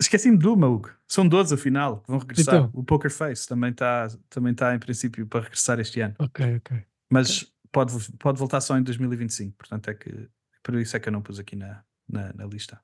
Esqueci-me 0.01 0.37
de 0.37 0.49
uma, 0.49 0.67
Hugo. 0.67 0.91
São 1.07 1.29
12 1.29 1.55
afinal 1.55 2.01
que 2.01 2.11
vão 2.11 2.19
regressar. 2.19 2.57
Então. 2.57 2.71
O 2.75 2.83
Poker 2.83 3.11
Face 3.11 3.47
também 3.47 3.71
está 3.71 4.09
também 4.29 4.53
tá, 4.53 4.75
em 4.75 4.79
princípio 4.79 5.27
para 5.27 5.43
regressar 5.43 5.79
este 5.79 6.01
ano. 6.01 6.15
Ok, 6.19 6.57
ok. 6.57 6.85
Mas 7.09 7.53
pode, 7.71 7.93
pode 8.19 8.39
voltar 8.39 8.61
só 8.61 8.77
em 8.77 8.83
2025. 8.83 9.57
Portanto, 9.57 9.89
é 9.89 9.95
que 9.95 10.29
por 10.63 10.75
isso 10.75 10.97
é 10.97 11.01
que 11.01 11.09
eu 11.09 11.13
não 11.13 11.23
pus 11.23 11.39
aqui 11.39 11.55
na, 11.55 11.85
na, 12.09 12.33
na 12.33 12.47
lista. 12.47 12.81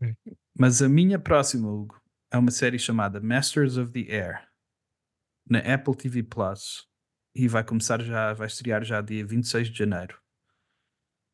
Ok. 0.00 0.14
Mas 0.58 0.80
a 0.80 0.88
minha 0.88 1.18
próxima, 1.18 1.68
Hugo, 1.68 2.00
é 2.30 2.38
uma 2.38 2.50
série 2.50 2.78
chamada 2.78 3.20
Masters 3.20 3.76
of 3.76 3.92
the 3.92 4.10
Air 4.10 4.47
na 5.48 5.58
Apple 5.60 5.96
TV 5.96 6.22
Plus 6.22 6.88
e 7.34 7.46
vai 7.48 7.64
começar 7.64 8.02
já, 8.02 8.32
vai 8.32 8.46
estrear 8.46 8.84
já 8.84 9.00
dia 9.00 9.24
26 9.24 9.68
de 9.68 9.78
janeiro. 9.78 10.20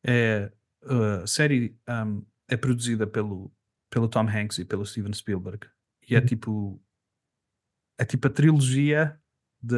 É, 0.05 0.51
uh, 0.83 1.23
a 1.23 1.27
série 1.27 1.77
um, 1.89 2.23
é 2.47 2.55
produzida 2.55 3.07
pelo, 3.07 3.51
pelo 3.89 4.07
Tom 4.07 4.27
Hanks 4.29 4.59
e 4.59 4.65
pelo 4.65 4.85
Steven 4.85 5.13
Spielberg 5.13 5.67
e 6.07 6.15
é 6.15 6.19
Uhum. 6.19 6.25
tipo 6.25 6.81
é 7.97 8.05
tipo 8.05 8.27
a 8.27 8.29
trilogia 8.29 9.19
de, 9.61 9.75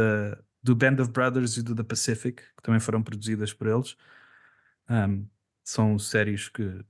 do 0.62 0.76
Band 0.76 1.02
of 1.02 1.12
Brothers 1.12 1.56
e 1.56 1.64
do 1.64 1.76
The 1.76 1.84
Pacific 1.84 2.42
que 2.42 2.64
também 2.64 2.80
foram 2.80 3.02
produzidas 3.02 3.54
por 3.54 3.68
eles 3.68 3.96
Um, 4.90 5.30
são 5.66 6.00
séries 6.00 6.48
que 6.50 6.84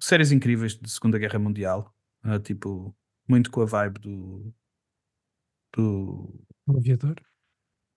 séries 0.00 0.32
incríveis 0.32 0.76
de 0.76 0.90
Segunda 0.90 1.18
Guerra 1.18 1.38
Mundial 1.38 1.94
uh, 2.24 2.38
tipo 2.38 2.96
muito 3.28 3.50
com 3.50 3.62
a 3.62 3.66
vibe 3.66 3.98
do 4.00 4.54
do 5.76 6.46
Um 6.68 6.76
aviador. 6.78 7.14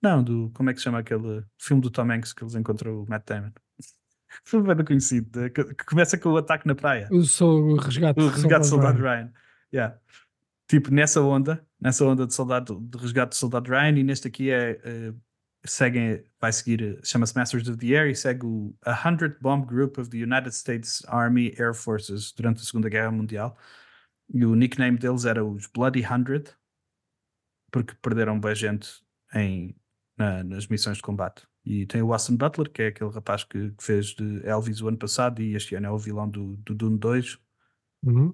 não, 0.02 0.24
do 0.24 0.50
como 0.54 0.70
é 0.70 0.74
que 0.74 0.80
se 0.80 0.84
chama 0.86 1.00
aquele 1.00 1.44
filme 1.58 1.82
do 1.82 1.90
Tom 1.90 2.12
Hanks 2.12 2.34
que 2.34 2.44
eles 2.44 2.56
encontram 2.56 3.02
o 3.04 3.10
Matt 3.10 3.26
Damon 3.28 3.52
filme 4.46 4.74
bem 4.76 4.86
conhecido 4.86 5.30
de- 5.30 5.50
que, 5.50 5.64
começa 5.86 6.18
com 6.18 6.30
o 6.30 6.38
ataque 6.38 6.68
na 6.68 6.76
praia 6.76 7.08
Eu 7.12 7.24
sou 7.24 7.62
o 7.62 7.76
resgate. 7.78 8.20
o 8.20 8.28
resgate 8.28 8.62
de 8.62 8.68
Soldado 8.68 8.98
soldado 8.98 9.02
Ryan. 9.02 9.16
Ryan. 9.24 9.34
Yeah. 9.74 10.00
tipo, 10.70 10.92
nessa 10.92 11.22
onda, 11.22 11.66
nessa 11.82 12.06
onda 12.06 12.26
de 12.28 12.34
soldado, 12.34 12.80
de 12.80 12.98
resgate 12.98 13.30
do 13.30 13.36
soldado 13.36 13.70
Ryan, 13.70 13.98
e 14.00 14.04
neste 14.04 14.28
aqui 14.28 14.50
é. 14.52 14.80
eh, 14.84 15.14
seguem, 15.66 16.24
vai 16.40 16.52
seguir, 16.54 16.82
eh, 16.82 17.00
chama-se 17.04 17.36
Masters 17.36 17.68
of 17.68 17.78
the 17.78 17.88
Air 17.96 18.10
e 18.10 18.16
segue 18.16 18.46
o 18.46 18.76
100 18.86 19.36
Bomb 19.42 19.66
Group 19.66 19.98
of 19.98 20.10
the 20.10 20.18
United 20.24 20.56
States 20.56 21.04
Army 21.08 21.54
Air 21.58 21.74
Forces 21.74 22.32
durante 22.32 22.62
a 22.62 22.64
Segunda 22.66 22.88
Guerra 22.90 23.12
Mundial. 23.12 23.58
E 24.34 24.46
o 24.46 24.56
nickname 24.56 24.98
deles 24.98 25.26
era 25.26 25.44
os 25.44 25.68
Bloody 25.68 26.04
Hundred, 26.06 26.52
porque 27.72 27.96
perderam 28.02 28.40
bem 28.40 28.56
gente 28.56 28.90
em, 29.34 29.76
na- 30.18 30.44
nas 30.44 30.68
missões 30.68 30.98
de 30.98 31.04
combate. 31.04 31.48
E 31.66 31.86
tem 31.86 32.02
o 32.02 32.14
Austin 32.14 32.36
Butler, 32.36 32.70
que 32.72 32.82
é 32.82 32.88
aquele 32.88 33.12
rapaz 33.12 33.44
que, 33.44 33.72
que 33.72 33.84
fez 33.84 34.08
de 34.16 34.46
Elvis 34.48 34.82
o 34.82 34.88
ano 34.88 34.98
passado 34.98 35.42
e 35.42 35.56
este 35.56 35.76
ano 35.76 35.88
é 35.88 35.92
o 35.92 35.98
vilão 35.98 36.28
do, 36.30 36.56
do 36.58 36.74
Dune 36.74 36.98
2. 36.98 37.38
Uhum. 38.04 38.34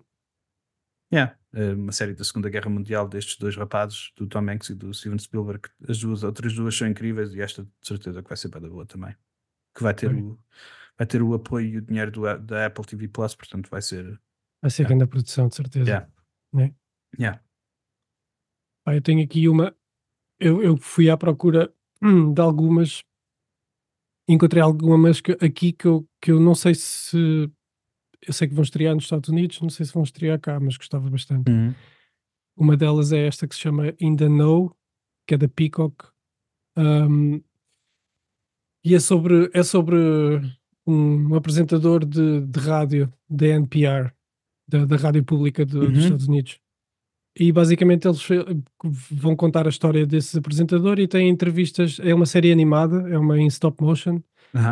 Yeah, 1.14 1.38
eh, 1.54 1.74
uma 1.74 1.92
série 1.92 2.14
da 2.14 2.24
Segunda 2.24 2.50
Guerra 2.50 2.70
Mundial 2.70 3.08
destes 3.08 3.38
dois 3.38 3.56
rapazes, 3.56 4.12
do 4.18 4.28
Tom 4.28 4.50
Hanks 4.50 4.70
e 4.70 4.76
do 4.76 4.94
Steven 4.94 5.20
Spielberg. 5.20 5.70
As 5.88 6.00
duas, 6.00 6.24
outras 6.24 6.54
duas 6.54 6.76
são 6.76 6.88
incríveis 6.88 7.34
e 7.34 7.42
esta 7.42 7.64
de 7.64 7.70
certeza 7.82 8.22
que 8.22 8.28
vai 8.30 8.38
ser 8.38 8.50
bem 8.50 8.62
boa 8.70 8.86
também. 8.86 9.16
Que 9.76 9.84
vai 9.84 9.94
ter, 9.94 10.14
o, 10.14 10.40
vai 10.98 11.06
ter 11.06 11.22
o 11.22 11.34
apoio 11.34 11.68
e 11.68 11.78
o 11.78 11.82
dinheiro 11.82 12.12
do, 12.12 12.38
da 12.40 12.66
Apple 12.66 12.86
TV 12.86 13.08
Plus, 13.08 13.36
portanto 13.36 13.70
vai 13.70 13.82
ser. 13.82 14.20
Vai 14.62 14.72
ser 14.72 14.84
Yeah. 14.84 14.90
grande 14.90 15.04
a 15.04 15.08
produção, 15.08 15.48
de 15.48 15.56
certeza. 15.56 15.86
Yeah. 15.90 16.12
Né? 16.54 16.74
Yeah. 17.20 17.42
Pá, 18.86 18.96
eu 18.96 19.02
tenho 19.02 19.24
aqui 19.24 19.50
uma. 19.50 19.76
Eu, 20.40 20.62
eu 20.62 20.78
fui 20.78 21.10
à 21.10 21.18
procura 21.18 21.74
hum, 22.02 22.32
de 22.34 22.42
algumas. 22.42 23.04
Encontrei 24.28 24.62
algumas 24.62 25.22
que, 25.22 25.32
aqui 25.42 25.72
que 25.72 25.86
eu, 25.88 26.08
que 26.22 26.32
eu 26.32 26.40
não 26.40 26.54
sei 26.56 26.76
se. 26.76 27.50
Eu 28.22 28.34
sei 28.34 28.48
que 28.48 28.54
vão 28.54 28.64
estrear 28.64 28.94
nos 28.96 29.04
Estados 29.04 29.30
Unidos, 29.30 29.60
não 29.62 29.70
sei 29.70 29.86
se 29.86 29.94
vão 29.94 30.04
estrear 30.04 30.40
cá, 30.40 30.60
mas 30.60 30.78
gostava 30.78 31.10
bastante. 31.10 31.50
Uma 32.58 32.78
delas 32.78 33.12
é 33.12 33.28
esta 33.28 33.48
que 33.48 33.54
se 33.56 33.62
chama 33.62 33.94
In 34.00 34.16
the 34.16 34.30
Know, 34.30 34.76
que 35.28 35.34
é 35.36 35.38
da 35.38 35.48
Peacock. 35.48 36.08
Um, 36.78 37.42
e 38.84 38.96
é 38.96 39.00
sobre, 39.00 39.50
é 39.54 39.62
sobre 39.64 39.96
um, 40.88 41.36
apresentador 41.36 42.06
de, 42.06 42.42
de 42.42 42.60
rádio 42.60 43.12
da 43.30 43.48
NPR, 43.48 44.12
da, 44.68 44.86
da 44.86 44.96
rádio 44.96 45.24
pública 45.24 45.64
Uhum. 45.64 45.92
dos 45.92 46.04
Estados 46.04 46.28
Unidos. 46.28 46.60
E 47.38 47.52
basicamente 47.52 48.08
eles 48.08 48.26
eh, 48.32 48.46
vão 49.12 49.36
contar 49.36 49.66
a 49.66 49.70
história 49.70 50.06
desse 50.06 50.38
apresentador 50.38 51.00
e 51.00 51.08
têm 51.08 51.28
entrevistas. 51.30 52.00
É 52.02 52.14
uma 52.14 52.26
série 52.26 52.52
animada, 52.52 53.10
é 53.10 53.18
uma 53.18 53.38
em 53.38 53.48
stop 53.48 53.82
motion, 53.84 54.22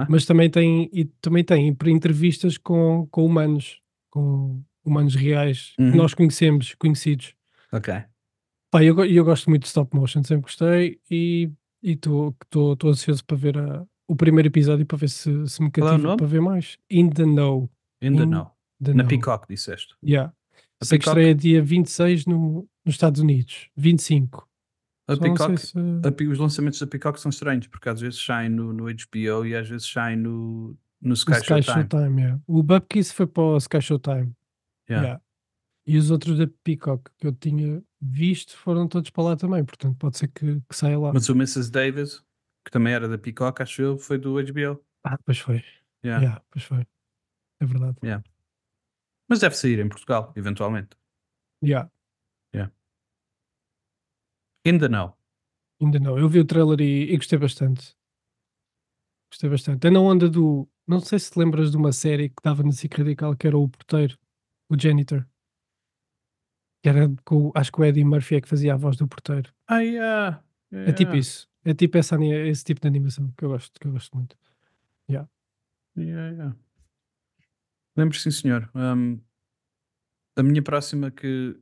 mas 0.08 0.26
também 0.26 0.49
tem, 0.49 0.89
e 0.93 1.06
também 1.21 1.43
tem 1.43 1.76
entrevistas 1.88 2.58
com, 2.58 3.06
com 3.12 3.26
humanos, 3.26 3.82
com 4.10 4.63
humanos 4.86 5.13
reais 5.15 5.73
Uhum. 5.78 5.91
que 5.91 5.97
nós 5.97 6.13
conhecemos, 6.13 6.73
conhecidos. 6.76 7.34
Ok. 7.71 7.93
Pá, 8.71 8.84
eu, 8.84 9.04
eu 9.06 9.26
gosto 9.26 9.49
muito 9.49 9.63
de 9.63 9.67
stop 9.67 9.93
motion, 9.95 10.23
sempre 10.23 10.43
gostei 10.43 10.99
e 11.12 11.52
estou 11.84 12.34
ansioso 12.86 13.26
para 13.26 13.36
ver 13.38 13.58
a- 13.58 13.86
o 14.08 14.15
primeiro 14.15 14.47
episódio 14.47 14.86
para 14.86 14.97
ver 14.97 15.10
se, 15.10 15.47
se 15.47 15.62
me 15.62 15.67
é 15.67 15.71
cativa 15.71 16.15
para 16.17 16.26
ver 16.28 16.41
mais. 16.41 16.78
In 16.89 17.10
the 17.10 17.26
Know. 17.26 17.69
In 18.02 18.15
the 18.15 18.23
In 18.23 18.30
know. 18.30 18.52
The 18.84 18.93
Na 18.93 19.04
Know. 19.04 19.10
Peacock, 19.10 19.47
disseste. 19.49 19.95
Yeah. 20.04 20.34
A 20.84 20.86
Sei 20.86 20.98
que 21.00 21.06
Peacock- 21.06 21.19
estreia 21.19 21.36
dia 21.36 21.63
26 21.63 22.26
no, 22.26 22.67
nos 22.86 22.96
Estados 22.96 23.22
Unidos. 23.22 23.69
25. 23.76 24.48
A 25.08 25.17
Peacock, 25.17 25.58
se- 25.58 25.74
a 25.78 26.32
os 26.32 26.39
lançamentos 26.39 26.80
da 26.80 26.88
Peacock 26.88 27.19
são 27.19 27.30
estranhos, 27.30 27.67
porque 27.67 27.89
às 27.89 28.00
vezes 28.00 28.24
saem 28.24 28.50
no, 28.50 28.72
no 28.72 28.86
HBO 28.86 29.46
e 29.46 29.56
às 29.56 29.67
vezes 29.67 29.89
saem 29.89 30.15
no, 30.17 30.78
no 31.02 31.13
Sky, 31.13 31.32
o 31.32 31.36
Sky 31.36 31.46
Showtime. 31.63 31.88
Showtime. 31.91 32.22
yeah. 32.22 32.41
O 32.48 32.63
Bupkiss 32.63 33.12
foi 33.12 33.28
para 33.28 33.43
o 33.43 33.58
Sky 33.58 33.82
Showtime. 33.82 34.32
Yeah. 34.89 35.08
Yeah. 35.08 35.22
E 35.86 35.98
os 35.98 36.10
outros 36.12 36.38
da 36.38 36.48
Peacock 36.63 37.12
que 37.17 37.28
eu 37.28 37.34
tinha 37.34 37.84
visto 38.02 38.56
foram 38.58 38.88
todos 38.88 39.10
para 39.10 39.24
lá 39.24 39.36
também. 39.36 39.63
Portanto, 39.65 39.98
pode 39.98 40.17
ser 40.17 40.30
que, 40.30 40.62
que 40.69 40.76
saia 40.76 40.98
lá. 40.98 41.12
Mas 41.13 41.28
o 41.28 41.34
Mrs. 41.34 41.69
Davis, 41.69 42.24
que 42.63 42.72
também 42.72 42.93
era 42.93 43.08
da 43.08 43.17
Peacock, 43.17 43.62
acho 43.62 43.82
eu, 43.82 43.98
foi 43.98 44.17
do 44.17 44.36
HBO. 44.36 44.82
Ah, 45.04 45.17
pois 45.26 45.39
foi. 45.39 45.62
Yeah. 46.06 46.24
Yeah, 46.24 46.41
pois 46.50 46.63
foi. 46.63 46.88
É 47.62 47.65
verdade. 47.65 47.98
Mas 49.34 49.39
deve 49.39 49.56
sair 49.56 49.80
em 49.80 49.89
Portugal, 49.89 50.32
eventualmente. 50.36 50.96
Yeah. 51.63 51.89
Ainda 54.63 54.88
não. 54.88 55.12
Ainda 55.82 56.00
não. 56.00 56.19
Eu 56.19 56.30
vi 56.30 56.39
o 56.39 56.46
trailer 56.46 56.80
e, 56.82 57.12
e 57.12 57.17
gostei 57.17 57.39
bastante. 57.39 57.96
Gostei 59.32 59.50
bastante. 59.50 59.88
É 59.88 59.89
na 59.89 60.00
onda 60.00 60.30
do. 60.30 60.69
Não 60.88 61.00
sei 61.00 61.17
se 61.17 61.32
te 61.32 61.39
lembras 61.39 61.72
de 61.72 61.78
uma 61.78 61.91
série 61.91 62.30
que 62.30 62.39
estava 62.41 62.62
na 62.62 62.72
SIC 62.72 62.96
Radical 62.96 63.36
que 63.36 63.48
era 63.48 63.58
o 63.58 63.67
porteiro, 63.67 64.19
o 64.69 64.80
Janitor. 64.80 65.26
Que 66.84 66.89
era 66.89 67.12
com. 67.26 67.52
Acho 67.56 67.72
que 67.72 67.82
o 67.82 67.86
Eddie 67.86 68.06
Murphy 68.06 68.36
é 68.36 68.41
que 68.41 68.48
fazia 68.48 68.76
a 68.76 68.78
voz 68.78 68.98
do 68.98 69.08
porteiro. 69.08 69.52
Ah, 69.67 69.80
yeah. 69.80 70.43
É 70.72 70.91
tipo 70.91 71.15
isso. 71.15 71.50
É 71.65 71.74
tipo 71.74 71.98
essa, 71.98 72.24
esse 72.24 72.63
tipo 72.63 72.80
de 72.82 72.88
animação 72.88 73.34
que 73.36 73.46
eu 73.46 73.50
gosto, 73.50 73.80
que 73.80 73.88
eu 73.88 73.93
gosto 73.93 74.15
muito. 74.15 74.38
Yeah, 75.10 75.28
yeah. 75.98 76.56
Lembro, 77.95 78.17
sim, 78.17 78.32
senhor. 78.32 78.69
Um, 78.73 79.19
a 80.36 80.43
minha 80.43 80.62
próxima 80.62 81.12
que 81.12 81.56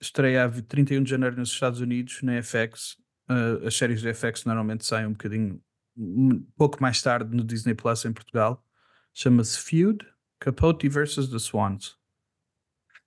estreia 0.00 0.44
a 0.44 0.62
31 0.62 1.02
de 1.02 1.10
janeiro 1.10 1.36
nos 1.36 1.50
Estados 1.50 1.80
Unidos, 1.80 2.22
na 2.22 2.42
FX. 2.42 2.96
uh, 3.28 3.66
as 3.66 3.74
séries 3.74 4.02
da 4.02 4.12
FX 4.14 4.44
normalmente 4.44 4.84
saem 4.84 5.06
um 5.06 5.12
bocadinho, 5.12 5.60
um 5.96 6.40
pouco 6.56 6.80
mais 6.80 7.02
tarde 7.02 7.34
no 7.34 7.42
Disney 7.42 7.74
Plus 7.74 8.04
em 8.04 8.12
Portugal. 8.12 8.64
Chama-se 9.12 9.58
Feud 9.58 10.06
Capote 10.38 10.88
versus 10.88 11.28
the 11.28 11.38
Swans. 11.38 11.96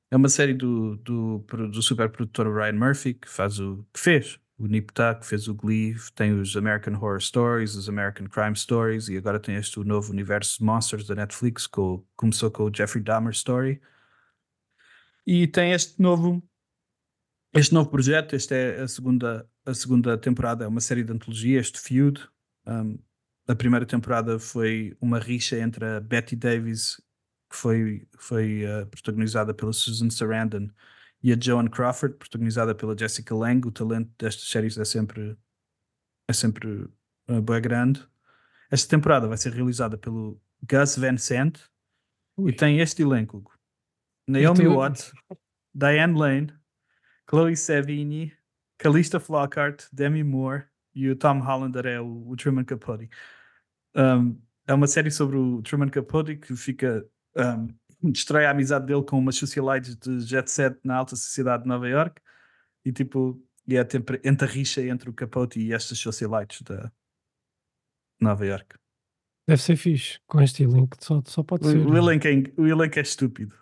É 0.10 0.18
uma 0.18 0.28
série 0.28 0.54
do, 0.54 0.98
do, 0.98 1.40
do 1.70 1.82
super 1.82 2.10
produtor 2.10 2.54
Ryan 2.54 2.74
Murphy 2.74 3.14
que 3.14 3.30
faz 3.30 3.60
o 3.60 3.88
que 3.94 4.00
fez 4.00 4.40
o 4.62 4.68
Nip 4.68 4.92
fez 5.24 5.48
o 5.48 5.56
Glee, 5.56 5.96
tem 6.16 6.34
os 6.34 6.56
American 6.56 6.94
Horror 6.94 7.20
Stories, 7.20 7.76
os 7.76 7.90
American 7.90 8.28
Crime 8.28 8.56
Stories 8.56 9.10
e 9.10 9.18
agora 9.18 9.40
tem 9.40 9.56
este 9.56 9.80
o 9.80 9.84
novo 9.84 10.12
universo 10.12 10.64
Monsters 10.64 11.08
da 11.08 11.16
Netflix, 11.16 11.68
o- 11.78 12.06
começou 12.16 12.52
com 12.52 12.64
o 12.64 12.72
Jeffrey 12.74 13.04
Dahmer 13.04 13.32
Story. 13.32 13.82
E 15.26 15.48
tem 15.48 15.72
este 15.72 16.02
novo 16.02 16.44
este 17.54 17.74
novo 17.74 17.90
projeto, 17.90 18.34
esta 18.36 18.56
é 18.56 18.82
a 18.82 18.88
segunda, 18.88 19.50
a 19.66 19.74
segunda 19.74 20.18
temporada, 20.18 20.64
é 20.64 20.68
uma 20.68 20.80
série 20.80 21.04
de 21.04 21.12
antologia, 21.12 21.60
este 21.60 21.80
Feud. 21.80 22.26
Um, 22.66 22.98
a 23.46 23.54
primeira 23.56 23.86
temporada 23.86 24.40
foi 24.40 24.96
uma 25.02 25.20
rixa 25.20 25.58
entre 25.60 25.84
a 25.86 26.00
Betty 26.00 26.38
Davis, 26.38 26.96
que 27.50 27.58
foi, 27.58 28.08
foi 28.18 28.64
uh, 28.64 28.88
protagonizada 28.88 29.54
pela 29.54 29.74
Susan 29.74 30.10
Sarandon, 30.10 30.70
e 31.24 31.32
a 31.32 31.38
Joan 31.40 31.68
Crawford, 31.68 32.18
protagonizada 32.18 32.74
pela 32.74 32.98
Jessica 32.98 33.36
Lange. 33.36 33.68
O 33.68 33.72
talento 33.72 34.10
destas 34.18 34.48
séries 34.50 34.78
é 34.78 34.86
sempre, 34.86 35.38
é 36.28 36.34
sempre 36.34 36.68
uh, 37.30 37.42
bem 37.42 37.62
grande. 37.62 38.06
Esta 38.70 38.90
temporada 38.90 39.28
vai 39.28 39.38
ser 39.38 39.54
realizada 39.54 39.98
pelo 39.98 40.42
Gus 40.70 40.98
Van 40.98 41.18
Sant 41.18 41.60
Ui. 42.38 42.52
e 42.52 42.56
tem 42.56 42.80
este 42.80 43.02
elenco. 43.02 43.44
Naomi 44.28 44.62
Então- 44.62 44.76
Watts, 44.76 45.12
Diane 45.74 46.18
Lane, 46.18 46.54
Chloe 47.30 47.56
Sevigny, 47.56 48.34
Calista 48.78 49.20
Flockhart, 49.20 49.86
Demi 49.92 50.24
Moore 50.24 50.64
e 50.96 51.10
o 51.10 51.16
Tom 51.16 51.40
Hollander 51.40 51.86
é 51.86 52.00
o, 52.02 52.28
o 52.30 52.36
Truman 52.36 52.64
Capote. 52.64 53.10
Um, 53.96 54.42
é 54.68 54.74
uma 54.74 54.88
série 54.88 55.12
sobre 55.12 55.38
o 55.38 55.62
Truman 55.62 55.90
Capote 55.90 56.36
que 56.38 56.56
fica 56.56 57.06
um, 57.36 57.68
destrói 58.12 58.46
a 58.46 58.52
amizade 58.52 58.86
dele 58.86 59.04
com 59.04 59.18
umas 59.20 59.36
socialites 59.36 59.96
de 59.96 60.20
jet 60.22 60.50
set 60.50 60.78
na 60.84 60.96
alta 60.96 61.16
sociedade 61.16 61.64
de 61.64 61.70
Nova 61.70 61.88
York 61.88 62.22
e 62.86 62.92
tipo 62.92 63.42
e 63.68 63.76
é 63.78 63.88
sempre 63.90 64.20
entre 64.24 64.48
a 64.48 64.52
rixa 64.52 64.82
entre 64.82 65.10
o 65.10 65.14
Capote 65.14 65.60
e 65.60 65.72
estas 65.74 65.98
socialites 66.00 66.62
da 66.64 66.92
Nova 68.20 68.46
York. 68.46 68.76
Deve 69.48 69.62
ser 69.62 69.76
fixe. 69.76 70.20
Com 70.28 70.42
este 70.42 70.64
elenco 70.64 70.96
só, 71.00 71.22
só 71.26 71.44
pode 71.44 71.68
O, 71.68 71.72
ser. 71.72 71.78
o, 71.78 71.84
mano. 71.90 71.98
elenco 71.98 72.28
é, 72.28 72.62
o 72.62 72.68
elenco 72.68 73.00
é 73.00 73.02
estúpido. 73.02 73.56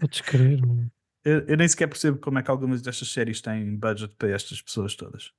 Podes 0.00 0.20
crer, 0.22 0.60
mano. 0.66 0.90
Eu, 1.24 1.40
eu 1.46 1.56
nem 1.58 1.68
sequer 1.68 1.88
percebo 1.88 2.16
como 2.18 2.38
é 2.38 2.42
que 2.42 2.50
algumas 2.50 2.80
destas 2.80 3.08
séries 3.12 3.42
têm 3.42 3.76
budget 3.76 4.14
para 4.16 4.30
estas 4.30 4.62
pessoas 4.62 4.94
todas. 4.94 5.32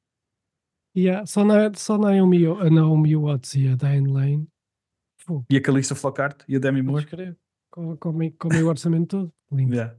Yeah, 0.95 1.25
só, 1.25 1.43
na, 1.43 1.73
só 1.73 1.97
Naomi, 1.97 2.45
a 2.45 2.69
Naomi 2.69 3.15
Watts 3.15 3.55
e 3.55 3.67
a 3.69 3.75
Diane 3.75 4.07
Lane. 4.11 4.47
Fogo, 5.25 5.45
E 5.49 5.57
a 5.57 5.61
Calista 5.61 5.95
Flockhart 5.95 6.43
e 6.47 6.57
a 6.57 6.59
Demi 6.59 6.83
podes 6.83 6.91
Moore. 6.91 7.05
crer. 7.07 7.37
Com, 7.79 7.95
com, 7.95 8.11
com, 8.13 8.31
com 8.31 8.47
o 8.49 8.53
meu 8.53 8.67
orçamento 8.67 9.07
todo. 9.07 9.33
Lindo. 9.53 9.73
Yeah. 9.73 9.97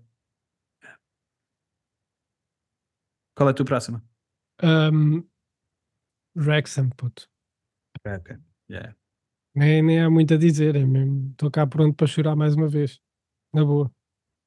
Qual 3.35 3.49
é 3.49 3.53
a 3.53 3.55
tua 3.55 3.64
próxima? 3.64 4.05
Um, 4.62 5.27
Wrexham, 6.37 6.90
puto. 6.90 7.27
Ok, 7.99 8.16
ok. 8.19 8.37
Yeah. 8.71 8.95
Nem, 9.55 9.83
nem 9.83 10.01
há 10.03 10.11
muito 10.11 10.35
a 10.35 10.37
dizer, 10.37 10.77
é 10.77 10.85
mesmo. 10.85 11.31
Estou 11.31 11.51
cá 11.51 11.66
pronto 11.66 11.97
para 11.97 12.07
chorar 12.07 12.37
mais 12.37 12.55
uma 12.55 12.69
vez. 12.69 13.01
Na 13.55 13.64
boa. 13.64 13.90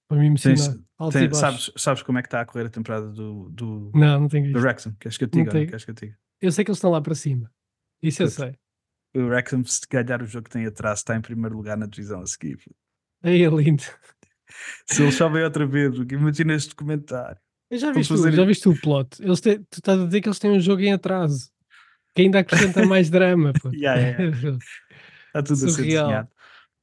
Para 0.08 0.19
me 0.19 0.28
emocionar. 0.28 0.58
Tens- 0.58 1.12
Tem- 1.12 1.34
sabes, 1.34 1.72
sabes 1.76 2.04
como 2.04 2.19
é 2.19 2.22
que 2.22 2.28
está 2.28 2.41
a 2.41 2.46
correr 2.46 2.67
a 2.67 2.69
temporada 2.69 3.12
do, 3.12 3.50
do, 3.50 3.91
Não, 3.96 4.22
não 4.22 4.28
tenho 4.28 4.54
do. 4.54 4.60
Wrexham? 4.60 4.93
Queres 5.00 5.17
que 5.17 5.24
eu 5.24 5.28
te 5.28 5.39
diga? 5.39 5.46
Não 5.46 5.52
tenho. 5.54 5.67
Queres 5.67 5.84
que 5.86 5.91
eu 5.91 5.96
te 5.96 6.06
diga? 6.06 6.19
Eu 6.39 6.52
sei 6.52 6.63
que 6.63 6.69
eles 6.69 6.78
estão 6.78 6.91
lá 6.91 7.02
para 7.02 7.15
cima. 7.15 7.52
Isso 8.02 8.22
eu 8.22 8.28
Puto. 8.28 8.41
sei. 8.41 8.56
O 9.15 9.26
Wrexham, 9.26 9.63
se 9.65 9.82
ganhar 9.89 10.22
o 10.22 10.26
jogo 10.26 10.46
que 10.46 10.52
tem 10.52 10.65
atrás, 10.67 11.00
está 11.00 11.15
em 11.15 11.22
primeiro 11.22 11.56
lugar 11.58 11.76
na 11.76 11.88
divisão 11.88 12.22
a 12.22 12.28
seguir. 12.28 12.60
Aí 13.23 13.41
é 13.43 13.49
lindo. 13.49 13.83
Se 14.88 15.01
eles 15.01 15.15
sobem 15.15 15.43
outra 15.43 15.65
vez, 15.65 15.95
imagina 16.12 16.53
este 16.53 16.75
comentário. 16.75 17.38
Eu 17.69 17.77
já 17.79 17.91
viste, 17.91 18.13
o- 18.13 18.17
fazer- 18.17 18.33
já 18.33 18.45
viste 18.45 18.69
o 18.69 18.79
plot? 18.79 19.21
Eles 19.21 19.41
têm, 19.41 19.59
tu 19.63 19.77
estás 19.79 19.99
a 19.99 20.05
dizer 20.05 20.21
que 20.21 20.27
eles 20.27 20.39
têm 20.39 20.51
um 20.51 20.59
jogo 20.59 20.81
em 20.81 20.93
atraso. 20.93 21.49
Que 22.15 22.21
ainda 22.21 22.39
acrescenta 22.39 22.86
mais 22.86 23.09
drama. 23.09 23.53
Pô. 23.59 23.69
Yeah, 23.71 23.99
yeah, 23.99 24.57
Está 25.27 25.41
tudo 25.41 25.53
a 25.53 25.57
ser 25.57 25.69
Surreal. 25.71 26.12
Eu 26.12 26.27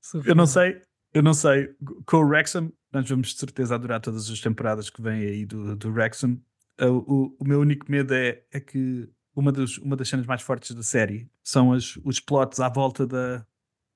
Surreal. 0.00 0.36
não 0.36 0.46
sei, 0.46 0.80
eu 1.14 1.22
não 1.22 1.34
sei. 1.34 1.68
Com 2.06 2.16
o 2.16 2.26
Wrexham, 2.26 2.72
nós 2.92 3.08
vamos 3.08 3.28
de 3.28 3.38
certeza 3.38 3.74
adorar 3.76 4.00
todas 4.00 4.28
as 4.28 4.40
temporadas 4.40 4.90
que 4.90 5.00
vêm 5.00 5.20
aí 5.22 5.46
do, 5.46 5.76
do 5.76 5.92
Wrexham. 5.92 6.40
Uh, 6.80 6.86
O, 7.06 7.36
o 7.38 7.44
meu 7.46 7.60
único 7.60 7.88
medo 7.90 8.12
é, 8.14 8.42
é 8.50 8.58
que 8.58 9.08
uma, 9.36 9.52
dos, 9.52 9.78
uma 9.78 9.94
das 9.94 10.08
cenas 10.08 10.26
mais 10.26 10.42
fortes 10.42 10.74
da 10.74 10.82
série 10.82 11.30
são 11.44 11.72
as, 11.72 11.96
os 12.02 12.18
plots 12.18 12.58
à 12.58 12.68
volta 12.68 13.06
da, 13.06 13.46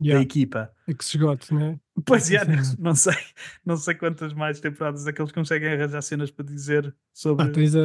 da 0.01 0.07
Yeah, 0.07 0.23
equipa. 0.23 0.71
É 0.89 0.95
que 0.95 1.05
se 1.05 1.17
esgote, 1.17 1.55
né? 1.55 1.79
Pois 2.05 2.31
é, 2.31 2.41
não 2.79 2.95
sei, 2.95 3.15
não 3.65 3.77
sei 3.77 3.95
quantas 3.95 4.33
mais 4.35 4.59
temporadas 4.61 5.07
é 5.07 5.13
que 5.13 5.23
eles 5.23 5.33
conseguem 5.33 5.73
arranjar 5.73 6.03
cenas 6.03 6.31
para 6.31 6.45
dizer 6.45 6.95
sobre. 7.13 7.47
Pá, 7.47 7.53
tens 7.53 7.75
a, 7.77 7.79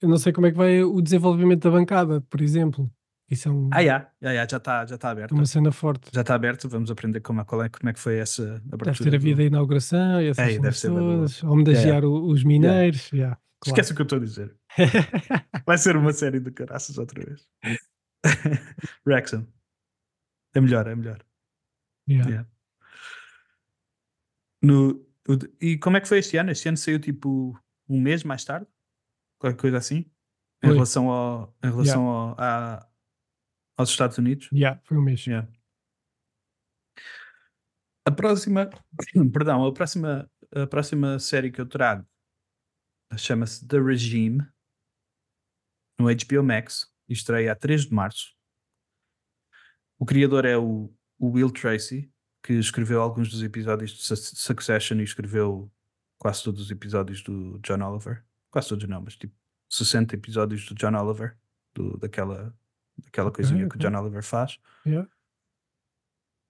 eu 0.00 0.08
não 0.08 0.16
sei 0.16 0.32
como 0.32 0.46
é 0.46 0.50
que 0.50 0.56
vai 0.56 0.82
o 0.82 1.00
desenvolvimento 1.02 1.62
da 1.64 1.70
bancada, 1.70 2.20
por 2.22 2.40
exemplo. 2.40 2.90
Isso 3.30 3.48
é 3.48 3.52
um- 3.52 3.70
Ah, 3.72 3.84
já, 3.84 4.10
já, 4.20 4.32
já, 4.34 4.46
já 4.48 4.56
está 4.56 4.86
já 4.86 4.98
tá 4.98 5.10
aberto. 5.10 5.32
uma 5.32 5.46
cena 5.46 5.70
forte. 5.70 6.10
Já 6.12 6.22
está 6.22 6.34
aberto, 6.34 6.68
vamos 6.68 6.90
aprender 6.90 7.20
como 7.20 7.40
é, 7.40 7.44
qual 7.44 7.62
é, 7.62 7.68
como 7.68 7.88
é 7.88 7.92
que 7.92 8.00
foi 8.00 8.16
essa 8.18 8.54
abertura. 8.72 8.92
Deve 8.92 9.04
ter 9.10 9.14
havido 9.16 9.36
do- 9.36 9.42
a 9.42 9.44
inauguração 9.44 10.20
e 10.20 10.26
essas 10.28 10.48
É, 10.54 10.58
deve 10.58 10.76
ser 10.76 10.88
da 10.88 10.94
todas, 10.98 11.44
homenagear 11.44 12.04
os 12.04 12.42
mineiros. 12.42 13.12
yeah, 13.12 13.36
claro. 13.60 13.76
Esquece 13.80 13.92
o 13.92 13.94
que 13.94 14.02
eu 14.02 14.04
estou 14.04 14.16
a 14.18 14.20
dizer. 14.22 14.56
Vai 15.66 15.78
ser 15.78 15.94
uma 15.96 16.12
série 16.12 16.40
de 16.40 16.50
caraças 16.50 16.98
outra 16.98 17.22
vez. 17.24 17.46
Wrexham. 19.06 19.46
É 20.54 20.60
melhor, 20.60 20.86
é 20.88 20.94
melhor. 20.96 21.18
Yeah. 22.10 22.28
Yeah. 22.28 22.48
No, 24.62 25.06
o 25.28 25.38
e 25.60 25.78
como 25.78 25.96
é 25.96 26.00
que 26.00 26.08
foi 26.08 26.18
este 26.18 26.36
ano? 26.36 26.50
Este 26.50 26.68
ano 26.68 26.76
saiu 26.76 26.98
tipo 27.00 27.58
um 27.88 28.00
mês 28.00 28.24
mais 28.24 28.44
tarde? 28.44 28.66
Qualquer 29.38 29.58
coisa 29.60 29.78
assim? 29.78 30.10
Em 30.62 30.66
Foi. 30.66 30.72
relação, 30.74 31.08
ao, 31.10 31.56
em 31.64 31.70
relação 31.70 32.06
ao, 32.06 32.36
à- 32.38 32.86
aos 33.78 33.88
Estados 33.88 34.18
Unidos? 34.18 34.50
Yeah, 34.52 34.80
foi 34.84 34.98
um 34.98 35.02
mês. 35.02 35.24
Yeah. 35.26 35.50
A 38.06 38.10
próxima, 38.10 38.68
perdão, 39.32 39.64
a 39.64 39.72
próxima, 39.72 40.30
a 40.54 40.66
próxima 40.66 41.18
série 41.18 41.50
que 41.50 41.60
eu 41.60 41.66
trago 41.66 42.06
chama-se 43.16 43.66
The 43.66 43.78
Regime 43.80 44.46
no 45.98 46.06
HBO 46.06 46.42
Max 46.42 46.92
e 47.08 47.12
estreia 47.12 47.52
a 47.52 47.56
3 47.56 47.86
de 47.86 47.94
março. 47.94 48.34
O 49.98 50.04
criador 50.06 50.44
é 50.44 50.56
o, 50.56 50.94
o 51.20 51.28
Will 51.32 51.50
Tracy, 51.50 52.10
que 52.42 52.54
escreveu 52.54 53.02
alguns 53.02 53.30
dos 53.30 53.42
episódios 53.42 53.90
de 53.92 54.02
Su- 54.02 54.16
Succession 54.16 54.98
e 54.98 55.04
escreveu 55.04 55.70
quase 56.18 56.42
todos 56.42 56.62
os 56.62 56.70
episódios 56.70 57.22
do 57.22 57.58
John 57.58 57.82
Oliver. 57.82 58.24
Quase 58.50 58.70
todos 58.70 58.88
não, 58.88 59.02
mas 59.02 59.16
tipo 59.16 59.34
60 59.68 60.14
episódios 60.14 60.66
do 60.66 60.74
John 60.74 60.96
Oliver, 60.96 61.36
do, 61.74 61.96
daquela, 61.98 62.56
daquela 62.98 63.30
coisinha 63.30 63.68
que 63.68 63.76
o. 63.76 63.78
John 63.78 63.94
Oliver 63.96 64.24
faz. 64.24 64.58
Yeah. 64.86 65.08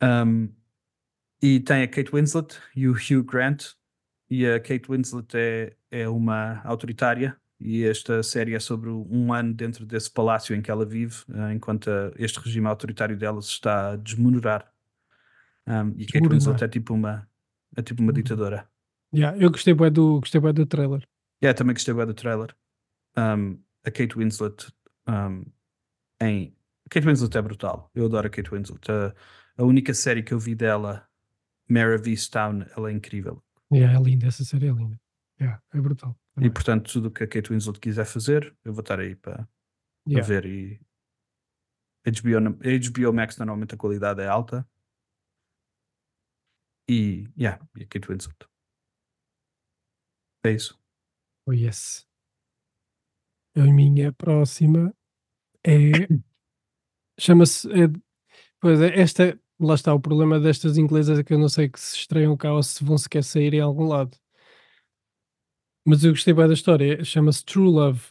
Um, 0.03 0.55
e 1.43 1.61
tem 1.61 1.83
a 1.83 1.89
Kate 1.89 2.11
Winslet 2.13 2.59
e 2.75 2.89
o 2.89 2.93
Hugh 2.93 3.25
Grant. 3.25 3.75
E 4.29 4.47
a 4.47 4.61
Kate 4.61 4.89
Winslet 4.89 5.37
é, 5.37 5.77
é 5.91 6.09
uma 6.09 6.63
autoritária. 6.63 7.37
E 7.61 7.85
esta 7.85 8.23
série 8.23 8.55
é 8.55 8.61
sobre 8.61 8.89
um 8.89 9.33
ano 9.33 9.53
dentro 9.53 9.85
desse 9.85 10.11
palácio 10.11 10.55
em 10.57 10.63
que 10.63 10.71
ela 10.71 10.87
vive, 10.87 11.17
eh, 11.33 11.53
enquanto 11.53 11.91
a- 11.91 12.11
este 12.17 12.39
regime 12.41 12.67
autoritário 12.67 13.17
dela 13.17 13.41
se 13.43 13.51
está 13.51 13.93
a 13.93 13.97
desmoronar. 13.97 14.67
Um, 15.67 15.93
e 15.97 16.07
Kate. 16.07 16.27
Winslet 16.27 16.65
é 16.65 16.69
tipo 16.69 16.95
uma, 16.95 17.29
é 17.77 17.83
tipo 17.83 18.01
uma 18.03 18.11
Uhum. 18.11 18.15
ditadora. 18.15 18.67
Yeah, 19.15 19.37
eu 19.39 19.51
gostei 19.51 19.75
bué 19.75 19.91
do, 19.91 20.21
gostei 20.21 20.41
bué 20.41 20.53
do 20.53 20.65
trailer. 20.67 21.07
Yeah, 21.43 21.57
também 21.57 21.75
gostei 21.75 21.93
bem 21.95 22.07
do 22.07 22.15
trailer. 22.15 22.55
Um, 23.17 23.59
a 23.85 23.91
Kate 23.91 24.17
Winslet 24.17 24.69
um, 25.09 25.45
em. 26.21 26.55
Kate 26.89 27.07
Winslet 27.07 27.37
é 27.37 27.43
brutal. 27.43 27.91
Eu 27.95 28.07
adoro 28.07 28.27
a 28.27 28.31
Kate 28.31 28.51
Winslet. 28.51 28.91
A, 28.91 29.15
a 29.59 29.65
única 29.65 29.93
série 29.95 30.23
que 30.23 30.33
eu 30.33 30.39
vi 30.39 30.55
dela, 30.55 31.07
Mare 31.69 31.95
of 31.95 32.09
Easttown, 32.09 32.65
ela 32.77 32.91
é 32.91 32.93
incrível. 32.93 33.43
Yeah, 33.73 33.99
é 33.99 34.03
linda, 34.03 34.27
essa 34.27 34.45
série 34.45 34.67
é 34.69 34.73
linda. 34.73 34.99
Yeah, 35.41 35.63
é 35.73 35.81
brutal. 35.81 36.17
E 36.43 36.51
portanto, 36.51 36.91
tudo 36.93 37.09
o 37.09 37.11
que 37.11 37.25
a 37.25 37.27
Kate 37.27 37.51
Winslet 37.51 37.79
quiser 37.81 38.07
fazer, 38.07 38.57
eu 38.65 38.73
vou 38.73 38.81
estar 38.81 38.99
aí 38.99 39.15
para 39.15 39.49
Yeah. 40.09 40.27
ver. 40.27 40.47
E 40.47 40.81
HBO, 42.07 42.57
HBO 42.59 43.13
Max 43.13 43.37
normalmente 43.37 43.75
a 43.75 43.79
qualidade 43.79 44.21
é 44.23 44.27
alta. 44.27 44.67
E, 46.89 47.29
yeah, 47.39 47.63
e 47.77 47.83
a 47.85 47.87
Kate 47.87 48.09
Winslet. 48.09 48.37
É 50.45 50.53
isso. 50.53 50.81
Oh, 51.47 51.53
yes. 51.53 52.07
A 53.55 53.61
minha 53.63 54.13
próxima 54.13 54.95
é. 55.65 55.91
Chama-se. 57.21 57.69
é- 57.71 57.89
pois 58.59 58.81
é, 58.81 58.99
esta. 58.99 59.39
Lá 59.63 59.75
está, 59.75 59.93
o 59.93 60.01
problema 60.01 60.41
destas 60.41 60.79
inglesas 60.79 61.19
é 61.19 61.23
que 61.23 61.35
eu 61.35 61.39
não 61.39 61.49
sei 61.49 61.69
que 61.69 61.79
se 61.79 61.95
estreiam 61.95 62.35
cá 62.35 62.55
ou 62.55 62.63
se 62.63 62.83
vão 62.83 62.97
sequer 62.97 63.23
sair 63.23 63.53
em 63.53 63.61
algum 63.61 63.87
lado. 63.87 64.17
Mas 65.87 66.05
eu 66.05 66.13
gostei 66.13 66.35
bem 66.35 66.47
da 66.47 66.55
história. 66.55 67.05
Chama-se 67.05 67.45
True 67.45 67.71
Love. 67.71 68.03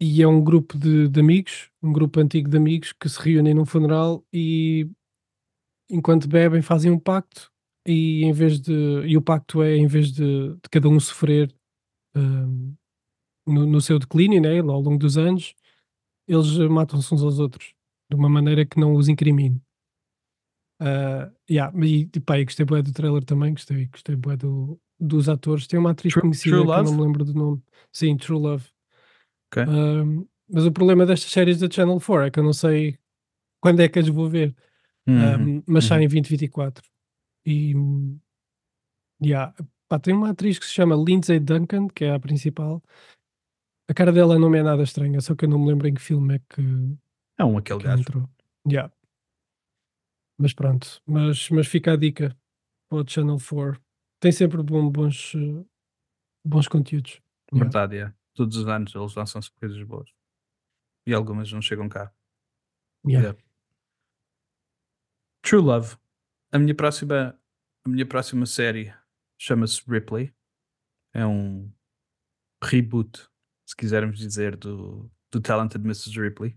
E 0.00 0.20
é 0.20 0.26
um 0.26 0.42
grupo 0.42 0.76
de, 0.76 1.08
de 1.08 1.20
amigos, 1.20 1.70
um 1.80 1.92
grupo 1.92 2.18
antigo 2.18 2.48
de 2.48 2.56
amigos 2.56 2.92
que 2.92 3.08
se 3.08 3.20
reúnem 3.20 3.54
num 3.54 3.64
funeral 3.64 4.24
e 4.32 4.90
enquanto 5.88 6.28
bebem 6.28 6.60
fazem 6.60 6.90
um 6.90 6.98
pacto 6.98 7.52
e 7.86 8.24
em 8.24 8.32
vez 8.32 8.60
de. 8.60 8.72
E 9.06 9.16
o 9.16 9.22
pacto 9.22 9.62
é 9.62 9.76
em 9.76 9.86
vez 9.86 10.10
de, 10.10 10.54
de 10.54 10.68
cada 10.70 10.88
um 10.88 10.98
sofrer 10.98 11.54
hum, 12.16 12.74
no, 13.46 13.66
no 13.66 13.80
seu 13.80 13.98
declínio, 13.98 14.40
né, 14.40 14.58
ao 14.58 14.80
longo 14.80 14.98
dos 14.98 15.16
anos, 15.16 15.54
eles 16.26 16.58
matam-se 16.68 17.14
uns 17.14 17.22
aos 17.22 17.38
outros 17.38 17.74
de 18.10 18.16
uma 18.16 18.28
maneira 18.28 18.66
que 18.66 18.80
não 18.80 18.94
os 18.94 19.08
incrimine. 19.08 19.60
Ah, 20.80 21.30
yeah, 21.48 21.72
e, 21.86 22.06
pá, 22.20 22.38
e 22.38 22.44
gostei 22.44 22.66
bué 22.66 22.82
do 22.82 22.92
trailer 22.92 23.24
também, 23.24 23.52
gostei, 23.52 23.86
gostei 23.86 24.16
bué 24.16 24.36
do, 24.36 24.80
dos 25.02 25.28
atores. 25.28 25.66
Tem 25.66 25.78
uma 25.78 25.90
atriz 25.90 26.12
True- 26.12 26.22
conhecida 26.22 26.56
True 26.56 26.66
que 26.66 26.82
não 26.82 26.94
me 26.94 27.02
lembro 27.02 27.24
do 27.24 27.34
nome. 27.34 27.62
Sim, 27.92 28.16
True 28.16 28.38
Love. 28.38 28.64
Ok. 29.52 29.62
Ahm, 29.64 30.24
mas 30.48 30.64
o 30.64 30.72
problema 30.72 31.04
destas 31.04 31.30
séries 31.30 31.58
da 31.58 31.68
Channel 31.70 31.98
4 32.00 32.26
é 32.26 32.30
que 32.30 32.38
eu 32.38 32.44
não 32.44 32.52
sei 32.52 32.98
quando 33.60 33.80
é 33.80 33.88
que 33.88 33.98
as 33.98 34.08
vou 34.08 34.28
ver. 34.28 34.54
Uhum. 35.06 35.58
Um, 35.58 35.62
mas 35.66 35.84
uhum. 35.84 35.88
sai 35.88 35.98
em 36.04 36.08
2024. 36.08 36.84
E 37.44 37.74
yeah, 39.22 39.54
pá, 39.88 39.98
tem 39.98 40.14
uma 40.14 40.30
atriz 40.30 40.58
que 40.58 40.64
se 40.66 40.72
chama 40.72 40.94
Lindsay 40.96 41.40
Duncan, 41.40 41.88
que 41.88 42.04
é 42.04 42.14
a 42.14 42.20
principal. 42.20 42.82
A 43.88 43.94
cara 43.94 44.12
dela 44.12 44.38
não 44.38 44.48
me 44.48 44.58
é 44.58 44.62
nada 44.62 44.82
estranha, 44.82 45.20
só 45.20 45.34
que 45.34 45.44
eu 45.44 45.48
não 45.48 45.58
me 45.58 45.66
lembro 45.66 45.88
em 45.88 45.94
que 45.94 46.00
filme 46.00 46.36
é 46.36 46.38
que, 46.38 46.62
É 47.38 47.44
um 47.44 47.58
aquele 47.58 47.82
gajo. 47.82 48.00
entrou. 48.02 48.28
Yeah. 48.66 48.92
Mas 50.38 50.52
pronto, 50.52 51.00
mas, 51.06 51.50
mas 51.50 51.66
fica 51.66 51.92
a 51.92 51.96
dica 51.96 52.36
para 52.88 52.98
o 52.98 53.08
Channel 53.08 53.38
4. 53.38 53.80
Tem 54.22 54.30
sempre 54.30 54.62
bom- 54.62 54.88
bons, 54.88 55.32
bons 56.46 56.68
conteúdos. 56.68 57.20
Yeah. 57.52 57.64
Verdade, 57.64 57.96
é. 57.98 58.14
Todos 58.34 58.56
os 58.56 58.68
anos 58.68 58.94
eles 58.94 59.14
lançam-se 59.16 59.50
coisas 59.50 59.82
boas. 59.82 60.08
E 61.04 61.12
algumas 61.12 61.50
não 61.50 61.60
chegam 61.60 61.88
cá. 61.88 62.14
Yeah. 63.04 63.30
Yeah. 63.30 63.44
True 65.42 65.60
Love. 65.60 65.96
A 66.52 66.58
minha 66.60 66.72
próxima, 66.72 67.36
a 67.84 67.88
minha 67.88 68.06
próxima 68.06 68.46
série 68.46 68.94
chama-se 69.36 69.82
Ripley. 69.90 70.32
É 71.12 71.26
um 71.26 71.68
reboot, 72.62 73.28
se 73.66 73.74
quisermos 73.74 74.18
dizer, 74.20 74.56
do, 74.56 75.10
do 75.32 75.40
Talented 75.40 75.84
Mrs. 75.84 76.12
Ripley, 76.20 76.56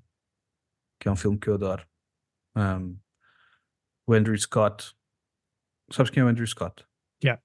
que 1.02 1.08
é 1.08 1.12
um 1.12 1.16
filme 1.16 1.40
que 1.40 1.50
eu 1.50 1.56
adoro. 1.56 1.84
Um, 2.56 2.96
o 4.06 4.14
Andrew 4.14 4.38
Scott. 4.38 4.96
Sabes 5.92 6.12
quem 6.12 6.22
é 6.22 6.26
o 6.26 6.30
Andrew 6.30 6.46
Scott? 6.46 6.86
Yeah. 7.24 7.42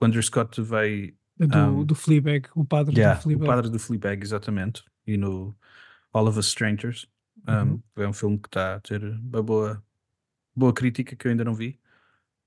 O 0.00 0.04
Andrew 0.04 0.22
Scott 0.22 0.60
veio 0.60 1.14
Do, 1.36 1.58
Um, 1.58 1.84
do 1.84 1.94
Fleabag, 1.94 2.48
o 2.54 2.64
padre 2.64 2.96
Yeah, 2.96 3.18
do 3.18 3.22
Fleabag. 3.22 3.44
o 3.44 3.46
padre 3.46 3.70
do 3.70 3.78
Fleabag, 3.78 4.22
exatamente. 4.22 4.84
E 5.06 5.16
no 5.16 5.56
All 6.12 6.26
of 6.28 6.38
Us 6.38 6.46
Strangers. 6.46 7.06
Um, 7.46 7.52
Uhum. 7.72 7.82
É 7.96 8.08
um 8.08 8.12
filme 8.12 8.38
que 8.38 8.48
está 8.48 8.76
a 8.76 8.80
ter 8.80 9.02
uma 9.04 9.42
boa, 9.42 9.84
boa 10.56 10.72
crítica 10.72 11.14
que 11.16 11.26
eu 11.26 11.30
ainda 11.30 11.44
não 11.44 11.54
vi. 11.54 11.78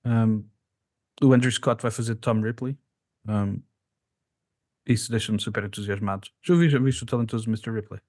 Um, 0.06 0.44
o 1.22 1.34
Andrew 1.34 1.52
Scott 1.52 1.82
vai 1.82 1.92
fazer 1.92 2.16
Tom 2.16 2.42
Ripley. 2.42 2.78
Um, 3.28 3.62
isso 4.86 5.12
deixa-me 5.12 5.40
super 5.40 5.66
entusiasmado. 5.66 6.30
Já 6.42 6.56
vi, 6.56 6.70
já 6.70 6.80
viste 6.80 7.04
o 7.04 7.06
talentoso 7.06 7.50
Mr. 7.50 7.72
Ripley? 7.72 8.00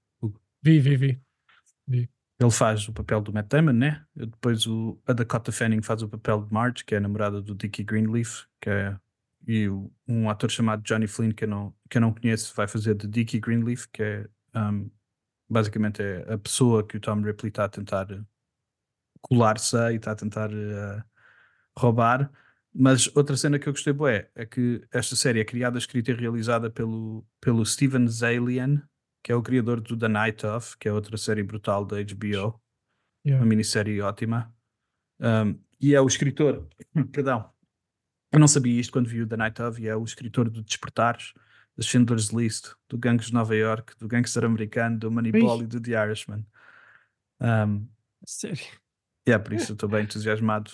Vi, 0.62 0.81
vi, 0.81 0.97
vi. 0.97 2.09
Ele 2.40 2.51
faz 2.51 2.87
o 2.88 2.92
papel 2.92 3.20
do 3.20 3.33
Matt 3.33 3.48
Damon, 3.48 3.72
né? 3.72 4.05
Depois 4.14 4.66
o, 4.66 5.01
a 5.07 5.12
Dakota 5.12 5.51
Fanning 5.51 5.83
faz 5.83 6.03
o 6.03 6.09
papel 6.09 6.44
de 6.44 6.53
Marge, 6.53 6.85
que 6.85 6.94
é 6.94 6.98
a 6.98 7.01
namorada 7.01 7.42
do 7.42 7.55
Dickie 7.55 7.83
Greenleaf, 7.83 8.44
que 8.61 8.70
é, 8.70 8.96
e 9.46 9.68
um 10.07 10.31
ator 10.31 10.51
chamado 10.51 10.83
Johnny 10.83 11.09
Flynn, 11.09 11.33
que 11.33 11.44
eu, 11.44 11.48
não, 11.48 11.74
que 11.90 11.98
eu 11.98 12.01
não 12.01 12.14
conheço, 12.14 12.55
vai 12.55 12.68
fazer 12.68 12.94
de 12.94 13.09
Dickie 13.09 13.40
Greenleaf, 13.40 13.87
que 13.92 14.03
é 14.03 14.29
um, 14.55 14.88
basicamente 15.48 16.03
é 16.03 16.33
a 16.33 16.38
pessoa 16.38 16.87
que 16.87 16.96
o 16.96 17.01
Tom 17.01 17.22
Ripley 17.22 17.48
está 17.48 17.64
a 17.64 17.68
tentar 17.68 18.11
eh, 18.11 18.20
colar-se 19.20 19.77
e 19.92 19.96
está 19.96 20.12
a 20.12 20.16
tentar 20.16 20.51
eh, 20.53 21.03
roubar. 21.77 22.31
Mas 22.74 23.11
outra 23.16 23.37
cena 23.37 23.59
que 23.59 23.68
eu 23.68 23.72
gostei 23.72 23.92
bué 23.92 24.31
é 24.35 24.46
que 24.46 24.87
esta 24.92 25.16
série 25.16 25.40
é 25.40 25.44
criada, 25.44 25.79
escrita 25.79 26.12
e 26.12 26.14
realizada 26.14 26.70
pelo, 26.70 27.27
pelo 27.40 27.64
Steven 27.64 28.07
Zalian, 28.07 28.88
que 29.22 29.33
é 29.33 29.35
o 29.35 29.42
criador 29.42 29.81
do 29.81 29.96
The 29.96 30.09
Night 30.09 30.46
Of, 30.46 30.76
que 30.78 30.88
é 30.88 30.92
outra 30.92 31.16
série 31.16 31.42
brutal 31.42 31.85
da 31.85 31.96
HBO, 32.02 32.61
Yeah. 33.26 33.42
uma 33.44 33.48
minissérie 33.48 34.00
ótima. 34.00 34.54
Um, 35.20 35.59
e 35.81 35.94
é 35.94 36.00
o 36.00 36.07
escritor, 36.07 36.66
perdão, 37.12 37.50
eu 38.33 38.38
não 38.38 38.46
sabia 38.48 38.81
isto 38.81 38.92
quando 38.92 39.09
vi 39.09 39.20
o 39.22 39.26
The 39.26 39.37
Night 39.37 39.61
Of, 39.61 39.83
e 39.83 39.88
é 39.88 39.96
o 39.96 40.04
escritor 40.04 40.48
do 40.48 40.62
Despertares, 40.62 41.35
da 41.76 41.83
Schindler's 41.83 42.28
List, 42.28 42.72
do 42.88 42.96
Gangues 42.96 43.26
de 43.26 43.35
Nova 43.35 43.54
York, 43.54 43.94
do 43.98 44.09
Gangster 44.09 44.44
Americano, 44.44 44.98
do 44.98 45.11
Moneyball 45.11 45.62
e 45.62 45.66
do 45.66 45.81
The 45.81 45.90
Irishman. 46.07 46.46
Um, 47.40 47.87
Sério. 48.24 48.64
é 49.26 49.37
por 49.38 49.52
isso 49.52 49.72
estou 49.74 49.88
bem 49.88 50.04
entusiasmado. 50.04 50.72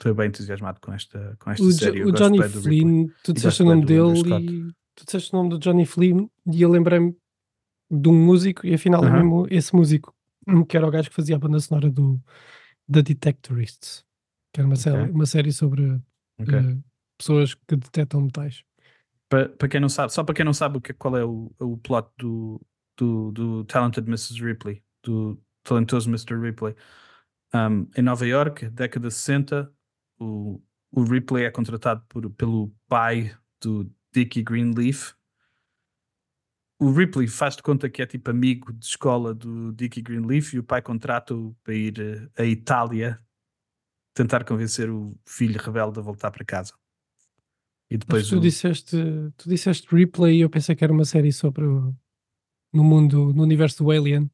Estou 0.00 0.14
bem 0.14 0.28
entusiasmado 0.28 0.80
com 0.80 0.92
esta, 0.92 1.36
com 1.38 1.50
esta 1.50 1.62
O, 1.62 1.70
Jo- 1.70 1.78
série. 1.78 2.00
Eu 2.00 2.08
o 2.08 2.12
Johnny 2.12 2.38
do. 2.38 2.62
Flynn, 2.62 3.08
tu 3.22 3.32
disseste 3.32 3.62
o 3.62 3.66
nome 3.66 3.82
do 3.82 3.86
dele 3.86 4.68
e 4.68 4.74
tu 4.94 5.04
disseste 5.04 5.32
o 5.34 5.36
nome 5.36 5.50
do 5.50 5.58
Johnny 5.58 5.86
Flynn 5.86 6.28
e 6.46 6.62
eu 6.62 6.70
lembrei-me 6.70 7.16
de 7.90 8.08
um 8.08 8.14
músico 8.14 8.66
e 8.66 8.74
afinal 8.74 9.04
é 9.04 9.08
Aham. 9.08 9.16
mesmo 9.16 9.46
esse 9.50 9.74
músico 9.74 10.14
hum, 10.46 10.64
que 10.64 10.76
era 10.76 10.86
o 10.86 10.90
gajo 10.90 11.08
que 11.08 11.14
fazia 11.16 11.36
a 11.36 11.38
banda 11.38 11.60
sonora 11.60 11.90
do 11.90 12.20
The 12.90 13.02
Detectorists, 13.02 14.04
que 14.52 14.60
era 14.60 14.66
uma, 14.66 14.76
série, 14.76 15.02
Ok. 15.02 15.10
uma 15.14 15.26
série 15.26 15.52
sobre 15.52 16.00
Ok. 16.40 16.54
eh, 16.54 16.78
pessoas 17.18 17.54
que 17.54 17.76
detectam 17.76 18.20
metais. 18.20 18.64
Para, 19.28 19.48
para 19.48 19.68
quem 19.68 19.80
não 19.80 19.88
sabe, 19.88 20.12
só 20.12 20.22
para 20.22 20.34
quem 20.34 20.44
não 20.44 20.52
sabe 20.52 20.78
o 20.78 20.80
que, 20.80 20.92
qual 20.92 21.16
é 21.16 21.24
o, 21.24 21.52
o 21.58 21.76
plot 21.78 22.08
do, 22.18 22.60
do, 22.96 23.32
do 23.32 23.64
Talented 23.64 24.06
Mrs. 24.06 24.44
Ripley, 24.44 24.82
do 25.02 25.40
talentoso 25.62 26.08
Mr. 26.08 26.38
Ripley. 26.38 26.74
Um, 27.54 27.88
em 27.96 28.02
Nova 28.02 28.26
York, 28.26 28.68
década 28.70 29.08
de 29.08 29.14
60, 29.14 29.72
o, 30.18 30.60
o 30.90 31.04
Ripley 31.04 31.44
é 31.44 31.50
contratado 31.50 32.04
por, 32.08 32.28
pelo 32.30 32.72
pai 32.88 33.34
do 33.60 33.90
Dickie 34.14 34.42
Greenleaf. 34.42 35.12
O 36.80 36.90
Ripley 36.92 37.26
faz 37.26 37.56
de 37.56 37.62
conta 37.62 37.88
que 37.88 38.02
é 38.02 38.06
tipo 38.06 38.30
amigo 38.30 38.72
de 38.72 38.84
escola 38.84 39.34
do 39.34 39.72
Dickie 39.72 40.02
Greenleaf 40.02 40.54
e 40.54 40.58
o 40.58 40.64
pai 40.64 40.82
contrata-o 40.82 41.54
para 41.64 41.74
ir 41.74 41.98
eh, 42.00 42.42
à 42.42 42.44
Itália 42.44 43.20
tentar 44.12 44.44
convencer 44.44 44.88
o 44.90 45.18
filho 45.26 45.60
rebelde 45.60 45.98
a 45.98 46.02
voltar 46.02 46.30
para 46.30 46.44
casa. 46.44 46.72
E 47.90 47.94
Mas 47.96 47.98
depois 48.00 48.28
tu 48.28 48.36
o- 48.38 48.40
disseste, 48.40 48.96
tu 49.36 49.48
disseste 49.48 49.86
replay 49.94 50.36
e 50.38 50.40
eu 50.42 50.50
pensei 50.50 50.74
que 50.74 50.84
era 50.84 50.92
uma 50.92 51.04
série 51.04 51.32
sobre 51.32 51.64
no 51.64 52.84
mundo, 52.84 53.32
no 53.32 53.42
universo 53.42 53.82
do 53.82 53.90
Alien. 53.90 54.30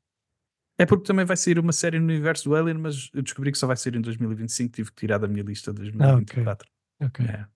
É 0.78 0.86
porque 0.86 1.06
também 1.06 1.26
vai 1.26 1.36
sair 1.36 1.58
uma 1.58 1.72
série 1.72 1.98
no 1.98 2.06
universo 2.06 2.48
do 2.48 2.54
Alien, 2.56 2.78
mas 2.78 3.10
eu 3.12 3.22
descobri 3.22 3.52
que 3.52 3.58
só 3.58 3.66
vai 3.66 3.76
sair 3.76 3.96
em 3.96 4.00
2025, 4.00 4.72
tive 4.72 4.90
que 4.90 4.96
tirar 4.96 5.18
da 5.18 5.28
minha 5.28 5.42
lista 5.42 5.72
de 5.72 5.80
2024. 5.80 6.68
Ok. 7.02 7.24
É. 7.26 7.46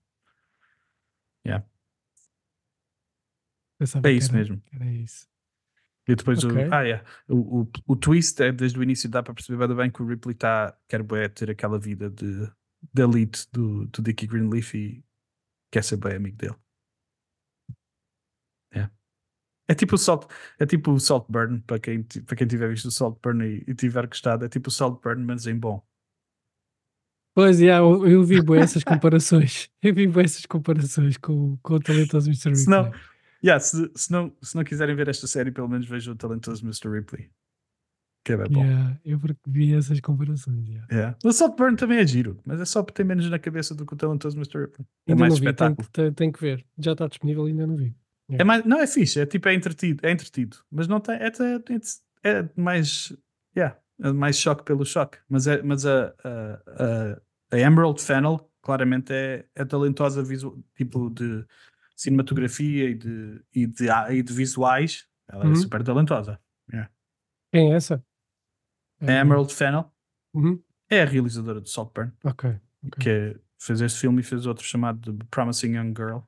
Yeah. 1.45 1.65
Pensava 3.77 4.07
É 4.09 4.11
isso 4.11 4.29
era- 4.29 4.37
mesmo. 4.37 4.61
Era 4.71 4.85
isso. 4.91 5.27
E 6.07 6.15
depois 6.15 6.43
Ok. 6.43 6.67
o, 6.67 6.73
ah, 6.73 6.81
yeah. 6.83 7.03
o, 7.27 7.61
o, 7.61 7.71
o 7.87 7.95
twist 7.95 8.39
é 8.41 8.51
desde 8.51 8.77
o 8.77 8.83
início 8.83 9.09
dá 9.09 9.23
para 9.23 9.33
perceber 9.33 9.67
bem, 9.67 9.75
bem 9.75 9.91
que 9.91 10.03
o 10.03 10.07
Ripley 10.07 10.33
está, 10.35 10.77
quer 10.87 11.01
bué 11.01 11.27
ter 11.27 11.49
aquela 11.49 11.79
vida 11.79 12.11
de, 12.11 12.45
de 12.93 13.01
elite 13.01 13.47
do, 13.51 13.87
do 13.87 14.01
Dickie 14.03 14.27
Greenleaf 14.27 14.75
e 14.75 15.03
quer 15.71 15.83
ser 15.83 15.97
bem 15.97 16.13
amigo 16.15 16.37
dele. 16.37 16.55
É. 18.71 18.87
É 19.67 19.73
tipo 19.73 19.95
o 19.95 19.97
Salt, 19.97 20.25
é 20.59 20.65
tipo 20.67 20.91
o 20.91 20.99
Saltburn, 20.99 21.59
para 21.61 21.79
quem, 21.79 22.03
para 22.03 22.35
quem 22.35 22.45
tiver 22.47 22.69
visto 22.69 22.85
o 22.85 22.91
Saltburn 22.91 23.43
e, 23.43 23.63
e 23.67 23.73
tiver 23.73 24.05
gostado, 24.05 24.45
é 24.45 24.49
tipo 24.49 24.69
o 24.69 24.71
Saltburn, 24.71 25.23
mas 25.25 25.47
em 25.47 25.57
bom. 25.57 25.83
Pois, 27.33 27.59
yeah, 27.59 27.83
eu, 27.83 28.07
eu 28.07 28.23
vi 28.23 28.41
bué 28.41 28.61
essas 28.61 28.83
comparações. 28.83 29.69
Eu 29.81 29.93
vi 29.93 30.07
bué 30.07 30.23
essas 30.23 30.45
comparações 30.45 31.17
com, 31.17 31.57
com 31.57 31.73
o 31.73 31.79
talentoso 31.79 32.29
Mr. 32.29 32.49
Ripley. 32.51 32.91
Yeah, 33.45 33.59
se, 33.59 33.91
se, 33.95 34.11
não, 34.11 34.35
se 34.41 34.55
não 34.55 34.63
quiserem 34.63 34.95
ver 34.95 35.07
esta 35.07 35.27
série, 35.27 35.51
pelo 35.51 35.69
menos 35.69 35.87
vejam 35.87 36.13
o 36.13 36.17
talentoso 36.17 36.63
Mr. 36.63 36.89
Ripley. 36.89 37.29
Que 38.23 38.33
é 38.33 38.37
bem 38.37 38.47
bom. 38.49 38.63
Yeah, 38.63 38.99
eu 39.05 39.19
porque 39.19 39.39
vi 39.47 39.75
essas 39.75 39.99
comparações. 39.99 40.67
yeah. 40.67 40.87
Yeah. 40.91 41.17
O 41.23 41.31
Saltburn 41.31 41.75
também 41.75 41.99
é 41.99 42.07
giro, 42.07 42.39
mas 42.43 42.59
é 42.59 42.65
só 42.65 42.81
porque 42.81 42.97
tem 42.97 43.05
menos 43.05 43.29
na 43.29 43.37
cabeça 43.37 43.75
do 43.75 43.85
que 43.85 43.93
o 43.93 43.97
talentoso 43.97 44.35
Mr. 44.35 44.61
Ripley. 44.61 44.87
É 45.07 45.11
Ainda 45.11 45.19
mais 45.19 45.33
não 45.33 45.39
vi, 45.39 45.45
espetáculo. 45.45 45.87
tenho, 45.91 46.13
tenho 46.13 46.33
que 46.33 46.41
ver. 46.41 46.65
Já 46.79 46.93
está 46.93 47.07
disponível, 47.07 47.45
ainda 47.45 47.67
não 47.67 47.75
vi. 47.75 47.95
É 48.27 48.43
mais, 48.43 48.65
não, 48.65 48.79
é 48.79 48.87
fixe, 48.87 49.19
é 49.19 49.25
tipo, 49.27 49.47
é 49.47 49.53
entretido, 49.53 50.03
é 50.03 50.11
entretido, 50.11 50.57
mas 50.71 50.87
não 50.87 50.99
tem, 50.99 51.13
é, 51.15 51.27
é, 51.27 52.29
é 52.39 52.49
mais, 52.55 53.15
yeah, 53.55 53.77
é 54.01 54.11
mais 54.11 54.39
choque 54.39 54.63
pelo 54.63 54.83
choque, 54.83 55.19
mas, 55.29 55.45
é, 55.45 55.61
mas 55.61 55.85
a, 55.85 56.07
a, 56.23 56.61
a, 56.65 57.21
a 57.51 57.59
Emerald 57.59 58.01
Fennel 58.01 58.49
claramente 58.63 59.13
é, 59.13 59.45
é 59.53 59.63
talentosa 59.63 60.23
visu, 60.23 60.59
tipo 60.73 61.11
de 61.11 61.45
cinematografia 61.95 62.89
e 62.89 62.95
de, 62.95 63.41
e 63.53 63.65
de, 63.67 63.85
e 64.11 64.21
de 64.23 64.33
visuais, 64.33 65.07
ela 65.27 65.45
Uhum. 65.45 65.51
é 65.51 65.55
super 65.55 65.83
talentosa. 65.83 66.39
Quem 67.51 67.71
é 67.71 67.75
essa? 67.75 68.03
A 69.01 69.11
Emerald 69.11 69.53
Fennel 69.53 69.89
Uhum. 70.33 70.61
é 70.89 71.01
a 71.01 71.05
realizadora 71.05 71.61
do 71.61 71.69
Saltburn, 71.69 72.11
Ok. 72.23 72.49
ok. 72.87 73.03
que 73.03 73.09
é- 73.09 73.39
fez 73.57 73.79
este 73.81 73.99
filme 74.01 74.19
e 74.19 74.23
fez 74.23 74.45
outro 74.45 74.63
chamado 74.65 75.13
The 75.17 75.25
Promising 75.31 75.75
Young 75.77 75.93
Girl, 75.95 76.19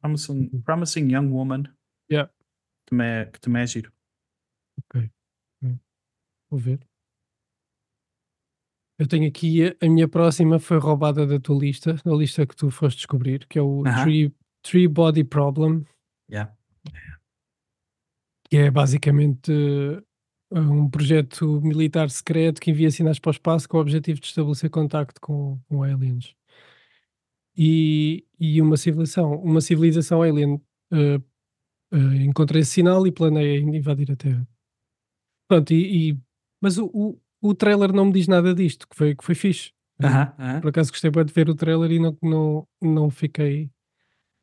Promising, 0.00 0.50
Uhum. 0.52 0.62
Promising 0.62 1.12
Young 1.14 1.28
Woman, 1.28 1.62
Yeah. 2.10 2.28
que, 2.30 2.90
também 2.90 3.06
é, 3.06 3.24
que 3.26 3.40
também 3.40 3.62
é 3.62 3.66
giro. 3.66 3.92
Vou 6.50 6.58
ver. 6.58 6.80
Eu 8.98 9.06
tenho 9.08 9.26
aqui 9.28 9.66
a, 9.68 9.76
a 9.86 9.88
minha 9.88 10.06
próxima 10.06 10.58
foi 10.58 10.78
roubada 10.78 11.26
da 11.26 11.40
tua 11.40 11.58
lista, 11.58 11.94
da 12.04 12.12
lista 12.14 12.46
que 12.46 12.54
tu 12.54 12.70
foste 12.70 12.98
descobrir, 12.98 13.46
que 13.46 13.58
é 13.58 13.62
o 13.62 13.86
Aham. 13.86 14.02
Three, 14.02 14.34
Three 14.62 14.88
Body 14.88 15.24
Problem, 15.24 15.84
Yeah. 16.30 16.54
que 18.48 18.56
é 18.56 18.70
basicamente 18.70 19.52
eh, 19.52 20.02
um 20.60 20.88
projeto 20.88 21.60
militar 21.62 22.08
secreto 22.10 22.60
que 22.60 22.70
envia 22.70 22.90
sinais 22.90 23.18
para 23.18 23.30
o 23.30 23.32
espaço 23.32 23.68
com 23.68 23.76
o 23.78 23.80
objetivo 23.80 24.20
de 24.20 24.26
estabelecer 24.26 24.70
contacto 24.70 25.20
com, 25.20 25.58
com 25.68 25.82
aliens. 25.82 26.34
E, 27.56 28.24
e 28.40 28.62
uma 28.62 28.76
civilização, 28.76 29.34
uma 29.42 29.60
civilização 29.60 30.22
alien 30.22 30.60
eh, 30.90 31.20
eh, 31.92 32.24
encontra 32.24 32.58
esse 32.58 32.70
sinal 32.70 33.06
e 33.06 33.12
planeia 33.12 33.58
invadir 33.58 34.10
a 34.10 34.16
Terra. 34.16 34.48
Pronto, 35.48 35.70
e, 35.72 36.10
e- 36.12 36.18
mas 36.62 36.78
o, 36.78 36.86
o, 36.94 37.20
o 37.42 37.54
trailer 37.54 37.92
não 37.92 38.06
me 38.06 38.12
diz 38.12 38.26
nada 38.26 38.54
disto, 38.54 38.88
que 38.88 38.96
foi, 38.96 39.14
que 39.14 39.24
foi 39.24 39.34
fixe. 39.34 39.72
Aham, 40.02 40.34
aham. 40.38 40.60
Por 40.60 40.68
acaso 40.70 40.90
gostei 40.90 41.10
bem 41.10 41.24
de 41.24 41.32
ver 41.32 41.50
o 41.50 41.54
trailer 41.54 41.90
e 41.90 41.98
não, 41.98 42.16
não, 42.22 42.68
não, 42.80 43.10
fiquei, 43.10 43.70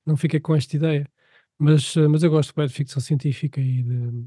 não 0.10 0.18
fiquei 0.18 0.40
com 0.40 0.56
esta 0.56 0.76
ideia. 0.76 1.10
Mas, 1.58 1.96
eh, 1.98 2.08
mas 2.08 2.24
eu 2.24 2.30
gosto 2.30 2.54
bem 2.56 2.68
de 2.68 2.74
ficção 2.74 3.02
científica 3.02 3.60
e 3.62 3.84
de, 3.84 4.26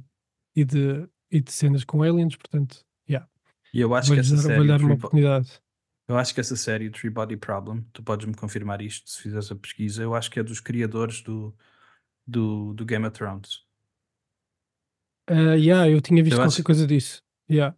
e 0.56 0.64
de, 0.64 1.08
e 1.30 1.40
de 1.40 1.52
cenas 1.52 1.84
com 1.84 2.02
aliens, 2.02 2.36
portanto, 2.36 2.84
yeah, 3.08 3.28
E 3.72 3.80
eu 3.80 3.94
acho 3.94 4.08
vou-lhe 4.08 4.20
que 4.22 4.26
essa 4.26 4.36
dar, 4.36 4.42
série, 4.42 4.54
vou-lhe 4.56 4.68
dar 4.68 4.80
uma 4.80 4.94
oportunidade. 4.94 5.60
eu 6.08 6.16
acho 6.18 6.34
que 6.34 6.40
essa 6.40 6.56
série, 6.56 6.90
Three 6.90 7.10
Body 7.10 7.36
Problem, 7.38 7.82
tu 7.92 8.02
podes-me 8.02 8.34
confirmar 8.34 8.82
isto 8.82 9.08
se 9.10 9.22
fizeres 9.22 9.50
a 9.50 9.56
pesquisa, 9.56 10.02
eu 10.02 10.14
acho 10.14 10.30
que 10.30 10.38
é 10.40 10.42
dos 10.42 10.60
criadores 10.60 11.22
do, 11.22 11.54
do, 12.26 12.74
do 12.74 12.84
Game 12.84 13.06
of 13.06 13.16
Thrones. 13.16 13.64
Ah, 15.26 15.54
yeah, 15.54 15.88
eu 15.88 16.00
tinha 16.00 16.22
visto 16.22 16.34
Eu 16.34 16.40
qualquer 16.40 16.54
acho- 16.56 16.64
coisa 16.64 16.86
disso. 16.86 17.22
Yeah, 17.50 17.76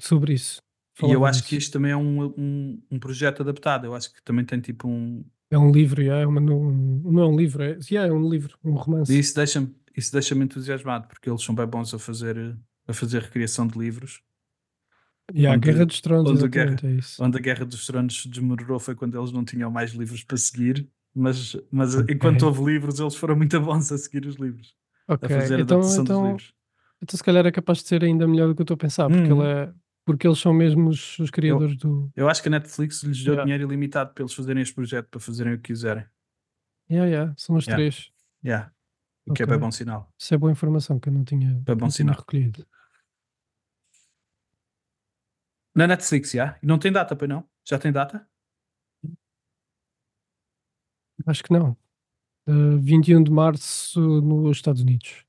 sobre 0.00 0.34
isso. 0.34 0.62
E 1.02 1.10
eu 1.10 1.26
acho 1.26 1.40
disso. 1.40 1.48
que 1.48 1.56
isto 1.56 1.72
também 1.72 1.90
é 1.92 1.96
um, 1.96 2.24
um, 2.38 2.82
um 2.90 2.98
projeto 3.00 3.42
adaptado. 3.42 3.84
Eu 3.84 3.94
acho 3.94 4.12
que 4.12 4.22
também 4.22 4.44
tem 4.44 4.60
tipo 4.60 4.88
um. 4.88 5.24
É 5.54 5.58
um 5.58 5.70
livro, 5.70 6.02
é 6.02 6.26
uma, 6.26 6.40
não, 6.40 6.70
não 6.72 7.22
é 7.22 7.26
um 7.28 7.36
livro, 7.36 7.62
é, 7.62 7.78
é 7.92 8.12
um 8.12 8.28
livro, 8.28 8.58
um 8.64 8.72
romance. 8.72 9.12
E 9.12 9.20
isso 9.20 9.36
deixa-me 9.36 9.72
isso 9.96 10.12
deixa 10.12 10.34
entusiasmado, 10.34 11.06
porque 11.06 11.30
eles 11.30 11.40
são 11.44 11.54
bem 11.54 11.64
bons 11.64 11.94
a 11.94 11.98
fazer, 12.00 12.58
a 12.88 12.92
fazer 12.92 13.22
recriação 13.22 13.64
de 13.64 13.78
livros. 13.78 14.20
Yeah, 15.32 15.54
a 15.54 15.56
Guerra 15.56 15.86
dos 15.86 16.00
Tronos, 16.00 16.30
onde 16.32 16.44
a 16.44 16.48
exatamente, 16.48 16.86
é 16.86 16.90
isso. 16.90 17.24
Onde 17.24 17.38
a 17.38 17.40
Guerra 17.40 17.64
dos 17.64 17.86
Tronos 17.86 18.26
desmorou 18.26 18.80
foi 18.80 18.96
quando 18.96 19.16
eles 19.16 19.30
não 19.30 19.44
tinham 19.44 19.70
mais 19.70 19.92
livros 19.92 20.24
para 20.24 20.36
seguir, 20.36 20.88
mas, 21.14 21.56
mas 21.70 21.94
Ok. 21.94 22.10
enquanto 22.10 22.42
houve 22.42 22.64
livros, 22.64 22.98
eles 22.98 23.14
foram 23.14 23.36
muito 23.36 23.60
bons 23.60 23.92
a 23.92 23.98
seguir 23.98 24.26
os 24.26 24.34
livros, 24.34 24.74
Ok, 25.06 25.24
a 25.26 25.28
fazer 25.28 25.54
a 25.54 25.58
então, 25.60 25.76
adaptação 25.76 26.02
dos 26.04 26.14
então, 26.14 26.26
livros. 26.26 26.54
então 27.00 27.16
se 27.16 27.22
calhar 27.22 27.46
é 27.46 27.52
capaz 27.52 27.78
de 27.78 27.88
ser 27.88 28.02
ainda 28.02 28.26
melhor 28.26 28.48
do 28.48 28.54
que 28.56 28.62
eu 28.62 28.64
estou 28.64 28.74
a 28.74 28.78
pensar, 28.78 29.08
porque, 29.08 29.32
Uhum. 29.32 29.42
ele 29.42 29.48
é, 29.52 29.72
porque 30.04 30.26
eles 30.26 30.38
são 30.38 30.52
mesmo 30.52 30.88
os, 30.90 31.18
os 31.18 31.30
criadores 31.30 31.76
do. 31.76 32.10
Eu 32.14 32.28
acho 32.28 32.42
que 32.42 32.48
a 32.48 32.50
Netflix 32.50 33.02
lhes 33.02 33.18
deu 33.24 33.32
Yeah. 33.34 33.44
dinheiro 33.44 33.64
ilimitado 33.64 34.12
para 34.12 34.22
eles 34.22 34.34
fazerem 34.34 34.62
este 34.62 34.74
projeto, 34.74 35.08
para 35.08 35.20
fazerem 35.20 35.54
o 35.54 35.56
que 35.56 35.64
quiserem. 35.72 36.04
Yeah, 36.90 37.08
yeah, 37.10 37.34
são 37.36 37.56
os 37.56 37.64
Yeah. 37.66 37.76
três. 37.82 38.10
Yeah. 38.44 38.70
O 39.26 39.32
que 39.32 39.42
é 39.42 39.46
bem 39.46 39.58
bom 39.58 39.70
sinal. 39.70 40.12
Isso 40.18 40.34
é 40.34 40.36
boa 40.38 40.52
informação 40.52 41.00
que 41.00 41.08
eu 41.08 41.12
não 41.12 41.24
tinha, 41.24 41.54
Bem 41.64 41.76
bom 41.76 41.88
sinal. 41.90 42.14
recolhido. 42.16 42.66
Na 45.74 45.86
Netflix, 45.86 46.30
já? 46.32 46.58
E 46.62 46.66
não 46.66 46.78
tem 46.78 46.92
data, 46.92 47.16
pois 47.16 47.28
não? 47.28 47.48
Já 47.64 47.78
tem 47.78 47.90
data? 47.90 48.28
Acho 51.26 51.42
que 51.42 51.52
não. 51.52 51.76
Uh, 52.46 52.78
21 52.80 53.22
de 53.22 53.30
março 53.30 53.98
nos 54.20 54.58
Estados 54.58 54.82
Unidos. 54.82 55.24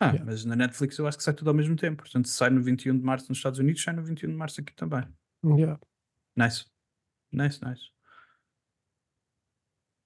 Ah, 0.00 0.10
Yeah. 0.12 0.24
mas 0.24 0.44
na 0.44 0.54
Netflix 0.54 0.96
eu 0.98 1.06
acho 1.08 1.18
que 1.18 1.24
sai 1.24 1.34
tudo 1.34 1.48
ao 1.48 1.54
mesmo 1.54 1.74
tempo. 1.76 2.02
Portanto, 2.04 2.28
se 2.28 2.34
sai 2.34 2.50
no 2.50 2.62
21 2.62 2.96
de 2.96 3.04
março 3.04 3.28
nos 3.28 3.38
Estados 3.38 3.58
Unidos, 3.58 3.82
sai 3.82 3.94
no 3.94 4.02
21 4.04 4.30
de 4.30 4.36
março 4.36 4.60
aqui 4.60 4.72
também. 4.74 5.02
Yeah. 5.44 5.78
Nice. 6.36 6.66
Nice, 7.32 7.60
nice. 7.64 7.90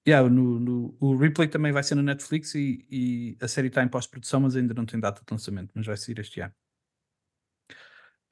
Yeah, 0.07 0.27
no, 0.29 0.59
no- 0.59 0.97
o 0.99 1.15
replay 1.15 1.47
também 1.47 1.71
vai 1.71 1.81
ser 1.83 1.95
na 1.95 2.03
Netflix 2.03 2.55
e, 2.55 2.85
e 2.89 3.37
a 3.39 3.47
série 3.47 3.67
está 3.67 3.81
em 3.83 3.87
pós-produção, 3.87 4.41
mas 4.41 4.55
ainda 4.55 4.73
não 4.73 4.85
tem 4.85 4.99
data 4.99 5.21
de 5.25 5.31
lançamento, 5.31 5.71
mas 5.73 5.85
vai 5.85 5.95
sair 5.95 6.19
este 6.19 6.41
ano. 6.41 6.53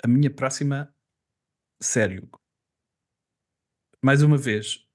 A 0.04 0.08
minha 0.08 0.30
próxima 0.34 0.94
série, 1.80 2.28
mais 4.04 4.22
uma 4.24 4.38
vez, 4.38 4.86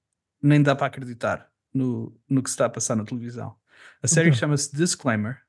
nem 0.41 0.61
dá 0.61 0.75
para 0.75 0.85
acreditar 0.87 1.51
no, 1.73 2.19
no 2.29 2.43
que 2.43 2.49
se 2.49 2.55
está 2.55 2.65
a 2.65 2.69
passar 2.69 2.95
na 2.95 3.05
televisão. 3.05 3.57
A 4.03 4.07
série 4.07 4.27
Então. 4.29 4.39
chama-se 4.39 4.75
Disclaimer 4.75 5.46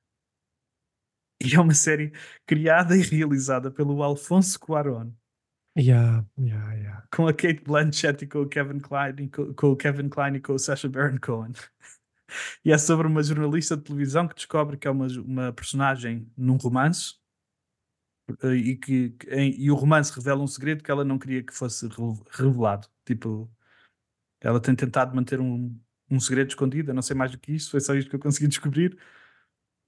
e 1.42 1.54
é 1.54 1.60
uma 1.60 1.74
série 1.74 2.12
criada 2.46 2.96
e 2.96 3.02
realizada 3.02 3.70
pelo 3.70 4.02
Alfonso 4.02 4.58
Cuarón 4.58 5.12
Yeah, 5.78 6.24
yeah, 6.36 6.74
yeah. 6.74 7.06
com 7.14 7.28
a 7.28 7.32
Kate 7.32 7.62
Blanchett 7.62 8.24
e 8.24 8.26
com 8.26 8.40
o 8.42 8.48
Kevin 8.48 8.80
Klein 8.80 9.14
e 9.18 9.28
com, 9.28 9.54
com 9.54 9.68
o 9.70 9.76
Kevin 9.76 10.08
Klein 10.08 10.34
e 10.34 10.40
com 10.40 10.54
o 10.54 10.58
Sacha 10.58 10.88
Baron 10.88 11.18
Cohen. 11.20 11.52
E 12.64 12.72
é 12.72 12.76
sobre 12.78 13.06
uma 13.06 13.22
jornalista 13.22 13.76
de 13.76 13.84
televisão 13.84 14.28
que 14.28 14.34
descobre 14.34 14.76
que 14.76 14.86
é 14.86 14.90
uma, 14.90 15.06
uma 15.24 15.52
personagem 15.52 16.30
num 16.36 16.56
romance 16.56 17.14
eh, 18.42 18.54
e 18.54 18.76
que 18.76 19.14
em- 19.28 19.54
e 19.60 19.70
o 19.70 19.74
romance 19.74 20.12
revela 20.14 20.42
um 20.42 20.46
segredo 20.46 20.82
que 20.82 20.90
ela 20.90 21.04
não 21.04 21.18
queria 21.18 21.42
que 21.42 21.54
fosse 21.54 21.86
re- 21.88 21.94
revelado. 22.30 22.88
Tipo, 23.04 23.50
ela 24.40 24.60
tem 24.60 24.76
tentado 24.76 25.14
manter 25.16 25.40
um, 25.40 25.78
um 26.10 26.20
segredo 26.20 26.50
escondido, 26.50 26.90
eu 26.90 26.94
não 26.94 27.02
sei 27.02 27.16
mais 27.16 27.32
do 27.32 27.38
que 27.38 27.52
isso, 27.54 27.70
foi 27.72 27.80
só 27.80 27.94
isto 27.94 28.10
que 28.10 28.16
eu 28.16 28.20
consegui 28.20 28.48
descobrir. 28.48 28.98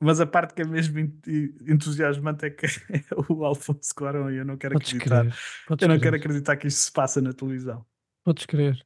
Mas 0.03 0.19
a 0.19 0.27
parte 0.27 0.55
que 0.55 0.63
é 0.63 0.65
mesmo 0.65 0.99
en- 0.99 1.21
entusiasmante 1.69 2.47
é 2.47 2.51
que 2.51 2.65
é 2.67 2.71
o 3.29 3.45
Alfonso 3.45 3.95
Cuarón 3.95 4.31
e 4.31 4.37
eu 4.39 4.45
não 4.45 4.57
quero 4.57 4.75
Podes 4.75 4.89
acreditar. 4.95 5.23
crer. 5.27 5.35
Podes 5.69 5.83
Eu 5.83 5.89
não 5.89 5.99
crer. 5.99 6.03
quero 6.13 6.17
acreditar 6.17 6.57
que 6.57 6.67
isto 6.69 6.79
se 6.79 6.93
passa 6.93 7.21
na 7.21 7.33
televisão. 7.35 7.85
Podes 8.25 8.47
crer. 8.47 8.85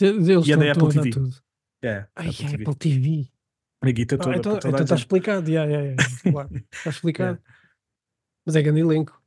Eles 0.00 0.46
E 0.46 0.52
é 0.52 0.56
da 0.56 0.72
Apple 0.72 0.88
TV. 0.92 1.10
tudo. 1.10 1.30
É, 1.82 2.06
Ai, 2.16 2.28
Apple 2.28 2.44
é 2.44 2.48
TV. 2.50 2.62
Apple 2.62 2.74
TV. 2.76 3.30
A 3.82 3.90
guita 3.90 4.14
Ah, 4.14 4.18
toda 4.18 4.36
então 4.36 4.52
para 4.52 4.60
toda 4.60 4.68
então 4.76 4.84
está 4.84 4.94
explicado. 4.96 5.50
Yeah, 5.50 5.70
yeah, 5.70 5.94
yeah, 6.02 6.20
claro. 6.32 6.50
Está 6.72 6.90
explicado. 6.90 7.42
Mas 8.46 8.56
é 8.56 8.62
grande 8.62 8.80
elenco. 8.80 9.22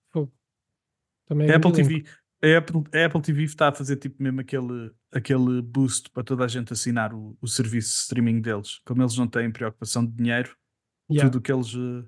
Também 1.28 1.47
é 1.49 1.53
A 1.53 1.57
Apple 1.57 1.72
elenco. 1.72 1.89
TV, 1.89 2.05
a 2.43 2.57
Apple, 2.59 2.84
a 2.93 3.05
Apple 3.05 3.22
TV 3.22 3.43
está 3.43 3.68
a 3.70 3.74
fazer 3.74 3.97
tipo 3.97 4.22
mesmo 4.22 4.39
aquele, 4.41 4.91
aquele 5.11 5.61
boost 5.61 6.09
para 6.11 6.24
toda 6.24 6.45
a 6.45 6.47
gente 6.47 6.72
assinar 6.74 7.13
o, 7.13 7.38
o 7.41 7.47
serviço 7.47 7.89
de 7.89 7.99
streaming 8.01 8.39
deles. 8.41 8.80
Como 8.86 9.01
eles 9.01 9.18
não 9.18 9.28
têm 9.28 9.51
preocupação 9.51 10.05
de 10.05 10.11
dinheiro, 10.13 10.55
Yeah. 11.10 11.30
tudo 11.30 11.39
o 11.39 11.41
que 11.41 11.51
eles. 11.51 11.74
eh, 11.74 12.05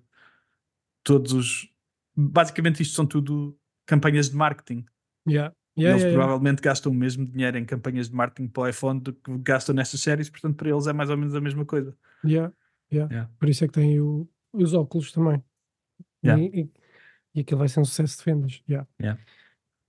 Todos 1.04 1.34
os. 1.34 1.74
Basicamente, 2.16 2.82
isto 2.84 2.94
são 2.96 3.06
tudo 3.06 3.58
campanhas 3.86 4.30
de 4.30 4.36
marketing. 4.36 4.86
Yeah. 5.28 5.56
eles 5.78 5.88
Yeah, 5.88 6.00
yeah. 6.04 6.18
provavelmente 6.18 6.62
gastam 6.62 6.92
o 6.92 6.96
mesmo 6.96 7.26
dinheiro 7.26 7.58
em 7.58 7.66
campanhas 7.66 8.10
de 8.10 8.16
marketing 8.16 8.50
para 8.50 8.64
o 8.64 8.68
iPhone 8.68 9.00
do 9.00 9.14
que 9.14 9.38
gastam 9.40 9.74
nestas 9.74 10.02
séries, 10.02 10.30
portanto, 10.30 10.56
para 10.58 10.70
eles 10.70 10.88
é 10.88 10.94
mais 10.94 11.10
ou 11.10 11.16
menos 11.18 11.34
a 11.34 11.40
mesma 11.42 11.66
coisa. 11.66 11.98
Yeah, 12.26 12.54
yeah. 12.92 13.30
Por 13.40 13.48
isso 13.48 13.64
é 13.64 13.68
que 13.68 13.74
tem 13.76 14.00
o- 14.02 14.28
os 14.52 14.74
óculos 14.74 15.12
também. 15.14 15.42
Yeah. 16.24 16.44
E, 16.44 16.62
e, 16.64 16.72
e 17.36 17.40
aquilo 17.42 17.60
vai 17.60 17.70
ser 17.70 17.80
um 17.80 17.86
sucesso 17.86 18.18
de 18.18 18.26
vendas. 18.26 18.62
Yeah. 18.68 18.86
Yeah. 19.02 19.22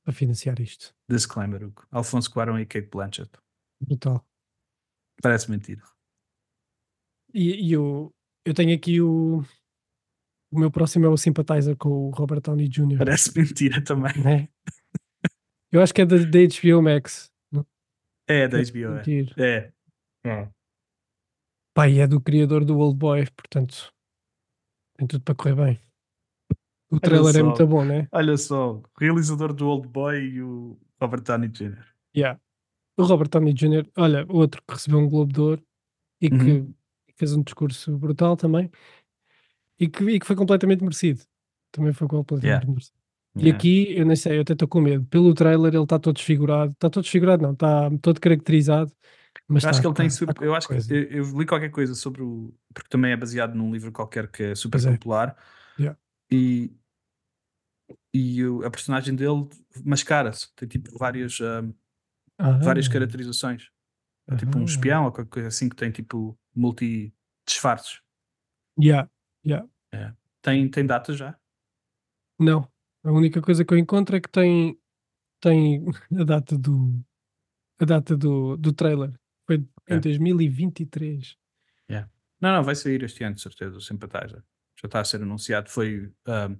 Para 0.04 0.12
financiar 0.14 0.60
isto. 0.60 0.94
Disclaimer: 1.08 1.64
Hugo. 1.64 1.84
Alfonso 1.90 2.30
Cuarón 2.30 2.58
e 2.60 2.66
Kate 2.66 2.88
Blanchett. 2.88 3.30
Brutal. 3.80 4.24
Parece 5.20 5.50
mentira. 5.50 5.82
E, 7.34 7.68
e 7.68 7.72
eu, 7.72 8.14
eu 8.44 8.54
tenho 8.54 8.74
aqui 8.74 9.00
o. 9.00 9.42
O 10.52 10.58
meu 10.58 10.70
próximo 10.70 11.06
é 11.06 11.08
o 11.08 11.16
Sympathizer 11.16 11.76
com 11.76 11.88
o 11.88 12.10
Robert 12.10 12.40
Downey 12.40 12.68
Jr. 12.68 12.98
Parece 12.98 13.36
mentira 13.38 13.82
também. 13.84 14.12
né? 14.22 14.48
Eu 15.70 15.80
acho 15.80 15.94
que 15.94 16.00
é 16.00 16.06
da, 16.06 16.16
da 16.16 16.24
HBO 16.24 16.82
Max. 16.82 17.30
não? 17.52 17.64
É 18.28 18.48
da 18.48 18.58
HBO. 18.58 19.40
É. 19.40 19.72
é. 20.24 20.28
é. 20.28 20.48
Pá, 21.72 21.88
e 21.88 22.00
é 22.00 22.06
do 22.06 22.20
criador 22.20 22.64
do 22.64 22.76
Old 22.78 22.98
Boy, 22.98 23.24
portanto 23.30 23.92
tem 25.00 25.06
tudo 25.06 25.22
para 25.22 25.34
correr 25.34 25.54
bem. 25.54 25.80
O 26.90 27.00
trailer 27.00 27.36
é 27.36 27.42
muito 27.42 27.66
bom, 27.66 27.84
né? 27.84 28.08
Olha 28.12 28.36
só, 28.36 28.72
o 28.72 28.82
realizador 28.98 29.54
do 29.54 29.66
Old 29.68 29.88
Boy 29.88 30.18
e 30.18 30.42
o 30.42 30.76
Robert 31.00 31.22
Downey 31.22 31.48
Jr. 31.48 31.86
Yeah. 32.14 32.38
O 32.98 33.04
Robert 33.04 33.28
Downey 33.28 33.54
Jr., 33.54 33.88
olha, 33.96 34.26
outro 34.28 34.60
que 34.66 34.74
recebeu 34.74 34.98
um 34.98 35.08
Globo 35.08 35.32
de 35.32 35.40
Ouro 35.40 35.62
e 36.20 36.28
que 36.28 36.34
Uhum. 36.34 36.74
Fez 37.20 37.32
um 37.34 37.42
discurso 37.42 37.96
brutal 37.96 38.36
também 38.36 38.70
e 39.78 39.88
que, 39.88 40.02
e 40.04 40.18
que 40.20 40.26
foi 40.26 40.34
completamente 40.36 40.82
merecido. 40.82 41.22
Também 41.72 41.92
foi 41.92 42.08
completamente 42.08 42.46
Yeah. 42.46 42.66
merecido. 42.68 42.96
E 43.36 43.40
Yeah. 43.42 43.56
aqui, 43.56 43.94
eu 43.96 44.04
nem 44.04 44.16
sei, 44.16 44.36
eu 44.38 44.42
até 44.42 44.52
estou 44.54 44.66
com 44.66 44.80
medo. 44.80 45.04
Pelo 45.06 45.32
trailer, 45.32 45.72
ele 45.72 45.82
está 45.84 45.98
todo 45.98 46.16
desfigurado. 46.16 46.72
Está 46.72 46.90
todo 46.90 47.02
desfigurado, 47.04 47.42
não, 47.42 47.52
está 47.52 47.88
todo 48.02 48.20
caracterizado. 48.20 48.92
Mas 49.46 49.62
Eu 49.62 49.70
acho 49.70 49.78
tá- 49.78 49.82
que 49.82 49.86
ele 49.88 49.94
tem 49.94 50.08
tá- 50.08 50.14
super. 50.14 50.34
tá 50.34 50.44
eu 50.44 50.54
acho 50.54 50.66
que 50.66 50.74
coisa. 50.74 50.94
eu, 50.94 51.02
eu 51.24 51.38
li 51.38 51.46
qualquer 51.46 51.70
coisa 51.70 51.94
sobre 51.94 52.22
o. 52.22 52.52
Porque 52.74 52.88
também 52.88 53.12
é 53.12 53.16
baseado 53.16 53.54
num 53.54 53.72
livro 53.72 53.92
qualquer 53.92 54.28
que 54.28 54.42
é 54.42 54.54
super 54.56 54.72
Pois 54.78 54.86
é. 54.86 54.90
popular. 54.92 55.36
Yeah. 55.78 55.96
E. 56.32 56.72
E 58.12 58.44
o- 58.44 58.64
a 58.64 58.70
personagem 58.70 59.14
dele 59.14 59.48
mascara-se. 59.84 60.48
Tem 60.56 60.68
tipo 60.68 60.98
várias, 60.98 61.38
várias 62.62 62.88
Ah, 62.88 62.92
caracterizações. 62.92 63.68
É 64.30 64.36
tipo 64.36 64.58
um 64.58 64.62
Ah. 64.62 64.64
espião 64.64 65.04
ou 65.04 65.12
qualquer 65.12 65.30
coisa 65.30 65.48
assim 65.48 65.68
que 65.68 65.76
tem 65.76 65.90
tipo 65.90 66.38
multi-disfarces. 66.54 68.00
yeah, 68.82 69.08
yeah. 69.44 69.66
Tem, 70.42 70.68
tem 70.70 70.86
data 70.86 71.12
já? 71.12 71.38
Não, 72.38 72.66
a 73.04 73.10
única 73.12 73.42
coisa 73.42 73.64
que 73.64 73.74
eu 73.74 73.78
encontro 73.78 74.16
é 74.16 74.20
que 74.20 74.30
tem, 74.30 74.78
tem 75.40 75.84
a 76.18 76.24
data 76.24 76.56
do 76.56 77.04
a 77.78 77.84
data 77.84 78.16
do, 78.16 78.56
do 78.56 78.72
trailer. 78.72 79.12
Foi 79.46 79.56
Ok. 79.56 79.96
em 79.96 80.00
2023. 80.00 81.36
Não, 82.42 82.54
não, 82.54 82.64
vai 82.64 82.74
sair 82.74 83.02
este 83.02 83.22
ano, 83.22 83.34
de 83.34 83.42
certeza, 83.42 83.76
o 83.76 83.82
Sympathizer. 83.82 84.42
Já 84.80 84.86
está 84.86 85.00
a 85.00 85.04
ser 85.04 85.20
anunciado. 85.20 85.68
Foi. 85.68 86.10
ahm, 86.26 86.56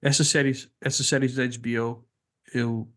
essas 0.00 0.28
séries, 0.28 0.72
essas 0.80 1.06
séries 1.06 1.34
da 1.34 1.44
HBO, 1.44 2.08
eu 2.54 2.90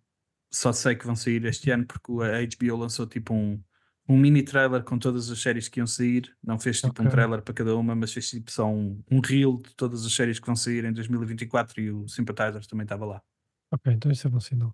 só 0.49 0.71
sei 0.71 0.95
que 0.95 1.05
vão 1.05 1.17
sair 1.17 1.43
este 1.43 1.69
ano 1.69 1.85
porque 1.85 2.09
a 2.23 2.39
HBO 2.45 2.77
lançou 2.77 3.05
tipo 3.07 3.33
um, 3.33 3.61
um 4.09 4.17
mini 4.17 4.41
trailer 4.43 4.83
com 4.83 4.97
todas 4.97 5.29
as 5.29 5.39
séries 5.41 5.67
que 5.67 5.79
iam 5.79 5.87
sair. 5.87 6.35
Não 6.43 6.57
fez 6.59 6.77
tipo 6.81 7.01
um 7.01 7.05
Ok. 7.05 7.11
trailer 7.11 7.41
para 7.41 7.53
cada 7.53 7.75
uma, 7.75 7.93
mas 7.95 8.13
fez 8.13 8.29
tipo 8.29 8.49
só 8.51 8.67
um, 8.71 9.03
um 9.11 9.19
reel 9.19 9.57
de 9.57 9.75
todas 9.75 10.05
as 10.05 10.13
séries 10.13 10.39
que 10.39 10.45
vão 10.45 10.55
sair 10.55 10.85
em 10.85 10.93
2024 10.93 11.81
e 11.81 11.91
o 11.91 12.07
Sympathizer 12.07 12.65
também 12.67 12.83
estava 12.83 13.05
lá. 13.05 13.21
Ok, 13.71 13.91
então 13.93 14.09
isso 14.11 14.25
é 14.27 14.29
bom 14.29 14.39
sinal. 14.39 14.73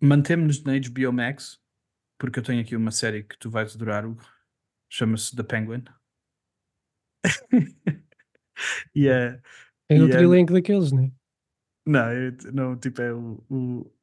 Mantemos-nos 0.00 0.62
na 0.64 0.72
HBO 0.78 1.12
Max, 1.12 1.58
porque 2.18 2.38
eu 2.38 2.42
tenho 2.42 2.60
aqui 2.60 2.76
uma 2.76 2.90
série 2.90 3.22
que 3.22 3.38
tu 3.38 3.48
vais 3.50 3.74
adorar, 3.74 4.04
Hugo. 4.04 4.22
Chama-se 4.90 5.34
The 5.34 5.42
Penguin. 5.42 5.84
e 8.94 9.08
é. 9.08 9.40
Tem 9.88 9.98
E 9.98 10.02
outro 10.02 10.18
é- 10.18 10.22
elenco 10.22 10.52
daqueles, 10.52 10.92
né? 10.92 11.10
Não, 11.86 12.00
é- 12.08 12.30
não, 12.52 12.76
tipo, 12.76 13.00
é 13.00 13.12
o. 13.12 13.44
o- 13.48 13.95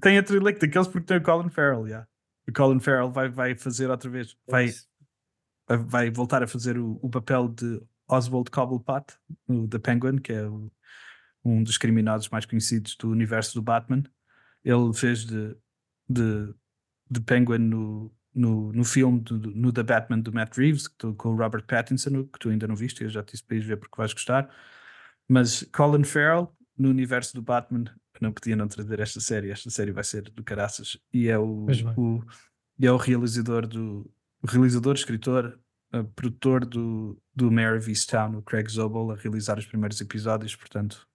tem 0.00 0.16
outro 0.18 0.36
elenco 0.36 0.60
daqueles 0.60 0.88
porque 0.88 1.06
tem 1.06 1.16
o 1.18 1.22
Colin 1.22 1.50
Farrell, 1.50 1.86
yeah. 1.86 2.06
O 2.48 2.52
Colin 2.52 2.80
Farrell 2.80 3.10
vai, 3.10 3.28
vai 3.28 3.54
fazer 3.54 3.90
outra 3.90 4.08
vez, 4.08 4.36
vai, 4.48 4.66
Isso. 4.66 4.86
vai, 5.68 5.78
vai 5.78 6.10
voltar 6.10 6.42
a 6.42 6.46
fazer 6.46 6.78
o, 6.78 6.98
o 7.02 7.10
papel 7.10 7.48
de 7.48 7.80
Oswald 8.08 8.50
Cobblepot, 8.50 9.14
o 9.46 9.68
The 9.68 9.78
Penguin, 9.78 10.18
que 10.18 10.32
é 10.32 10.46
o- 10.48 10.70
um 11.44 11.62
dos 11.62 11.78
criminosos 11.78 12.28
mais 12.30 12.44
conhecidos 12.46 12.96
do 12.96 13.10
universo 13.10 13.54
do 13.54 13.62
Batman. 13.62 14.02
Ele 14.64 14.92
fez 14.94 15.24
de, 15.24 15.56
de, 16.08 16.54
de 17.10 17.20
Penguin 17.20 17.58
no, 17.58 18.14
no, 18.34 18.72
no 18.72 18.84
filme, 18.84 19.20
do, 19.20 19.36
no 19.38 19.72
The 19.72 19.82
Batman 19.82 20.20
do 20.20 20.32
Matt 20.32 20.56
Reeves, 20.56 20.88
que 20.88 20.94
tu- 20.96 21.14
com 21.14 21.30
o 21.30 21.36
Robert 21.36 21.64
Pattinson, 21.66 22.24
que 22.24 22.38
tu 22.38 22.48
ainda 22.50 22.66
não 22.66 22.74
viste, 22.76 23.02
eu 23.04 23.08
já 23.10 23.22
te 23.22 23.32
disse 23.32 23.44
para 23.44 23.56
ires 23.56 23.66
ver 23.68 23.76
porque 23.76 23.96
vais 23.96 24.12
gostar. 24.12 24.48
Mas 25.28 25.62
Colin 25.72 26.04
Farrell, 26.04 26.50
no 26.76 26.88
universo 26.88 27.34
do 27.34 27.42
Batman, 27.42 27.84
não 28.22 28.32
podia 28.32 28.56
não 28.56 28.68
trazer 28.68 29.00
esta 29.00 29.20
série. 29.20 29.50
Esta 29.50 29.70
série 29.70 29.92
vai 29.92 30.04
ser 30.04 30.22
do 30.30 30.42
caraças. 30.42 30.98
E 31.12 31.28
é 31.28 31.38
o, 31.38 31.66
o, 31.96 32.24
e 32.78 32.86
é 32.86 32.92
o 32.92 32.96
realizador 32.96 33.66
do. 33.66 34.10
O 34.42 34.46
realizador, 34.46 34.94
escritor, 34.94 35.58
eh, 35.92 36.02
produtor 36.14 36.64
do, 36.64 37.20
do 37.34 37.50
Mayor 37.50 37.78
of 37.78 37.90
Easttown, 37.90 38.36
o 38.36 38.42
Craig 38.42 38.68
Zobel, 38.70 39.10
a 39.10 39.16
realizar 39.16 39.58
os 39.58 39.66
primeiros 39.66 40.00
episódios, 40.00 40.54
portanto. 40.54 41.06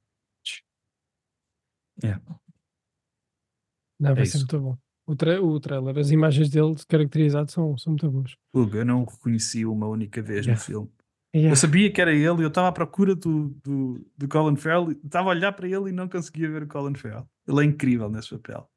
Não, 4.00 4.14
vai 4.14 4.24
É 4.24 4.26
ser 4.26 4.40
muito 4.40 4.60
bom. 4.60 4.78
O, 5.06 5.16
tra 5.16 5.42
o 5.42 5.60
trailer, 5.60 5.98
as 5.98 6.12
imagens 6.12 6.50
dele 6.50 6.76
caracterizadas 6.88 7.52
são, 7.52 7.78
são 7.78 7.92
muito 7.92 8.10
boas. 8.10 8.36
Hugo, 8.54 8.78
eu 8.78 8.86
não 8.86 9.04
o 9.04 9.06
reconheci 9.06 9.66
uma 9.66 9.88
única 9.88 10.22
vez 10.22 10.46
Yeah. 10.46 10.60
no 10.60 10.66
filme. 10.66 10.92
Yeah. 11.36 11.52
Eu 11.52 11.56
sabia 11.56 11.92
que 11.92 12.00
era 12.00 12.14
ele, 12.14 12.44
eu 12.44 12.48
estava 12.48 12.68
à 12.68 12.72
procura 12.72 13.16
do, 13.16 13.50
do, 13.64 14.06
do 14.16 14.28
Colin 14.28 14.56
Farrell, 14.56 14.92
estava 14.92 15.30
a 15.30 15.32
olhar 15.32 15.52
para 15.52 15.68
ele 15.68 15.90
e 15.90 15.92
não 15.92 16.08
conseguia 16.08 16.48
ver 16.48 16.64
o 16.64 16.68
Colin 16.68 16.94
Farrell. 16.94 17.28
Ele 17.48 17.62
é 17.62 17.64
incrível 17.66 18.08
nesse 18.08 18.30
papel. 18.30 18.70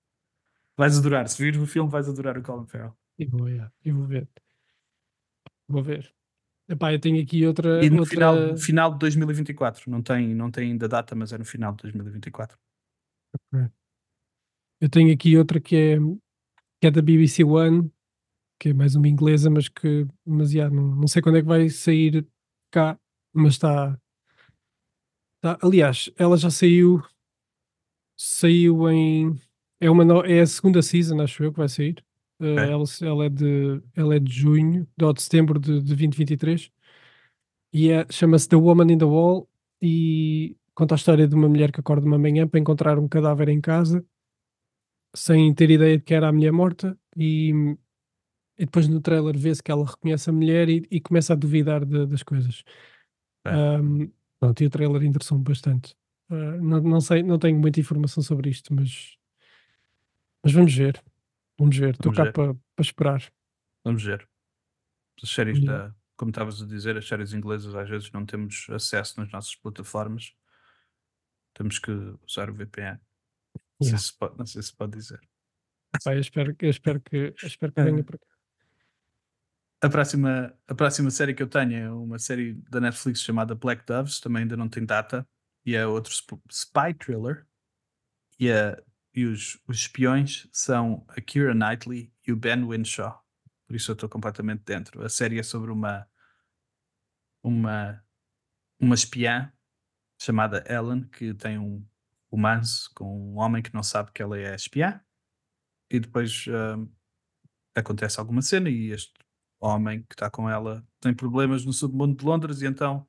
Vais 0.74 0.98
adorar, 0.98 1.28
se 1.28 1.42
vires 1.42 1.60
o 1.60 1.66
filme, 1.66 1.90
vais 1.90 2.08
adorar 2.08 2.38
o 2.38 2.42
Colin 2.42 2.66
Farrell. 2.66 2.96
E 3.18 3.26
vou, 3.26 3.46
yeah, 3.48 3.70
e 3.84 3.92
vou 3.92 4.06
ver. 4.06 4.28
Vou 5.68 5.82
ver. 5.82 6.10
Epá, 6.68 6.92
eu 6.92 6.98
tenho 6.98 7.22
aqui 7.22 7.46
outra. 7.46 7.84
E 7.84 7.90
no 7.90 8.00
outra... 8.00 8.10
final, 8.10 8.56
final 8.56 8.92
de 8.92 8.98
2024, 9.00 9.90
não 9.90 10.02
tem, 10.02 10.34
não 10.34 10.50
tem 10.50 10.70
ainda 10.70 10.88
data, 10.88 11.14
mas 11.14 11.32
é 11.32 11.38
no 11.38 11.44
final 11.44 11.72
de 11.72 11.82
2024. 11.82 12.58
Eu 14.80 14.88
tenho 14.88 15.12
aqui 15.12 15.36
outra 15.36 15.60
que 15.60 15.76
é, 15.76 15.98
que 15.98 16.18
que 16.80 16.86
é 16.86 16.90
da 16.90 17.02
BBC 17.02 17.44
One, 17.44 17.90
que 18.58 18.70
é 18.70 18.72
mais 18.72 18.94
uma 18.94 19.08
inglesa, 19.08 19.50
mas 19.50 19.68
que 19.68 20.06
mas, 20.24 20.52
yeah, 20.52 20.74
não, 20.74 20.96
não 20.96 21.06
sei 21.06 21.20
quando 21.20 21.36
é 21.38 21.42
que 21.42 21.48
vai 21.48 21.68
sair 21.68 22.26
cá, 22.70 22.98
mas 23.32 23.54
está. 23.54 23.98
Tá, 25.40 25.58
aliás, 25.62 26.10
ela 26.16 26.36
já 26.36 26.50
saiu. 26.50 27.02
Saiu 28.16 28.88
em. 28.90 29.38
É, 29.80 29.90
uma, 29.90 30.04
no- 30.04 30.24
é 30.24 30.40
a 30.40 30.46
segunda 30.46 30.80
season, 30.82 31.20
acho 31.20 31.42
eu, 31.44 31.52
que 31.52 31.58
vai 31.58 31.68
sair. 31.68 32.02
Uh, 32.40 32.52
Ok. 32.52 32.58
ela, 32.58 32.84
ela 33.02 33.24
é 33.26 33.28
de, 33.28 33.82
ela 33.94 34.14
é 34.16 34.18
de 34.18 34.32
junho, 34.32 34.86
de 34.96 35.22
setembro 35.22 35.58
de, 35.58 35.80
de 35.80 35.86
2023. 35.86 36.70
E 37.72 37.90
é, 37.90 38.06
chama-se 38.10 38.48
The 38.48 38.56
Woman 38.56 38.92
in 38.92 38.98
the 38.98 39.04
Wall. 39.04 39.48
E 39.80 40.56
conta 40.74 40.94
a 40.94 40.96
história 40.96 41.28
de 41.28 41.34
uma 41.34 41.48
mulher 41.48 41.70
que 41.70 41.80
acorda 41.80 42.06
uma 42.06 42.18
manhã 42.18 42.48
para 42.48 42.58
encontrar 42.58 42.98
um 42.98 43.06
cadáver 43.08 43.48
em 43.50 43.60
casa, 43.60 44.04
sem 45.14 45.52
ter 45.54 45.70
ideia 45.70 45.98
de 45.98 46.04
que 46.04 46.14
era 46.14 46.28
a 46.28 46.32
mulher 46.32 46.52
morta. 46.52 46.98
E, 47.16 47.52
e 48.58 48.64
depois 48.64 48.88
no 48.88 49.00
trailer 49.00 49.36
vê-se 49.38 49.62
que 49.62 49.70
ela 49.70 49.84
reconhece 49.86 50.28
a 50.30 50.32
mulher 50.32 50.68
e, 50.68 50.86
e 50.90 51.00
começa 51.00 51.32
a 51.32 51.36
duvidar 51.36 51.84
de- 51.84 52.06
das 52.06 52.22
coisas. 52.22 52.62
Ok. 53.44 53.58
Um, 53.58 54.12
pronto, 54.40 54.62
e 54.62 54.66
o 54.66 54.70
trailer 54.70 55.02
interessou-me 55.02 55.44
bastante. 55.44 55.94
Uh, 56.30 56.60
não, 56.62 56.80
não 56.80 57.00
sei, 57.00 57.22
não 57.22 57.38
tenho 57.38 57.58
muita 57.58 57.78
informação 57.80 58.22
sobre 58.22 58.50
isto, 58.50 58.74
mas, 58.74 59.16
mas 60.42 60.52
vamos 60.52 60.74
ver. 60.74 61.02
Vamos 61.58 61.76
ver. 61.76 61.90
Estou 61.94 62.12
cá 62.12 62.32
para 62.32 62.54
esperar. 62.80 63.22
Vamos 63.84 64.02
ver. 64.02 64.28
As 65.22 65.30
séries 65.30 65.62
da. 65.64 65.94
Como 66.16 66.30
estavas 66.30 66.62
a 66.62 66.66
dizer, 66.66 66.96
as 66.96 67.06
séries 67.06 67.32
inglesas 67.34 67.74
às 67.74 67.88
vezes 67.88 68.10
não 68.10 68.24
temos 68.24 68.66
acesso 68.70 69.20
nas 69.20 69.30
nossas 69.30 69.54
plataformas. 69.54 70.34
Temos 71.54 71.78
que 71.78 71.90
usar 72.26 72.50
o 72.50 72.54
VPN. 72.54 72.98
Não, 73.78 73.86
sei 73.86 73.88
Yeah. 73.88 73.98
se 73.98 74.16
pode, 74.18 74.38
não 74.38 74.46
sei 74.46 74.62
se 74.62 74.74
pode 74.74 74.92
dizer. 74.96 75.20
Pá, 76.02 76.14
eu 76.14 76.20
espero, 76.20 76.54
que- 76.54 76.66
eu 76.66 76.70
espero 76.70 77.00
que, 77.00 77.16
eu 77.16 77.34
espero 77.46 77.72
que 77.72 77.80
É. 77.80 77.84
venha 77.84 78.02
para 78.04 78.18
cá. 78.18 78.26
A 79.82 79.88
próxima, 79.90 80.56
a 80.66 80.74
próxima 80.74 81.10
série 81.10 81.34
que 81.34 81.42
eu 81.42 81.46
tenho 81.48 81.74
é 81.76 81.90
uma 81.90 82.18
série 82.18 82.54
da 82.70 82.80
Netflix 82.80 83.20
chamada 83.20 83.54
Black 83.54 83.84
Doves, 83.86 84.20
também 84.20 84.42
ainda 84.42 84.56
não 84.56 84.68
tem 84.68 84.84
data, 84.84 85.26
e 85.64 85.74
é 85.74 85.86
outro 85.86 86.12
sp- 86.16 86.40
spy 86.50 86.94
thriller. 86.98 87.46
E, 88.38 88.50
a- 88.50 88.82
e 89.14 89.24
os, 89.24 89.60
os 89.66 89.78
espiões 89.78 90.48
são 90.52 91.04
a 91.08 91.20
Kira 91.20 91.54
Knightley 91.54 92.12
e 92.26 92.32
o 92.32 92.36
Ben 92.36 92.64
Winshaw. 92.64 93.22
Por 93.66 93.76
isso 93.76 93.90
eu 93.90 93.94
estou 93.94 94.08
completamente 94.08 94.62
dentro. 94.64 95.04
A 95.04 95.08
série 95.08 95.38
é 95.38 95.42
sobre 95.42 95.70
uma, 95.70 96.06
uma, 97.42 98.02
uma 98.78 98.94
espiã 98.94 99.52
chamada 100.20 100.64
Ellen 100.68 101.06
que 101.08 101.34
tem 101.34 101.58
um 101.58 101.86
romance 102.30 102.88
com 102.94 103.32
um 103.32 103.38
homem 103.38 103.62
que 103.62 103.74
não 103.74 103.82
sabe 103.82 104.12
que 104.12 104.22
ela 104.22 104.38
é 104.38 104.54
espiã. 104.54 105.00
E 105.90 106.00
depois 106.00 106.44
hum, 106.48 106.90
acontece 107.74 108.18
alguma 108.20 108.42
cena 108.42 108.68
e 108.68 108.90
este 108.90 109.14
homem 109.66 110.02
que 110.02 110.14
está 110.14 110.30
com 110.30 110.48
ela 110.48 110.86
tem 111.00 111.14
problemas 111.14 111.64
no 111.64 111.72
submundo 111.72 112.16
de 112.16 112.24
Londres 112.24 112.62
e 112.62 112.66
então 112.66 113.06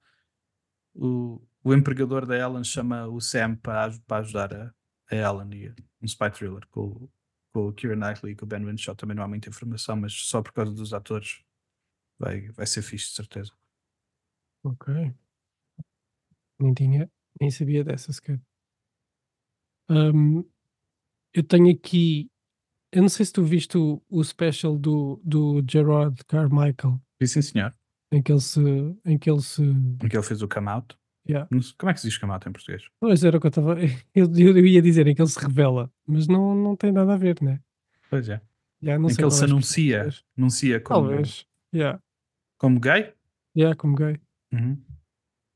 o, 0.93 1.41
o 1.63 1.73
empregador 1.73 2.25
da 2.25 2.37
Ellen 2.37 2.63
chama 2.63 3.07
o 3.07 3.19
Sam 3.19 3.55
para, 3.55 3.97
para 4.07 4.17
ajudar 4.21 4.53
a, 4.53 4.73
a 5.11 5.15
Ellen 5.15 5.53
e 5.53 5.69
um 6.01 6.05
spy 6.05 6.29
thriller 6.31 6.67
com, 6.69 7.09
com 7.53 7.67
o 7.67 7.73
Keira 7.73 7.95
Knightley 7.95 8.33
e 8.33 8.35
com 8.35 8.45
o 8.45 8.47
Ben 8.47 8.65
Winshaw 8.65 8.95
também 8.95 9.15
não 9.15 9.23
há 9.23 9.27
muita 9.27 9.49
informação 9.49 9.95
mas 9.95 10.13
só 10.13 10.41
por 10.41 10.53
causa 10.53 10.73
dos 10.73 10.93
atores 10.93 11.43
vai, 12.19 12.49
vai 12.49 12.65
ser 12.65 12.81
fixe 12.81 13.09
de 13.09 13.15
certeza 13.15 13.53
Ok. 14.63 15.13
Nem 16.59 16.73
tinha, 16.73 17.11
nem 17.39 17.49
sabia 17.49 17.83
dessa 17.83 18.11
sequer. 18.11 18.41
Um, 19.89 20.43
eu 21.33 21.43
tenho 21.43 21.71
aqui. 21.71 22.29
Eu 22.97 23.03
não 23.03 23.09
sei 23.09 23.27
se 23.27 23.31
tu 23.31 23.43
viste 23.43 23.77
o, 23.77 24.01
o 24.09 24.23
special 24.23 24.75
do, 24.75 25.21
do 25.23 25.63
Gerard 25.69 26.19
Carmichael, 26.25 26.99
e 27.21 27.27
sim 27.27 27.43
senhor, 27.43 27.71
em 28.11 28.23
que 28.23 28.31
ele 28.31 28.41
se. 28.41 28.59
Em 29.05 29.19
que 29.19 29.29
ele 29.29 29.39
se 29.39 29.61
em 29.61 30.09
que 30.09 30.17
ele 30.17 30.23
fez 30.23 30.41
o 30.41 30.47
come 30.47 30.67
out 30.67 30.97
yeah. 31.29 31.47
Como 31.77 31.91
é 31.91 31.93
que 31.93 32.01
se 32.01 32.07
diz 32.07 32.17
come 32.17 32.33
out 32.33 32.49
em 32.49 32.51
português? 32.51 32.89
Pois 32.99 33.23
era 33.23 33.37
o 33.37 33.39
que 33.39 33.45
eu 33.45 33.49
estava. 33.49 33.75
Eu, 34.15 34.25
eu, 34.35 34.65
ia 34.65 34.81
dizer 34.81 35.05
em 35.05 35.13
que 35.13 35.21
ele 35.21 35.29
se 35.29 35.39
revela, 35.39 35.91
mas 36.07 36.27
não, 36.27 36.55
não 36.55 36.75
tem 36.75 36.91
nada 36.91 37.13
a 37.13 37.17
ver, 37.17 37.39
né? 37.39 37.59
Pois 38.09 38.29
é, 38.29 38.41
Yeah, 38.81 38.99
não 38.99 39.11
em 39.11 39.15
que 39.15 39.23
ele 39.23 39.29
se 39.29 39.43
é 39.43 39.45
anuncia 39.45 40.09
anuncia 40.35 40.79
como, 40.79 41.07
Talvez. 41.07 41.45
Yeah. 41.71 42.01
como 42.57 42.79
gay 42.79 43.13
Yeah, 43.55 43.75
como 43.75 43.95
gay. 43.95 44.19
Uhum. 44.51 44.81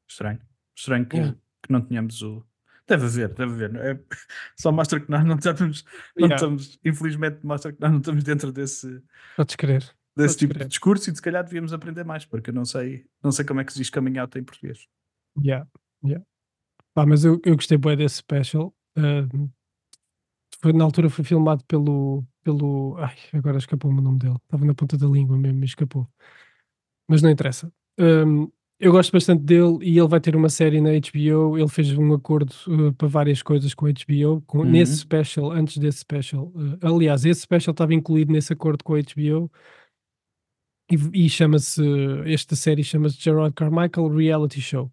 Estranho. 0.07 0.39
Estranho 0.77 1.07
que, 1.07 1.17
Yeah. 1.17 1.37
que 1.63 1.71
não 1.71 1.81
tenhamos 1.81 2.21
o. 2.21 2.45
Deve 2.91 3.05
haver, 3.05 3.33
deve 3.33 3.53
haver. 3.65 3.75
é? 3.75 3.99
Só 4.59 4.71
mostra 4.71 4.99
que 4.99 5.09
nós 5.09 5.23
não 5.25 5.35
estamos, 5.35 5.83
não 6.17 6.27
Yeah. 6.27 6.35
estamos, 6.35 6.79
infelizmente, 6.83 7.45
mostra 7.45 7.71
que 7.71 7.79
nós 7.79 7.89
não 7.91 7.99
estamos 7.99 8.23
dentro 8.23 8.51
desse, 8.51 9.01
Podes 9.37 9.55
crer. 9.55 9.79
desse 9.81 9.95
Podes 10.15 10.35
tipo 10.35 10.53
crer. 10.53 10.63
de 10.65 10.69
discurso 10.69 11.09
e 11.09 11.15
se 11.15 11.21
calhar 11.21 11.43
devíamos 11.43 11.71
aprender 11.73 12.03
mais, 12.03 12.25
porque 12.25 12.49
eu 12.49 12.53
não 12.53 12.65
sei, 12.65 13.05
não 13.23 13.31
sei 13.31 13.45
como 13.45 13.61
é 13.61 13.63
que 13.63 13.71
se 13.71 13.79
diz 13.79 13.89
coming 13.89 14.17
out 14.17 14.37
em 14.37 14.43
português. 14.43 14.87
Yeah, 15.41 15.65
yeah. 16.03 16.25
Pá, 16.93 17.05
mas 17.05 17.23
eu, 17.23 17.39
eu 17.45 17.55
gostei 17.55 17.77
bem 17.77 17.95
desse 17.95 18.15
special. 18.17 18.75
Ahm, 18.97 19.47
foi, 20.61 20.73
na 20.73 20.83
altura 20.83 21.09
foi 21.09 21.23
filmado 21.23 21.63
pelo, 21.65 22.25
pelo. 22.43 22.97
Ai, 22.99 23.15
agora 23.33 23.57
escapou-me 23.57 23.99
o 23.99 24.01
nome 24.03 24.19
dele. 24.19 24.35
Estava 24.43 24.65
na 24.65 24.73
ponta 24.73 24.97
da 24.97 25.07
língua 25.07 25.37
mesmo, 25.37 25.57
me 25.59 25.65
escapou. 25.65 26.05
Mas 27.07 27.21
não 27.21 27.29
interessa. 27.29 27.71
Ahm, 27.97 28.47
eu 28.81 28.91
gosto 28.91 29.11
bastante 29.11 29.43
dele 29.43 29.77
e 29.81 29.97
ele 29.97 30.07
vai 30.07 30.19
ter 30.19 30.35
uma 30.35 30.49
série 30.49 30.81
na 30.81 30.89
HBO. 30.89 31.57
Ele 31.57 31.67
fez 31.67 31.95
um 31.95 32.13
acordo 32.13 32.51
uh, 32.67 32.91
para 32.93 33.07
várias 33.07 33.43
coisas 33.43 33.73
com 33.75 33.85
a 33.85 33.91
HBO. 33.91 34.41
Com, 34.47 34.59
Uhum. 34.59 34.65
Nesse 34.65 34.97
special, 34.97 35.51
antes 35.51 35.77
desse 35.77 35.99
special. 35.99 36.51
uh, 36.55 36.79
aliás, 36.81 37.23
esse 37.23 37.41
special 37.41 37.71
estava 37.71 37.93
incluído 37.93 38.33
nesse 38.33 38.51
acordo 38.51 38.83
com 38.83 38.95
a 38.95 38.99
HBO. 38.99 39.51
E, 40.91 41.25
e 41.25 41.29
chama-se. 41.29 41.81
Esta 42.25 42.55
série 42.55 42.83
chama-se 42.83 43.21
Gerard 43.21 43.53
Carmichael 43.53 44.09
Reality 44.09 44.59
Show. 44.59 44.91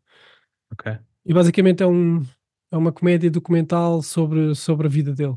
Ok. 0.70 0.98
E 1.24 1.32
basicamente 1.32 1.82
é, 1.82 1.86
um, 1.86 2.22
é 2.70 2.76
uma 2.76 2.92
comédia 2.92 3.30
documental 3.30 4.02
sobre, 4.02 4.54
sobre 4.54 4.86
a 4.86 4.90
vida 4.90 5.14
dele. 5.14 5.36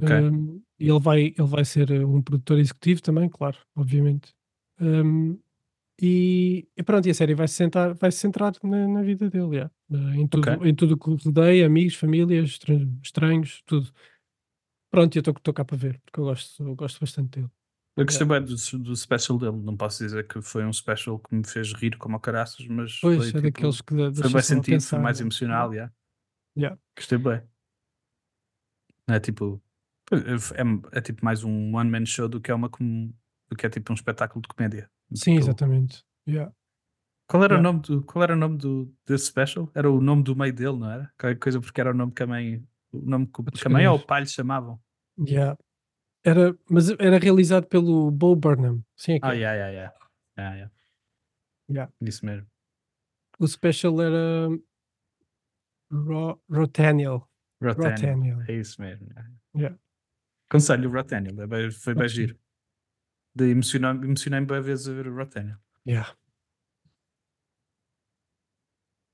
Ok. 0.00 0.16
Um, 0.16 0.62
ele 0.78 1.00
vai, 1.00 1.20
ele 1.20 1.48
vai 1.48 1.64
ser 1.64 1.90
uh, 1.90 2.08
um 2.08 2.22
produtor 2.22 2.58
executivo 2.58 3.02
também, 3.02 3.28
claro, 3.28 3.58
obviamente. 3.76 4.32
Um, 4.80 5.38
e, 6.00 6.66
e 6.76 6.82
pronto, 6.82 7.06
e 7.06 7.10
a 7.10 7.14
série 7.14 7.34
vai 7.34 7.46
se 7.48 7.54
centrar, 7.54 7.94
vai 7.94 8.10
-se 8.10 8.18
centrar 8.18 8.52
na, 8.62 8.88
na 8.88 9.02
vida 9.02 9.28
dele, 9.30 9.56
yeah. 9.56 9.70
Em, 10.16 10.26
tudo, 10.26 10.50
Ok. 10.50 10.68
em 10.68 10.74
tudo 10.74 10.94
o 10.94 10.98
que 10.98 11.24
rodeia, 11.24 11.66
amigos, 11.66 11.94
famílias, 11.94 12.50
estran- 12.50 12.88
estranhos, 13.02 13.62
tudo. 13.66 13.92
Pronto, 14.90 15.16
eu 15.16 15.20
estou 15.20 15.54
cá 15.54 15.64
para 15.64 15.76
ver, 15.76 16.00
porque 16.04 16.20
eu 16.20 16.24
gosto, 16.24 16.62
eu 16.62 16.74
gosto 16.74 17.00
bastante 17.00 17.40
dele. 17.40 17.50
Eu 17.96 18.06
gostei 18.06 18.26
bem 18.26 18.42
do, 18.42 18.54
do 18.78 18.96
special 18.96 19.38
dele. 19.38 19.56
Não 19.56 19.76
posso 19.76 20.02
dizer 20.02 20.26
que 20.26 20.40
foi 20.40 20.64
um 20.64 20.72
special 20.72 21.18
que 21.18 21.34
me 21.34 21.46
fez 21.46 21.72
rir 21.74 21.96
como 21.98 22.16
a 22.16 22.20
caraças, 22.20 22.66
mas 22.66 22.98
Pois, 23.00 23.16
foi, 23.16 23.28
é 23.28 23.32
tipo, 23.32 23.42
daqueles 23.42 23.80
que 23.82 23.94
foi 23.94 24.30
bem 24.30 24.42
sentido, 24.42 24.64
foi 24.64 24.72
pensar, 24.76 24.98
mais 25.00 25.18
né? 25.18 25.24
emocional. 25.24 25.74
Yeah. 25.74 25.92
Yeah. 26.56 26.78
Gostei 26.96 27.18
bem. 27.18 27.42
É 29.08 29.20
tipo, 29.20 29.62
é, 30.10 30.98
é 30.98 31.00
tipo 31.00 31.24
mais 31.24 31.44
um 31.44 31.74
one-man 31.74 32.06
show 32.06 32.28
do 32.28 32.40
que 32.40 32.50
é 32.50 32.54
uma 32.54 32.68
do 32.68 33.56
que 33.56 33.66
é 33.66 33.70
tipo 33.70 33.92
um 33.92 33.94
espetáculo 33.94 34.40
de 34.42 34.48
comédia. 34.48 34.90
Sim, 35.14 35.36
exatamente. 35.36 36.04
Yeah. 36.28 36.52
Qual 37.28 37.42
era 37.44 37.54
o 37.54 37.56
Yeah. 37.56 37.62
nome 37.72 37.80
do 37.82 38.02
qual 38.04 38.22
era 38.22 38.34
o 38.34 38.36
nome 38.36 38.58
do 38.58 38.94
desse 39.06 39.26
special? 39.26 39.70
Era 39.74 39.90
o 39.90 40.00
nome 40.00 40.22
do 40.22 40.36
meio 40.36 40.52
dele, 40.52 40.78
não 40.78 40.90
era? 40.90 41.12
Qualquer 41.18 41.38
coisa 41.38 41.60
porque 41.60 41.80
era 41.80 41.90
o 41.90 41.94
nome 41.94 42.12
que 42.12 42.22
a 42.22 42.26
mãe, 42.26 42.62
o 42.92 43.00
nome 43.00 43.26
que, 43.26 43.40
o- 43.40 43.44
que 43.44 43.66
a 43.66 43.70
mãe 43.70 43.86
ou 43.86 43.96
o 43.96 44.06
pai 44.06 44.20
lhe 44.22 44.26
chamavam. 44.28 44.80
Yeah. 45.18 45.56
Era, 46.24 46.56
mas 46.70 46.88
era 46.90 47.18
realizado 47.18 47.66
pelo 47.66 48.10
Bo 48.10 48.36
Burnham. 48.36 48.84
Sim, 48.96 49.14
é 49.14 49.20
que 49.20 49.26
Ah, 49.26 49.34
é. 49.34 49.38
yeah, 49.38 49.54
yeah, 49.56 49.72
yeah. 49.72 49.94
Yeah, 50.38 50.56
yeah. 50.56 50.72
Yeah. 51.70 51.92
Isso 52.00 52.24
mesmo. 52.24 52.46
O 53.38 53.46
special 53.48 54.00
era 54.00 54.48
Ro 55.90 56.40
Rotaniel. 56.50 57.28
Rothaniel. 57.60 57.90
Rothaniel. 57.92 58.42
É 58.48 58.52
isso 58.54 58.80
mesmo. 58.80 59.06
yeah. 59.10 59.30
Yeah. 59.56 59.78
Conselho 60.50 60.88
o 60.88 60.92
Rothaniel, 60.92 61.40
é 61.42 61.46
bem- 61.46 61.70
foi 61.70 61.94
bem 61.94 62.08
giro. 62.08 62.36
De 63.34 63.50
emocionar- 63.50 63.96
Emocionei-me 64.02 64.46
bem 64.46 64.60
vezes 64.60 64.88
a 64.88 64.92
ver 64.92 65.06
o 65.08 65.14
Rothaniel. 65.16 65.58
Yeah. 65.86 66.16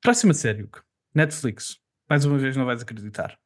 Próxima 0.03 0.35
série, 0.35 0.63
Hugo. 0.63 0.83
Netflix. 1.15 1.81
Mais 2.09 2.25
uma 2.25 2.39
vez 2.39 2.57
não 2.57 2.65
vais 2.65 2.83
acreditar. 2.83 3.39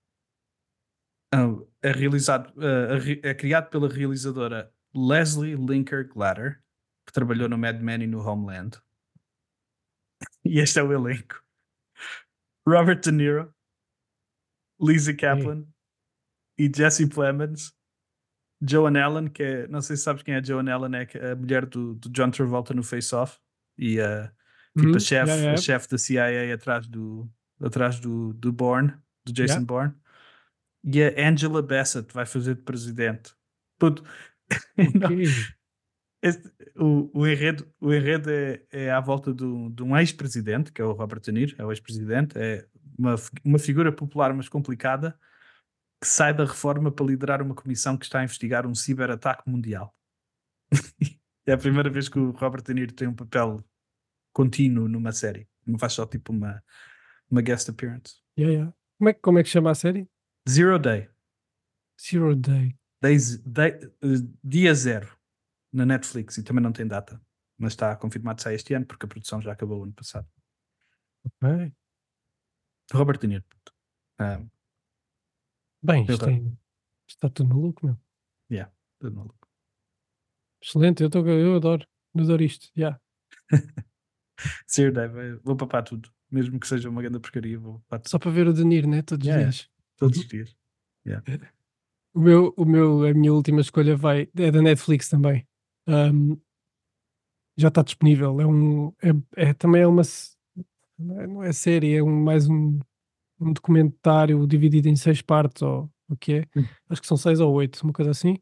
Ah, 1.34 1.46
É, 1.82 1.90
realizado, 1.90 2.52
re- 3.00 3.20
é 3.24 3.34
criado 3.34 3.68
pela 3.70 3.88
realizadora 3.88 4.72
Leslie 4.94 5.56
Linker 5.56 6.06
Glatter, 6.08 6.62
que 7.06 7.12
trabalhou 7.12 7.48
no 7.48 7.58
Mad 7.58 7.80
Men 7.80 8.02
e 8.02 8.06
no 8.06 8.20
Homeland. 8.20 8.76
E 10.44 10.60
este 10.60 10.78
é 10.78 10.82
o 10.82 10.92
elenco. 10.92 11.42
Robert 12.66 13.00
De 13.00 13.10
Niro, 13.10 13.52
Lizzie 14.80 15.16
Kaplan 15.16 15.66
e 16.58 16.70
Jesse 16.72 17.08
Plemons. 17.08 17.74
Joan 18.66 18.96
Allen, 19.00 19.28
que 19.28 19.42
é, 19.42 19.68
não 19.68 19.80
sei 19.82 19.96
se 19.96 20.02
sabes 20.04 20.22
quem 20.22 20.34
é 20.34 20.42
Joan 20.44 20.70
Allen, 20.70 20.92
é 20.96 21.32
a 21.32 21.36
mulher 21.36 21.66
do, 21.66 21.94
do 21.94 22.08
John 22.10 22.30
Travolta 22.30 22.72
no 22.74 22.82
Face 22.82 23.14
Off. 23.14 23.38
E 23.78 24.00
a 24.00 24.32
Tipo 24.78 24.86
Uhum, 24.88 24.96
a 24.96 25.00
chefe 25.00 25.26
yeah, 25.30 25.42
yeah. 25.42 25.54
a 25.54 25.56
chef 25.56 25.88
da 25.88 25.98
CIA 25.98 26.54
atrás 26.54 26.86
do, 26.86 27.30
atrás 27.60 28.00
do, 28.00 28.32
do 28.32 28.50
Bourne, 28.52 28.94
do 29.24 29.32
Jason 29.32 29.60
Yeah. 29.60 29.66
Bourne. 29.66 29.94
E 30.84 31.02
a 31.02 31.28
Angela 31.28 31.62
Bassett 31.62 32.12
vai 32.12 32.24
fazer 32.26 32.54
de 32.56 32.62
presidente. 32.62 33.34
Puto, 33.78 34.02
Não, 34.94 35.10
Ok. 35.10 35.46
este- 36.22 36.50
o, 36.76 37.10
o 37.20 37.26
enredo, 37.26 37.70
o 37.80 37.92
enredo 37.92 38.30
é, 38.30 38.62
é 38.70 38.90
à 38.90 39.00
volta 39.00 39.32
do, 39.32 39.70
de 39.70 39.82
um 39.82 39.96
ex-presidente, 39.96 40.72
que 40.72 40.80
é 40.80 40.84
o 40.84 40.92
Robert 40.92 41.20
De 41.20 41.32
Niro, 41.32 41.54
é 41.58 41.64
o 41.64 41.72
ex-presidente, 41.72 42.38
é 42.38 42.66
uma, 42.98 43.14
uma 43.44 43.58
figura 43.58 43.92
popular, 43.92 44.32
mas 44.34 44.48
complicada, 44.48 45.18
que 46.02 46.08
sai 46.08 46.34
da 46.34 46.44
reforma 46.44 46.90
para 46.90 47.06
liderar 47.06 47.40
uma 47.40 47.54
comissão 47.54 47.96
que 47.96 48.04
está 48.04 48.18
a 48.18 48.24
investigar 48.24 48.66
um 48.66 48.74
ciberataque 48.74 49.48
mundial. 49.48 49.96
é 51.46 51.52
a 51.52 51.56
primeira 51.56 51.88
vez 51.88 52.08
que 52.08 52.18
o 52.18 52.32
Robert 52.32 52.62
De 52.64 52.74
Niro 52.74 52.92
tem 52.92 53.06
um 53.06 53.14
papel 53.14 53.64
contínuo 54.32 54.88
numa 54.88 55.12
série. 55.12 55.48
Não 55.64 55.78
faz 55.78 55.92
só 55.92 56.04
tipo 56.04 56.32
uma, 56.32 56.60
uma 57.30 57.40
guest 57.40 57.68
appearance. 57.68 58.16
Yeah, 58.36 58.52
yeah. 58.52 58.74
Como, 58.98 59.10
é, 59.10 59.12
que- 59.14 59.20
como 59.20 59.38
é 59.38 59.42
que 59.44 59.48
chama 59.48 59.70
a 59.70 59.74
série? 59.76 60.10
Zero 60.48 60.76
Day. 60.76 61.08
Zero 62.00 62.34
Day. 62.34 62.76
Days- 63.00 63.38
day- 63.38 63.78
eh, 64.02 64.26
dia 64.42 64.74
zero 64.74 65.16
na 65.72 65.86
Netflix 65.86 66.36
e 66.36 66.42
também 66.42 66.62
não 66.64 66.72
tem 66.72 66.84
data, 66.86 67.20
mas 67.56 67.74
está 67.74 67.94
confirmado 67.94 68.36
que 68.38 68.42
sai 68.42 68.54
este 68.56 68.74
ano 68.74 68.86
porque 68.86 69.06
a 69.06 69.08
produção 69.08 69.40
já 69.40 69.52
acabou 69.52 69.84
ano 69.84 69.92
passado. 69.92 70.28
Ok. 71.24 71.72
Robert 72.92 73.18
De 73.20 73.28
Niro. 73.28 73.44
puto. 73.48 73.72
Bem, 75.82 76.02
isto 76.02 76.24
tem- 76.24 76.58
está 77.08 77.28
tudo 77.28 77.48
maluco, 77.48 77.84
meu. 77.86 77.96
tudo 79.00 79.16
maluco. 79.16 79.48
Excelente, 80.62 81.02
eu, 81.02 81.10
tô, 81.10 81.26
eu 81.26 81.56
adoro. 81.56 81.84
Adoro 82.16 82.42
isto. 82.42 82.70
Yeah. 82.76 83.00
Day, 84.92 85.08
vai- 85.08 85.34
vou 85.42 85.56
papar 85.56 85.82
tudo. 85.82 86.08
Mesmo 86.30 86.58
que 86.58 86.66
seja 86.66 86.88
uma 86.88 87.02
grande 87.02 87.18
porcaria, 87.18 87.58
vou 87.58 87.82
Só 88.06 88.18
para 88.18 88.30
ver 88.30 88.46
o 88.46 88.52
De 88.54 88.64
Niro, 88.64 88.88
né? 88.88 89.02
Todos 89.02 89.26
Yeah. 89.26 89.48
os 89.48 89.54
dias. 89.56 89.70
todos 89.96 90.18
os 90.18 90.26
dias. 90.26 90.56
O 92.14 92.20
meu, 92.20 92.52
o 92.58 92.64
meu, 92.66 93.06
a 93.06 93.14
minha 93.14 93.32
última 93.32 93.62
escolha 93.62 93.96
vai, 93.96 94.28
é 94.36 94.50
da 94.50 94.60
Netflix 94.60 95.08
também. 95.08 95.48
Ahm, 95.86 96.36
já 97.56 97.68
está 97.68 97.82
disponível. 97.82 98.38
É 98.38 98.46
um, 98.46 98.88
é, 99.02 99.48
é- 99.48 99.54
também 99.54 99.80
é 99.80 99.86
uma, 99.86 100.02
é, 100.02 101.26
não 101.26 101.42
é 101.42 101.52
série, 101.54 101.94
é 101.96 102.02
um, 102.02 102.22
mais 102.22 102.46
um, 102.48 102.78
um 103.42 103.52
documentário 103.52 104.46
dividido 104.46 104.88
em 104.88 104.96
seis 104.96 105.20
partes, 105.22 105.62
ou 105.62 105.90
o 106.08 106.16
que 106.16 106.32
é? 106.34 106.44
Hum. 106.56 106.64
Acho 106.88 107.00
que 107.00 107.06
são 107.06 107.16
seis 107.16 107.40
ou 107.40 107.52
oito, 107.54 107.80
uma 107.82 107.92
coisa 107.92 108.10
assim. 108.10 108.36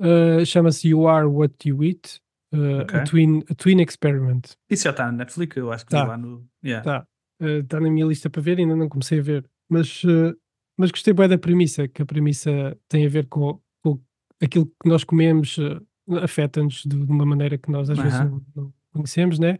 Ah, 0.00 0.44
Chama-se 0.44 0.88
You 0.88 1.06
Are 1.08 1.26
What 1.26 1.68
You 1.68 1.82
Eat, 1.84 2.20
ah, 2.52 2.82
Ok. 2.82 3.00
a, 3.00 3.04
twin, 3.04 3.42
a 3.50 3.54
Twin 3.54 3.80
Experiment. 3.82 4.42
Isso 4.68 4.84
já 4.84 4.90
está 4.90 5.06
na 5.06 5.12
Netflix, 5.12 5.56
eu 5.56 5.70
acho 5.72 5.84
que 5.84 5.90
Tá. 5.92 6.02
vi 6.02 6.08
lá 6.08 6.16
no. 6.16 6.46
Yeah. 6.64 6.82
Tá. 6.84 7.06
Está 7.40 7.80
na 7.80 7.90
minha 7.90 8.06
lista 8.06 8.30
para 8.30 8.40
ver, 8.42 8.58
ainda 8.58 8.76
não 8.76 8.88
comecei 8.88 9.18
a 9.18 9.22
ver. 9.22 9.44
Mas, 9.68 10.02
eh, 10.04 10.32
mas 10.78 10.90
gostei 10.90 11.12
bem 11.12 11.28
da 11.28 11.36
premissa, 11.38 11.86
que 11.88 12.00
a 12.02 12.06
premissa 12.06 12.76
tem 12.88 13.04
a 13.04 13.08
ver 13.08 13.26
com, 13.26 13.60
com 13.82 14.00
aquilo 14.42 14.66
que 14.66 14.88
nós 14.88 15.04
comemos, 15.04 15.58
eh, 15.58 15.80
afeta-nos 16.22 16.82
de, 16.84 16.96
de 17.04 17.12
uma 17.12 17.26
maneira 17.26 17.58
que 17.58 17.70
nós 17.70 17.90
às 17.90 17.98
vezes 17.98 18.18
não, 18.20 18.42
não 18.54 18.72
conhecemos, 18.92 19.38
né? 19.38 19.58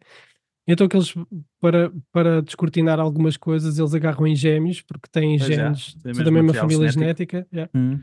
Então 0.66 0.88
que 0.88 0.96
eles, 0.96 1.14
para, 1.60 1.92
para 2.10 2.42
descortinar 2.42 2.98
algumas 2.98 3.36
coisas, 3.36 3.78
eles 3.78 3.94
agarram 3.94 4.26
em 4.26 4.34
gêmeos, 4.34 4.80
porque 4.80 5.08
têm 5.10 5.38
Pois 5.38 5.50
é, 5.50 5.54
genes 5.54 5.94
tem 5.94 6.12
da 6.12 6.30
mesma 6.30 6.54
família 6.54 6.90
genética, 6.90 7.46
yeah. 7.52 7.70
Hum, 7.74 8.02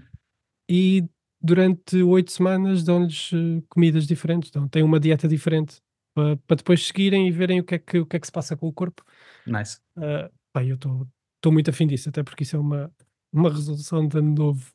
e 0.69 1.03
durante 1.41 2.01
oito 2.03 2.31
semanas 2.31 2.83
dão-lhes 2.83 3.31
eh, 3.33 3.63
comidas 3.67 4.05
diferentes, 4.05 4.49
então 4.49 4.67
têm 4.67 4.83
uma 4.83 4.99
dieta 4.99 5.27
diferente, 5.27 5.81
para, 6.13 6.37
para 6.37 6.57
depois 6.57 6.85
seguirem 6.85 7.27
e 7.27 7.31
verem 7.31 7.59
o 7.59 7.63
que, 7.63 7.75
é 7.75 7.79
que, 7.79 7.99
o 7.99 8.05
que 8.05 8.15
é 8.15 8.19
que 8.19 8.27
se 8.27 8.31
passa 8.31 8.55
com 8.55 8.67
o 8.67 8.73
corpo. 8.73 9.03
nice. 9.47 9.79
Uh, 9.97 10.31
pá, 10.53 10.63
eu 10.63 10.75
estou 10.75 11.51
muito 11.51 11.69
afim 11.71 11.87
disso, 11.87 12.09
até 12.09 12.21
porque 12.21 12.43
isso 12.43 12.55
é 12.55 12.59
uma, 12.59 12.91
uma 13.33 13.49
resolução 13.49 14.07
de 14.07 14.17
ano 14.19 14.35
novo 14.35 14.71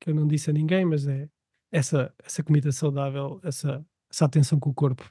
que 0.00 0.10
eu 0.10 0.14
não 0.14 0.26
disse 0.26 0.50
a 0.50 0.52
ninguém, 0.52 0.84
mas 0.84 1.06
é 1.06 1.28
essa, 1.70 2.12
essa 2.24 2.42
comida 2.42 2.72
saudável, 2.72 3.40
essa, 3.44 3.84
essa 4.10 4.24
atenção 4.24 4.58
com 4.58 4.70
o 4.70 4.74
corpo 4.74 5.08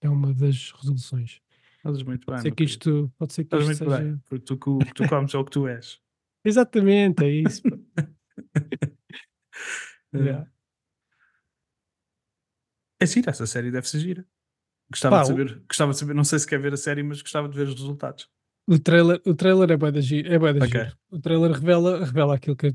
é 0.00 0.08
uma 0.08 0.32
das 0.32 0.72
resoluções. 0.72 1.40
Fazes 1.82 2.02
muito 2.02 2.26
bem. 2.26 2.26
Pode 2.36 2.42
ser 2.42 2.52
que 2.54 2.64
isto, 2.64 3.12
pode 3.18 3.32
ser 3.32 3.44
que 3.44 3.50
Fazes 3.56 3.70
isto 3.70 3.84
muito 3.84 3.96
seja. 3.96 4.10
bem. 4.10 4.22
Porque 4.28 4.44
tu, 4.44 4.78
tu 4.94 5.08
comes 5.08 5.34
é 5.34 5.38
o 5.38 5.44
que 5.44 5.50
tu 5.50 5.66
és. 5.66 5.98
Exatamente, 6.44 7.24
é 7.24 7.30
isso. 7.30 7.62
Eh, 7.66 8.90
Yeah. 10.12 10.50
É 13.00 13.06
gira, 13.06 13.30
essa 13.30 13.46
série 13.46 13.70
deve 13.70 13.88
ser 13.88 14.00
gira. 14.00 14.26
Gostava 14.90 15.16
Pá, 15.16 15.22
de 15.22 15.28
saber, 15.28 15.62
gostava 15.68 15.92
de 15.92 15.98
saber, 15.98 16.14
não 16.14 16.24
sei 16.24 16.38
se 16.40 16.46
quer 16.46 16.58
ver 16.60 16.72
a 16.72 16.76
série, 16.76 17.02
mas 17.02 17.22
gostava 17.22 17.48
de 17.48 17.56
ver 17.56 17.68
os 17.68 17.74
resultados. 17.74 18.28
O 18.68 18.78
trailer, 18.78 19.22
o 19.24 19.34
trailer 19.34 19.70
é 19.70 19.76
bué 19.76 19.92
da 19.92 20.00
giro, 20.00 20.32
é 20.32 20.38
bué 20.38 20.52
da 20.52 20.58
Ok. 20.58 20.68
giro. 20.68 20.98
O 21.10 21.18
trailer 21.20 21.52
revela, 21.52 22.04
revela 22.04 22.34
aquilo 22.34 22.56
que 22.56 22.66
eu, 22.66 22.74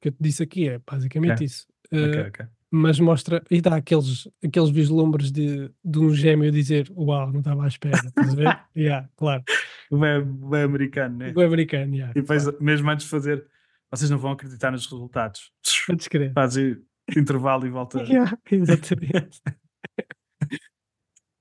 que 0.00 0.08
eu 0.08 0.12
te 0.12 0.18
disse 0.20 0.42
aqui, 0.42 0.68
é 0.68 0.78
basicamente 0.80 1.34
Ok. 1.34 1.46
isso. 1.46 1.66
Ok, 1.92 2.20
Uh, 2.22 2.28
ok. 2.28 2.46
Mas 2.74 2.98
mostra 2.98 3.44
e 3.50 3.60
dá 3.60 3.76
aqueles, 3.76 4.26
aqueles 4.42 4.70
vislumbres 4.70 5.30
de, 5.30 5.70
de 5.84 5.98
um 5.98 6.14
gêmeo 6.14 6.50
dizer 6.50 6.90
Uau, 6.96 7.30
não 7.30 7.40
estava 7.40 7.64
à 7.64 7.68
espera, 7.68 7.98
estás 7.98 8.32
a 8.32 8.34
ver? 8.34 8.60
yeah, 8.74 9.08
claro. 9.14 9.44
Bem, 9.90 10.24
bem 10.24 10.62
americano, 10.62 11.18
né? 11.18 11.34
O 11.36 11.40
americano, 11.42 11.94
yeah, 11.94 12.12
E 12.16 12.22
depois, 12.22 12.44
claro. 12.44 12.58
mesmo 12.64 12.90
antes 12.90 13.04
de 13.04 13.10
fazer, 13.10 13.46
vocês 13.90 14.08
não 14.08 14.16
vão 14.16 14.32
acreditar 14.32 14.70
nos 14.70 14.86
resultados. 14.86 15.52
Podes 15.86 16.08
crer. 16.08 16.32
Fazem 16.32 16.82
intervalo 17.14 17.66
e 17.66 17.70
volta. 17.70 18.02
Yeah, 18.08 18.38
exatamente. 18.50 19.40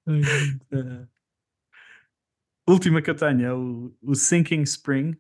Eh, 0.07 1.07
última 2.67 3.03
que 3.03 3.09
eu 3.11 3.15
tenho 3.15 3.45
é 3.45 3.53
o, 3.53 3.95
o 4.01 4.15
Sinking 4.15 4.63
Spring, 4.63 5.15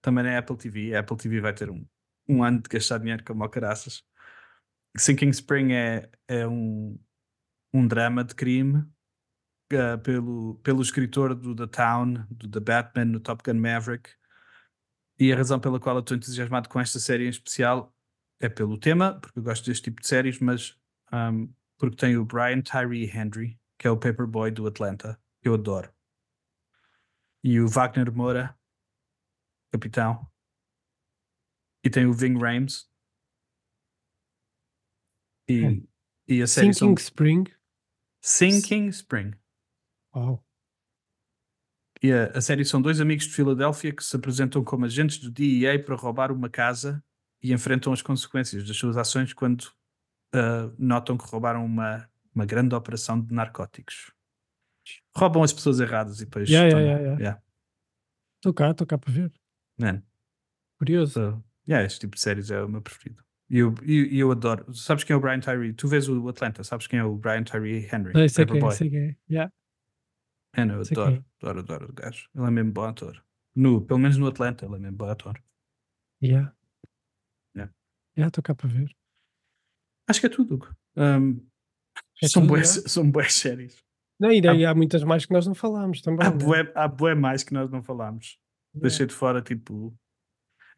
também 0.00 0.22
na 0.24 0.38
Apple 0.38 0.56
TV. 0.56 0.94
A 0.94 1.00
Apple 1.00 1.16
TV 1.16 1.40
vai 1.40 1.52
ter 1.52 1.68
um, 1.68 1.84
um 2.28 2.44
ano 2.44 2.62
de 2.62 2.68
gastar 2.68 2.98
dinheiro 2.98 3.24
como 3.24 3.42
ao 3.42 3.50
caraças. 3.50 4.04
Sinking 4.96 5.30
Spring 5.30 5.72
é, 5.72 6.10
é 6.28 6.46
um, 6.46 6.98
um 7.72 7.86
drama 7.86 8.22
de 8.22 8.34
crime 8.34 8.84
eh, 9.72 9.96
pelo, 9.98 10.56
pelo 10.56 10.82
escritor 10.82 11.34
do 11.34 11.56
The 11.56 11.66
Town, 11.66 12.26
do 12.30 12.48
The 12.48 12.60
Batman, 12.60 13.06
no 13.06 13.20
Top 13.20 13.42
Gun 13.42 13.58
Maverick. 13.58 14.10
E 15.18 15.32
a 15.32 15.36
razão 15.36 15.58
pela 15.58 15.80
qual 15.80 15.96
eu 15.96 16.00
estou 16.00 16.16
entusiasmado 16.16 16.68
com 16.68 16.78
esta 16.78 16.98
série 16.98 17.26
em 17.26 17.30
especial 17.30 17.94
é 18.38 18.48
pelo 18.48 18.76
tema, 18.76 19.18
porque 19.20 19.38
eu 19.38 19.42
gosto 19.42 19.64
deste 19.64 19.84
tipo 19.84 20.02
de 20.02 20.06
séries, 20.06 20.40
mas 20.40 20.76
ahm, 21.10 21.46
porque 21.78 21.96
tem 21.96 22.16
o 22.16 22.24
Brian 22.24 22.60
Tyree 22.60 23.06
Henry, 23.06 23.58
que 23.78 23.86
é 23.86 23.90
o 23.90 23.96
Paperboy 23.96 24.50
do 24.50 24.66
Atlanta, 24.66 25.18
que 25.40 25.48
eu 25.48 25.54
adoro. 25.54 25.92
E 27.42 27.58
o 27.58 27.66
Wagner 27.66 28.12
Moura, 28.12 28.56
capitão. 29.72 30.30
E 31.84 31.88
tem 31.88 32.06
o 32.06 32.12
Ving 32.12 32.38
Rhames. 32.38 32.91
E, 35.60 35.66
Hum. 35.66 35.86
e 36.28 36.42
a 36.42 36.46
série 36.46 36.72
Sinking 36.72 36.78
são 36.78 36.94
Spring. 36.94 37.44
Sinking 38.22 38.86
Spring. 38.88 39.32
Uau. 40.14 40.44
E 42.02 42.12
a, 42.12 42.26
a 42.36 42.40
série 42.40 42.64
são 42.64 42.80
dois 42.82 43.00
amigos 43.00 43.26
de 43.26 43.32
Filadélfia 43.32 43.94
que 43.94 44.02
se 44.04 44.16
apresentam 44.16 44.62
como 44.64 44.84
agentes 44.84 45.18
do 45.18 45.30
DEA 45.30 45.82
para 45.82 45.94
roubar 45.94 46.32
uma 46.32 46.48
casa 46.48 47.02
e 47.42 47.52
enfrentam 47.52 47.92
as 47.92 48.02
consequências 48.02 48.66
das 48.66 48.76
suas 48.76 48.96
ações 48.96 49.32
quando 49.32 49.72
ah, 50.34 50.72
notam 50.78 51.16
que 51.16 51.24
roubaram 51.26 51.64
uma, 51.64 52.08
uma 52.34 52.44
grande 52.46 52.74
operação 52.74 53.20
de 53.20 53.32
narcóticos. 53.32 54.12
Roubam 55.16 55.42
as 55.42 55.52
pessoas 55.52 55.78
erradas 55.78 56.20
e 56.20 56.24
depois. 56.24 56.48
Yeah, 56.48 56.68
yeah, 56.68 56.80
tornam- 56.80 56.90
yeah, 56.90 57.02
yeah. 57.02 57.22
yeah. 57.22 57.42
Estou 58.38 58.52
cá, 58.54 58.70
estou 58.72 58.86
cá 58.86 58.98
para 58.98 59.12
ver. 59.12 59.32
Man, 59.78 60.02
Curioso. 60.78 61.12
so, 61.12 61.44
yeah, 61.68 61.86
este 61.86 62.00
tipo 62.00 62.16
de 62.16 62.20
séries 62.22 62.50
é 62.50 62.60
o 62.62 62.68
meu 62.68 62.82
preferido. 62.82 63.22
E 63.52 63.58
eu, 63.58 63.74
e- 63.82 64.16
e 64.16 64.18
eu 64.18 64.30
adoro. 64.30 64.72
Sabes 64.74 65.04
quem 65.04 65.12
é 65.12 65.16
o 65.16 65.20
Brian 65.20 65.38
Tyree? 65.38 65.74
Tu 65.74 65.86
vês 65.86 66.08
o 66.08 66.26
Atlanta, 66.26 66.64
sabes 66.64 66.86
quem 66.86 66.98
é 66.98 67.04
o 67.04 67.14
Brian 67.16 67.44
Tyree 67.44 67.84
Henry? 67.92 68.12
Sei, 68.12 68.28
sei 68.30 68.46
quem 68.46 68.56
é, 68.56 68.60
Paperboy. 68.60 68.74
sei 68.74 68.88
quem 68.90 68.98
é. 69.10 69.16
Yeah. 69.30 69.52
Man, 70.56 70.72
eu 70.72 70.84
sei 70.86 70.96
adoro, 70.96 71.12
quem 71.12 71.24
adoro, 71.42 71.58
adoro 71.60 71.90
o 71.90 71.92
gajo. 71.92 72.28
Ele 72.34 72.46
é 72.46 72.50
mesmo 72.50 72.72
bom 72.72 72.84
ator. 72.84 73.22
No, 73.54 73.84
pelo 73.84 73.98
menos 74.00 74.16
no 74.16 74.26
Atlanta, 74.26 74.64
ele 74.64 74.76
é 74.76 74.78
mesmo 74.78 74.96
bom 74.96 75.10
ator. 75.10 75.38
Yeah. 76.22 76.54
Yeah. 77.54 77.74
Yeah, 78.16 78.28
estou 78.28 78.42
cá 78.42 78.54
para 78.54 78.68
ver. 78.70 78.90
Acho 80.08 80.20
que 80.20 80.26
é 80.26 80.30
tudo. 80.30 80.58
Um, 80.96 81.46
É 82.22 82.28
são, 82.28 82.40
tudo, 82.42 82.48
boas, 82.54 82.76
é? 82.78 82.88
são 82.88 83.10
boas 83.10 83.34
séries. 83.34 83.76
Não, 84.18 84.32
e 84.32 84.40
daí 84.40 84.64
Há- 84.64 84.70
há 84.70 84.74
muitas 84.74 85.04
mais 85.04 85.26
que 85.26 85.32
nós 85.32 85.46
não 85.46 85.54
falámos 85.54 86.00
também. 86.00 86.26
Há 86.26 86.30
né? 86.30 86.36
bué, 86.36 86.72
há 86.74 86.88
bué 86.88 87.14
mais 87.14 87.44
que 87.44 87.52
nós 87.52 87.70
não 87.70 87.82
falámos. 87.82 88.38
Yeah. 88.74 88.88
Deixei 88.88 89.06
de 89.06 89.12
fora, 89.14 89.42
tipo. 89.42 89.94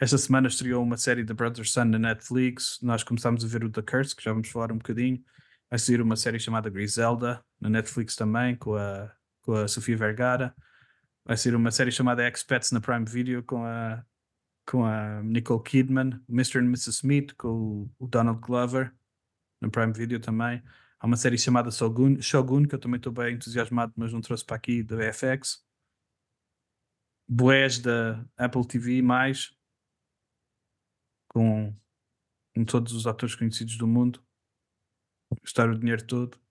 Esta 0.05 0.19
semana 0.19 0.49
estreou 0.49 0.83
uma 0.83 0.99
série 0.99 1.25
da 1.25 1.33
Brother 1.33 1.67
Sun 1.67 1.87
na 1.87 1.99
Netflix. 1.99 2.79
Nós 2.83 3.03
começámos 3.03 3.43
a 3.43 3.49
ver 3.49 3.65
o 3.65 3.71
The 3.71 3.81
Curse, 3.81 4.15
que 4.15 4.23
já 4.23 4.33
vamos 4.35 4.51
falar 4.51 4.71
um 4.71 4.77
bocadinho. 4.77 5.25
Vai 5.71 5.79
sair 5.79 5.99
uma 6.03 6.15
série 6.15 6.39
chamada 6.39 6.69
Griselda 6.69 7.43
na 7.59 7.71
Netflix 7.71 8.15
também, 8.15 8.55
com 8.55 8.75
a, 8.75 9.11
com 9.41 9.55
a 9.55 9.67
Sofia 9.67 9.97
Vergara. 9.97 10.55
Vai 11.25 11.39
sair 11.39 11.55
uma 11.55 11.71
série 11.71 11.91
chamada 11.91 12.29
Expats 12.29 12.71
na 12.71 12.83
Prime 12.83 13.07
Video 13.07 13.43
com 13.45 13.65
a, 13.65 14.05
com 14.67 14.85
a 14.85 15.23
Nicole 15.23 15.63
Kidman, 15.63 16.21
Mr. 16.29 16.59
and 16.59 16.67
Mrs. 16.67 16.91
Smith, 16.99 17.35
com 17.39 17.49
o, 17.49 17.91
o 17.99 18.07
Donald 18.07 18.43
Glover 18.43 18.93
na 19.59 19.71
Prime 19.71 19.95
Video 19.95 20.21
também. 20.21 20.63
Há 21.01 21.07
uma 21.07 21.17
série 21.17 21.39
chamada 21.39 21.71
Shogun, 21.71 22.21
Shogun 22.21 22.65
que 22.65 22.75
eu 22.75 22.79
também 22.79 22.99
estou 22.99 23.11
bem 23.11 23.37
entusiasmado, 23.37 23.95
mas 23.97 24.13
não 24.13 24.21
trouxe 24.21 24.45
para 24.45 24.57
aqui, 24.57 24.83
da 24.83 24.99
FX. 25.11 25.65
Boés 27.27 27.79
da 27.79 28.23
Apple 28.37 28.67
TV, 28.67 29.01
mais 29.01 29.54
com, 31.35 31.75
com 32.55 32.65
todos 32.65 32.93
os 32.93 33.07
atores 33.07 33.35
conhecidos 33.35 33.77
do 33.77 33.87
mundo. 33.87 34.23
gastar 35.43 35.69
o 35.69 35.79
dinheiro 35.79 36.05
todo. 36.07 36.39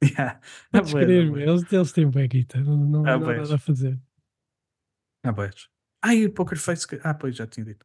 Yeah. 0.00 0.40
Ah, 0.72 0.80
crer, 0.82 1.34
ah, 1.34 1.40
eles, 1.40 1.72
eles 1.72 1.90
têm 1.92 2.08
bem 2.08 2.28
guita, 2.28 2.60
não, 2.60 2.76
não, 2.76 3.04
Ah, 3.04 3.14
há 3.14 3.18
nada 3.18 3.56
a 3.56 3.58
fazer. 3.58 4.00
Ah, 5.24 5.32
pois. 5.32 5.68
Ai, 6.04 6.24
o 6.26 6.32
Poker 6.32 6.56
Face. 6.56 6.86
Ah, 7.02 7.14
pois, 7.14 7.34
já 7.34 7.48
tinha 7.48 7.66
dito. 7.66 7.84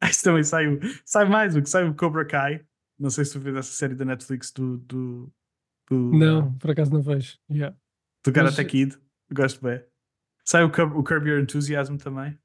Ah, 0.00 0.08
Isso 0.10 0.24
também 0.24 0.42
sai, 0.42 0.64
sai 1.04 1.28
mais 1.28 1.54
o 1.54 1.62
que 1.62 1.68
sai 1.68 1.88
o 1.88 1.94
Cobra 1.94 2.26
Kai. 2.26 2.66
Não 2.98 3.10
sei 3.10 3.24
se 3.24 3.32
tu 3.34 3.38
vês 3.38 3.54
essa 3.54 3.70
série 3.72 3.94
da 3.94 4.04
Netflix 4.04 4.50
do. 4.50 4.78
do, 4.78 5.32
do 5.88 6.10
Não, 6.18 6.52
por 6.58 6.72
acaso 6.72 6.92
não 6.92 7.00
vejo. 7.00 7.38
Yeah. 7.48 7.76
Do 8.24 8.32
Karate 8.32 8.56
Mas- 8.60 8.66
Kid. 8.72 8.98
Gosto 9.32 9.62
bem. 9.62 9.84
Sai 10.44 10.64
o, 10.64 10.66
o 10.66 11.04
Curb 11.04 11.28
Your 11.28 11.38
Enthusiasm 11.40 11.96
também. 11.96 12.36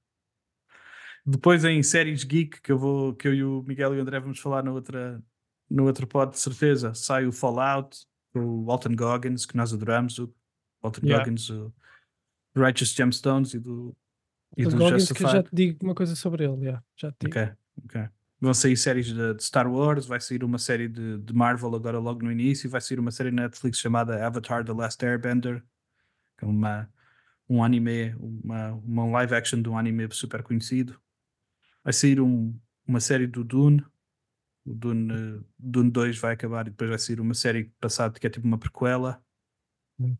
Depois 1.26 1.66
em 1.66 1.82
séries 1.82 2.24
geek, 2.24 2.62
que 2.62 2.72
eu, 2.72 2.78
vou, 2.78 3.16
que 3.16 3.28
eu 3.28 3.34
e 3.34 3.44
o 3.44 3.64
Miguel 3.68 3.96
e 3.96 3.98
o 3.98 4.02
André 4.02 4.20
vamos 4.20 4.40
falar 4.40 4.64
no, 4.64 4.74
outra, 4.74 5.22
no 5.70 5.86
outro 5.86 6.06
pod, 6.06 6.32
de 6.34 6.40
certeza. 6.40 6.94
Sai 6.94 7.26
o 7.26 7.32
Fallout, 7.32 8.06
o 8.36 8.66
Walton 8.66 8.96
Goggins, 8.96 9.46
que 9.46 9.58
nós 9.58 9.74
adoramos. 9.74 10.20
O 10.20 10.32
Walton 10.84 11.02
Yeah. 11.04 11.24
Goggins, 11.26 11.50
o 11.50 11.74
Righteous 12.56 12.94
Gemstones 12.94 13.54
e 13.56 13.60
do, 13.60 13.96
e 14.56 14.68
O 14.68 14.70
do 14.70 14.78
Goggins, 14.78 15.12
que 15.12 15.24
eu 15.24 15.28
Justified. 15.28 15.32
já 15.32 15.44
te 15.44 15.50
digo 15.52 15.80
uma 15.84 15.96
coisa 15.96 16.16
sobre 16.16 16.44
ele. 16.46 16.58
Yeah, 16.62 16.84
já 16.96 17.12
te 17.12 17.16
digo. 17.22 17.40
Ok, 17.40 17.52
ok. 17.86 18.10
Vão 18.40 18.54
sair 18.54 18.78
séries 18.78 19.08
de, 19.08 19.34
de 19.34 19.44
Star 19.44 19.68
Wars, 19.72 20.06
vai 20.06 20.20
sair 20.20 20.44
uma 20.44 20.60
série 20.60 20.88
de, 20.88 21.18
de 21.18 21.34
Marvel 21.34 21.74
agora 21.74 21.98
logo 21.98 22.22
no 22.24 22.32
início, 22.32 22.70
vai 22.70 22.82
sair 22.82 23.00
uma 23.00 23.10
série 23.10 23.32
na 23.32 23.44
Netflix 23.44 23.80
chamada 23.80 24.24
Avatar 24.24 24.64
The 24.64 24.74
Last 24.74 25.04
Airbender, 25.04 25.64
que 26.38 26.46
é 26.46 26.48
uma, 26.48 26.88
um 27.50 27.64
anime, 27.64 28.14
uma, 28.20 28.74
uma 28.74 29.06
live 29.08 29.34
action 29.34 29.62
de 29.62 29.70
um 29.70 29.78
anime 29.78 30.08
super 30.12 30.44
conhecido. 30.44 31.00
Vai 31.86 31.94
sair 31.94 32.20
um, 32.20 32.60
uma 32.88 33.00
série 33.00 33.28
do 33.28 33.44
Dune, 33.44 33.86
o 34.66 34.74
Dune, 34.74 35.14
eh, 35.14 35.44
Dune 35.60 35.92
2 35.92 36.18
vai 36.18 36.34
acabar 36.34 36.66
e 36.66 36.72
depois 36.72 36.90
vai 36.90 36.98
sair 36.98 37.22
uma 37.22 37.36
série 37.36 37.66
passada 37.80 38.20
que 38.20 38.26
é 38.26 38.30
tipo 38.30 38.48
uma 38.48 38.58
prequela. 38.58 39.24
Hum. 40.00 40.18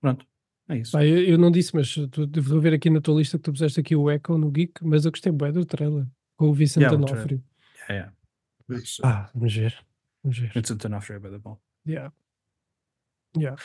Pronto, 0.00 0.26
é 0.68 0.78
isso. 0.78 0.90
Pá, 0.90 1.06
eu, 1.06 1.22
eu 1.22 1.38
não 1.38 1.52
disse, 1.52 1.72
mas 1.76 1.94
tu, 2.10 2.26
devo 2.26 2.60
ver 2.60 2.74
aqui 2.74 2.90
na 2.90 3.00
tua 3.00 3.18
lista 3.20 3.38
que 3.38 3.44
tu 3.44 3.52
puseste 3.52 3.78
aqui 3.78 3.94
o 3.94 4.10
Echo 4.10 4.36
no 4.36 4.50
Geek, 4.50 4.84
mas 4.84 5.04
eu 5.04 5.12
gostei 5.12 5.30
bem 5.30 5.52
do 5.52 5.64
trailer 5.64 6.06
com 6.36 6.48
o 6.48 6.52
Vicente 6.52 6.82
Yeah, 6.82 6.96
o 6.96 7.00
D'Onofrio. 7.00 7.44
É, 7.88 7.96
é. 7.98 8.12
It's, 8.70 8.98
Ah, 9.04 9.30
vamos 9.32 9.54
ver. 9.54 9.78
Vamos 10.24 10.38
ver. 10.38 10.52
turn 10.60 10.94
off, 10.96 11.12
é 11.12 11.20
da 11.20 11.38
bom. 11.38 11.56
Yeah. 11.86 12.12
Yeah. 13.36 13.62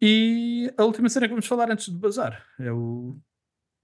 E 0.00 0.72
a 0.78 0.84
última 0.84 1.10
cena 1.10 1.26
que 1.26 1.34
vamos 1.34 1.46
falar 1.46 1.70
antes 1.70 1.90
de 1.90 1.98
bazar 1.98 2.46
é 2.58 2.72
o, 2.72 3.20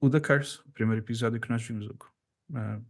o 0.01 0.11
The 0.11 0.21
Curse, 0.21 0.61
o 0.67 0.73
primeiro 0.73 1.03
episódio 1.03 1.41
que 1.41 1.51
nós 1.51 1.63
vimos. 1.63 1.87
Hugo. 1.87 2.11
Ah, 2.55 2.81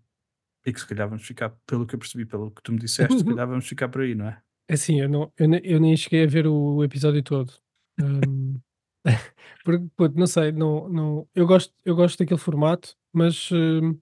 e 0.67 0.73
que 0.73 0.81
se 0.81 0.87
calhar 0.87 1.09
vamos 1.09 1.25
ficar, 1.25 1.51
pelo 1.65 1.87
que 1.87 1.95
eu 1.95 1.99
percebi, 1.99 2.27
pelo 2.27 2.51
que 2.51 2.61
tu 2.61 2.73
me 2.73 2.79
disseste, 2.79 3.19
se 3.19 3.25
calhar 3.25 3.47
vamos 3.47 3.69
ficar 3.69 3.89
por 3.89 4.03
aí, 4.03 4.17
não 4.17 4.27
é? 4.27 4.43
É 4.69 4.75
Assim, 4.75 5.01
eu, 5.01 5.09
não, 5.09 5.33
eu, 5.39 5.49
eu 5.63 5.81
nem 5.81 5.97
cheguei 5.97 6.25
a 6.25 6.27
ver 6.27 6.47
o, 6.49 6.83
episódio 6.83 7.23
todo. 7.23 7.53
Ahm, 8.01 8.59
porque, 9.65 9.87
puto, 9.97 10.19
não 10.19 10.27
sei, 10.27 10.51
não, 10.51 10.89
não, 10.89 11.29
eu, 11.37 11.47
gosto, 11.47 11.73
eu 11.85 11.95
gosto 11.95 12.19
daquele 12.19 12.41
formato, 12.41 12.97
mas 13.13 13.49
ahm, 13.53 13.97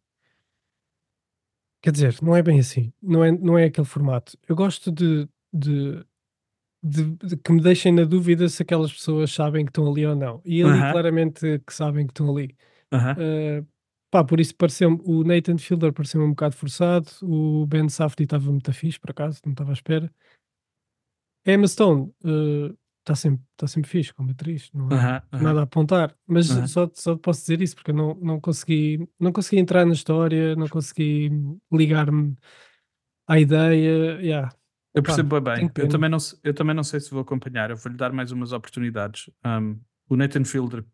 quer 1.83 1.93
dizer, 1.93 2.17
não 2.23 2.35
é 2.35 2.43
bem 2.43 2.59
assim. 2.59 2.91
Não 3.03 3.23
é, 3.23 3.31
não 3.31 3.59
é 3.59 3.67
aquele 3.67 3.87
formato. 3.87 4.39
Eu 4.49 4.57
gosto 4.57 4.91
de, 4.91 5.29
de, 5.53 6.03
de- 6.83 7.17
de 7.17 7.37
que 7.37 7.53
me 7.53 7.61
deixem 7.61 7.93
na 7.93 8.05
dúvida 8.05 8.49
se 8.49 8.63
aquelas 8.63 8.91
pessoas 8.91 9.31
sabem 9.31 9.67
que 9.67 9.71
estão 9.71 9.87
ali 9.87 10.07
ou 10.07 10.17
não. 10.17 10.41
E 10.47 10.63
ali 10.63 10.81
claramente 10.91 11.59
que 11.67 11.75
sabem 11.75 12.07
que 12.07 12.13
estão 12.13 12.35
ali. 12.35 12.57
Aham. 12.95 13.13
Uh, 13.13 13.67
pá, 14.11 14.25
por 14.25 14.39
isso 14.39 14.55
pareceu 14.55 15.01
o 15.05 15.25
Nathan 15.25 15.59
Fielder 15.59 15.93
pareceu 15.93 16.23
um 16.23 16.31
bocado 16.31 16.55
forçado, 16.55 17.09
o 17.23 17.67
Ben 17.67 17.89
Safdie 17.89 18.25
estava 18.25 18.51
muito 18.51 18.73
fixe, 18.73 18.99
por 18.99 19.11
acaso, 19.11 19.41
não 19.45 19.53
estava 19.53 19.71
à 19.71 19.75
espera. 19.75 20.13
Emma 21.47 21.67
Stone 21.67 22.13
está 23.01 23.15
sempre, 23.15 23.45
tá 23.57 23.67
sempre 23.67 23.91
fixe 23.91 24.15
como 24.15 24.31
atriz, 24.31 24.71
não 24.73 24.87
nada 24.87 25.61
a 25.61 25.63
apontar, 25.65 26.17
mas 26.27 26.47
só, 26.71 26.91
só 26.95 27.17
posso 27.17 27.41
dizer 27.41 27.61
isso 27.61 27.75
porque 27.75 27.91
eu 27.91 27.95
não, 27.95 28.15
não, 28.15 28.41
consegui, 28.41 29.07
não 29.21 29.31
consegui 29.31 29.61
entrar 29.61 29.85
na 29.85 29.93
história, 29.93 30.57
não 30.57 30.69
consegui 30.69 31.31
ligar-me 31.71 32.35
à 33.27 33.39
ideia. 33.39 34.21
Yeah. 34.21 34.55
Eu 34.95 35.03
percebo 35.03 35.41
bem. 35.41 35.71
Eu 35.77 35.89
também, 35.89 36.09
não, 36.09 36.19
eu 36.43 36.55
também 36.55 36.75
não 36.75 36.85
sei 36.85 37.01
se 37.01 37.11
vou 37.11 37.21
acompanhar. 37.21 37.71
Eu 37.71 37.77
vou-lhe 37.77 37.97
dar 37.97 38.13
mais 38.13 38.31
umas 38.31 38.53
oportunidades. 38.53 39.29
Um, 39.45 39.79
o 40.09 40.17
Nathan 40.17 40.45
Fielder, 40.45 40.85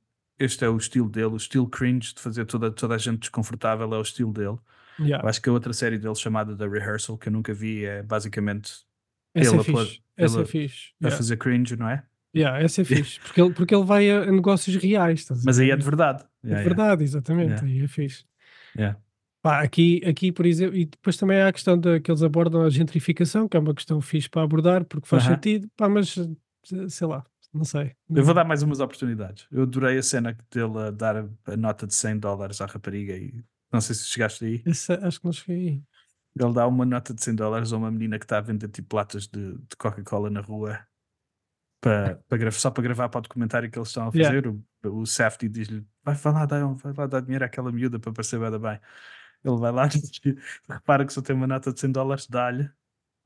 este 0.41 0.65
é 0.65 0.69
o 0.69 0.77
estilo 0.77 1.09
dele, 1.09 1.27
o 1.27 1.37
estilo 1.37 1.69
cringe 1.69 2.15
de 2.15 2.21
fazer 2.21 2.45
toda, 2.47 2.71
toda 2.73 2.95
a 2.95 2.99
gente 2.99 3.21
desconfortável, 3.21 3.93
é 3.95 3.99
o 3.99 4.03
estilo 4.03 4.33
dele. 4.33 4.59
Yeah. 4.99 5.25
Eu 5.25 5.29
acho 5.29 5.41
que 5.41 5.49
a 5.49 5.53
outra 5.53 5.73
série 5.73 5.99
dele 5.99 6.15
chamada 6.15 6.57
The 6.57 6.67
Rehearsal, 6.67 7.17
que 7.17 7.29
eu 7.29 7.33
nunca 7.33 7.55
vi, 7.55 7.85
é 7.85 8.03
basicamente 8.03 8.73
Essa 9.35 9.51
ele 9.51 9.59
é 9.59 9.61
a 9.61 9.65
pôr- 9.65 9.87
fixe. 9.87 10.03
Essa 10.17 10.37
é 10.37 10.41
ele 10.41 10.49
fixe. 10.49 10.89
a 11.01 11.07
Yeah. 11.07 11.17
fazer 11.17 11.37
cringe, 11.37 11.77
não 11.77 11.89
é? 11.89 12.05
Yeah, 12.37 12.63
essa 12.63 12.83
é 12.83 12.85
fixe. 12.85 13.19
Porque 13.21 13.41
ele, 13.41 13.53
porque 13.55 13.75
ele 13.75 13.85
vai 13.85 14.11
a, 14.11 14.23
a 14.23 14.33
negócios 14.33 14.77
reais. 14.77 15.27
a 15.31 15.35
Mas 15.45 15.59
aí 15.59 15.71
é 15.71 15.77
de 15.77 15.85
verdade. 15.85 16.23
É 16.43 16.49
Yeah, 16.49 16.61
yeah. 16.63 16.65
verdade, 16.65 17.05
exatamente. 17.05 17.65
Aí 17.65 17.83
é 17.83 17.89
fixe. 17.89 18.25
Pá, 19.43 19.63
aqui, 19.63 20.03
aqui, 20.05 20.31
por 20.31 20.45
exemplo, 20.45 20.77
e 20.77 20.85
depois 20.85 21.17
também 21.17 21.41
há 21.41 21.49
a 21.49 21.53
questão 21.53 21.79
da, 21.79 21.99
que 21.99 22.11
eles 22.11 22.23
abordam 22.23 22.61
a 22.63 22.69
gentrificação, 22.69 23.49
que 23.49 23.57
é 23.57 23.61
uma 23.61 23.75
questão 23.75 23.99
fixe 24.03 24.29
para 24.29 24.43
abordar, 24.43 24.85
porque 24.85 25.09
faz 25.09 25.25
Aham. 25.25 25.35
sentido, 25.37 25.67
pá, 25.77 25.89
mas 25.89 26.15
sei 26.89 27.07
lá, 27.07 27.25
não 27.53 27.65
sei. 27.65 27.95
Eu 28.09 28.25
vou 28.25 28.35
dar 28.35 28.45
mais 28.45 28.63
umas 28.63 28.81
oportunidades. 28.81 29.47
Eu 29.51 29.63
adorei 29.63 29.99
a 29.99 30.03
cena 30.03 30.37
dele 30.51 30.79
a 30.79 30.91
dar 30.91 31.17
a, 31.47 31.57
nota 31.57 31.87
de 31.87 31.95
100 31.95 32.19
dólares 32.19 32.61
à 32.61 32.67
rapariga 32.67 33.17
e 33.17 33.45
não 33.73 33.81
sei 33.81 33.95
se 33.95 34.07
chegaste 34.07 34.45
aí. 34.45 34.63
Esse, 34.67 34.93
acho 34.93 35.21
que 35.21 35.25
não 35.27 35.33
cheguei 35.33 35.69
aí. 35.69 35.83
Ele 36.39 36.55
dá 36.55 36.67
uma 36.67 36.85
nota 36.85 37.13
de 37.13 37.23
100 37.23 37.35
dólares 37.35 37.73
a 37.73 37.77
uma 37.77 37.91
menina 37.91 38.19
que 38.19 38.25
está 38.25 38.39
a 38.39 38.41
vender 38.41 38.69
tipo 38.69 38.95
latas 38.97 39.27
de, 39.27 39.53
de 39.55 39.77
Coca-Cola 39.77 40.31
na 40.31 40.41
rua 40.41 40.79
para, 41.81 42.17
para 42.29 42.51
só 42.51 42.71
para 42.71 42.83
gravar 42.83 43.09
para 43.09 43.19
o 43.19 43.23
documentário 43.23 43.71
que 43.71 43.79
eles 43.79 43.89
estão 43.89 44.09
a 44.09 44.11
Yeah. 44.15 44.37
fazer. 44.37 44.47
O, 44.47 45.01
o 45.01 45.07
Safety 45.07 45.49
diz-lhe: 45.49 45.87
vai, 46.05 46.15
vai, 46.15 46.33
lá, 46.33 46.47
vai 46.47 46.93
lá 46.93 47.07
dar 47.07 47.21
dinheiro 47.21 47.45
àquela 47.45 47.73
miúda 47.73 47.99
para 47.99 48.13
parecer 48.13 48.39
bem, 48.39 48.59
bem. 48.59 48.81
Ele 49.43 49.57
vai 49.57 49.73
lá, 49.73 49.89
repara 50.69 51.07
que 51.07 51.13
só 51.13 51.23
tem 51.23 51.35
uma 51.35 51.47
nota 51.47 51.73
de 51.73 51.81
100 51.81 51.93
dólares, 51.93 52.27
dá-lhe, 52.27 52.71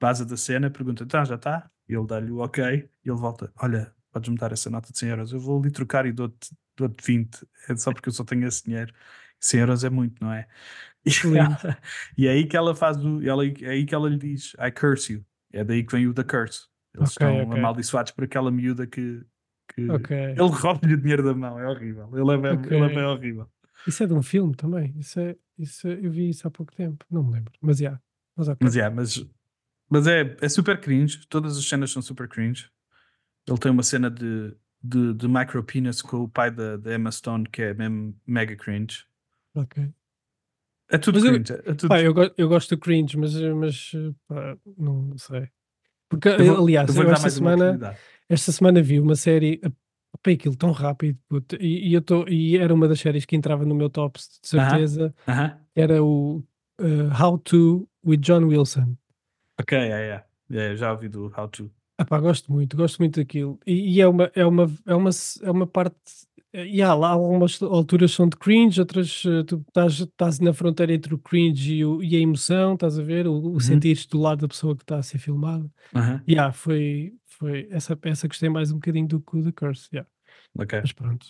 base 0.01 0.25
da 0.25 0.37
cena, 0.37 0.71
pergunta: 0.71 1.03
então 1.03 1.25
já 1.25 1.35
está? 1.35 1.71
Ele 1.89 2.07
dá-lhe 2.07 2.31
o 2.31 2.39
ok, 2.39 2.65
e 3.05 3.09
ele 3.09 3.19
volta: 3.19 3.53
olha, 3.57 3.94
podes-me 4.15 4.37
dar 4.39 4.53
essa 4.53 4.71
nota 4.71 4.93
de 4.93 4.99
100 4.99 5.11
euros? 5.11 5.33
Eu 5.33 5.41
vou 5.41 5.61
ali 5.61 5.71
trocar 5.73 6.07
e 6.07 6.13
dou-te 6.13 6.51
dou 6.77 6.91
20, 7.05 7.47
é 7.69 7.77
só 7.77 7.93
porque 7.93 8.09
eu 8.09 8.13
só 8.13 8.25
tenho 8.25 8.47
esse 8.49 8.65
dinheiro. 8.65 8.93
100 9.41 9.61
euros 9.61 9.85
é 9.85 9.91
muito, 9.91 10.23
não 10.25 10.33
é? 10.33 10.47
E, 11.07 11.11
Lindo. 11.25 11.39
ela- 11.39 11.79
e 12.19 12.27
é 12.27 12.31
aí 12.33 12.47
que 12.47 12.57
ela 12.57 12.75
faz 12.75 12.97
o. 13.05 13.23
Ela, 13.23 13.47
é 13.47 13.71
aí 13.71 13.87
que 13.87 13.95
ela 13.95 14.09
lhe 14.09 14.19
diz: 14.19 14.55
I 14.55 14.71
curse 14.73 15.13
you. 15.15 15.27
É 15.53 15.63
daí 15.65 15.85
que 15.85 15.93
vem 15.93 16.07
o 16.09 16.15
The 16.15 16.25
Curse. 16.25 16.67
Eles 16.95 17.11
Ok, 17.11 17.11
estão 17.11 17.41
ok. 17.43 17.53
amaldiçoados 17.53 18.13
por 18.13 18.25
aquela 18.25 18.51
miúda 18.51 18.87
que. 18.87 19.23
que 19.75 19.83
Ok. 19.83 20.11
Ele 20.11 20.49
rouba-lhe 20.51 20.95
o 20.95 21.01
dinheiro 21.01 21.23
da 21.25 21.35
mão, 21.35 21.59
é 21.59 21.69
horrível. 21.69 22.09
Ele 22.17 22.33
é 22.33 22.39
bem, 22.39 22.53
Ok. 22.59 22.73
ele 22.77 22.85
é 22.85 22.89
bem 22.89 23.05
horrível. 23.05 23.51
Isso 23.87 24.03
é 24.03 24.07
de 24.07 24.15
um 24.15 24.23
filme 24.23 24.55
também. 24.55 24.95
Isso 24.99 25.21
é, 25.21 25.37
isso 25.59 25.87
é- 25.89 25.99
eu 26.03 26.11
vi 26.11 26.31
isso 26.31 26.47
há 26.49 26.51
pouco 26.51 26.75
tempo. 26.75 27.05
Não 27.11 27.23
me 27.23 27.33
lembro. 27.33 27.53
Mas 27.61 27.79
já. 27.79 28.01
Mas 28.37 28.49
ok. 28.49 28.65
Mas, 28.65 28.75
yeah, 28.75 28.95
mas, 28.95 29.27
mas 29.91 30.07
é, 30.07 30.37
é 30.41 30.49
super 30.49 30.81
cringe. 30.81 31.27
Todas 31.29 31.57
as 31.59 31.65
cenas 31.69 31.91
são 31.91 32.03
super 32.03 32.29
cringe. 32.29 32.71
Ele 33.47 33.59
tem 33.59 33.71
uma 33.71 33.83
cena 33.83 34.11
de, 34.11 34.55
de, 34.83 35.15
de 35.15 35.29
micro 35.29 35.63
penis 35.63 36.01
com 36.03 36.19
o 36.19 36.29
pai 36.29 36.51
da, 36.51 36.77
da 36.77 36.95
Emma 36.95 37.11
Stone 37.13 37.49
que 37.49 37.63
é 37.63 37.75
mesmo 37.75 38.15
mega 38.27 38.57
cringe. 38.57 39.05
ok. 39.55 39.91
É 40.91 40.99
tudo 40.99 41.17
Mas 41.19 41.25
eu- 41.25 41.33
cringe. 41.35 41.53
é 41.53 41.75
tudo... 41.75 41.89
Pá, 41.89 42.01
eu, 42.01 42.13
go- 42.15 42.31
eu 42.37 42.49
gosto 42.49 42.77
do 42.77 42.81
cringe, 42.81 43.17
mas, 43.17 43.35
mas 43.41 43.93
pá, 44.29 44.57
não 44.77 45.17
sei. 45.19 45.49
Porque, 46.09 46.29
Eu 46.29 46.45
vou- 46.45 46.63
aliás, 46.65 46.89
eu 46.89 46.95
vou 46.95 47.05
eu 47.05 47.11
esta 47.13 47.31
semana, 47.31 47.97
esta 48.29 48.53
semana 48.53 48.83
vi 48.83 49.01
uma 49.01 49.17
série, 49.17 49.59
pá, 50.23 50.31
aquilo 50.31 50.57
tão 50.57 50.71
rápido, 50.73 51.19
puto, 51.29 51.57
e, 51.61 51.89
e 51.89 51.95
eu 51.95 52.03
tô, 52.03 52.27
e 52.29 52.57
era 52.59 52.73
uma 52.73 52.87
das 52.87 53.01
séries 53.01 53.25
que 53.25 53.35
entrava 53.35 53.65
no 53.65 53.75
meu 53.75 53.89
top, 53.91 54.19
de 54.19 54.47
certeza, 54.49 55.15
Aham. 55.27 55.59
era 55.75 56.03
o 56.05 56.45
uh, 56.81 57.23
How 57.23 57.39
To 57.39 57.89
with 58.07 58.19
John 58.19 58.45
Wilson. 58.45 58.97
Ok, 59.61 59.77
é, 59.77 59.91
é. 60.11 60.25
É, 60.51 60.77
já 60.77 60.93
ouvi 60.93 61.09
do 61.09 61.33
How 61.37 61.49
To. 61.49 61.71
Ah, 61.99 62.05
pá, 62.05 62.19
gosto 62.19 62.53
muito, 62.53 62.77
gosto 62.77 62.99
muito 62.99 63.21
daquilo. 63.21 63.59
E, 63.67 63.97
e 63.97 64.01
é, 64.01 64.07
uma, 64.09 64.31
é, 64.35 64.45
uma, 64.45 64.67
é, 64.87 64.95
uma, 64.95 65.11
é 65.43 65.51
uma 65.51 65.67
parte. 65.67 65.97
E 66.53 66.81
há 66.83 66.95
lá 66.95 67.09
algumas 67.11 67.61
alturas 67.63 68.13
são 68.13 68.29
de 68.29 68.37
cringe, 68.37 68.81
outras 68.81 69.25
eh, 69.27 69.43
tu 69.43 69.65
estás, 69.67 69.93
estás 70.01 70.39
na 70.41 70.53
fronteira 70.53 70.93
entre 70.93 71.13
o 71.13 71.19
cringe 71.19 71.75
e, 71.77 71.85
o- 71.85 72.01
e 72.03 72.15
a 72.15 72.19
emoção, 72.21 72.75
estás 72.75 72.97
a 72.99 73.03
ver? 73.03 73.27
O, 73.27 73.33
o 73.35 73.53
Uhum. 73.55 73.61
sentir-te 73.61 74.09
do 74.09 74.19
lado 74.21 74.43
da 74.43 74.49
pessoa 74.49 74.77
que 74.77 74.85
está 74.85 74.99
a 74.99 75.03
ser 75.03 75.19
filmada. 75.19 75.69
Aham. 75.95 76.23
E 76.29 76.33
yeah, 76.33 76.53
foi, 76.53 77.13
foi 77.27 77.67
essa 77.71 77.97
peça 77.97 78.29
gostei 78.29 78.49
mais 78.49 78.71
um 78.71 78.75
bocadinho 78.77 79.09
do 79.09 79.21
que 79.21 79.37
o 79.37 79.43
The 79.43 79.51
Curse. 79.53 79.89
yeah. 79.93 80.09
Ok. 80.57 80.81
Mas 80.81 80.93
pronto. 80.93 81.27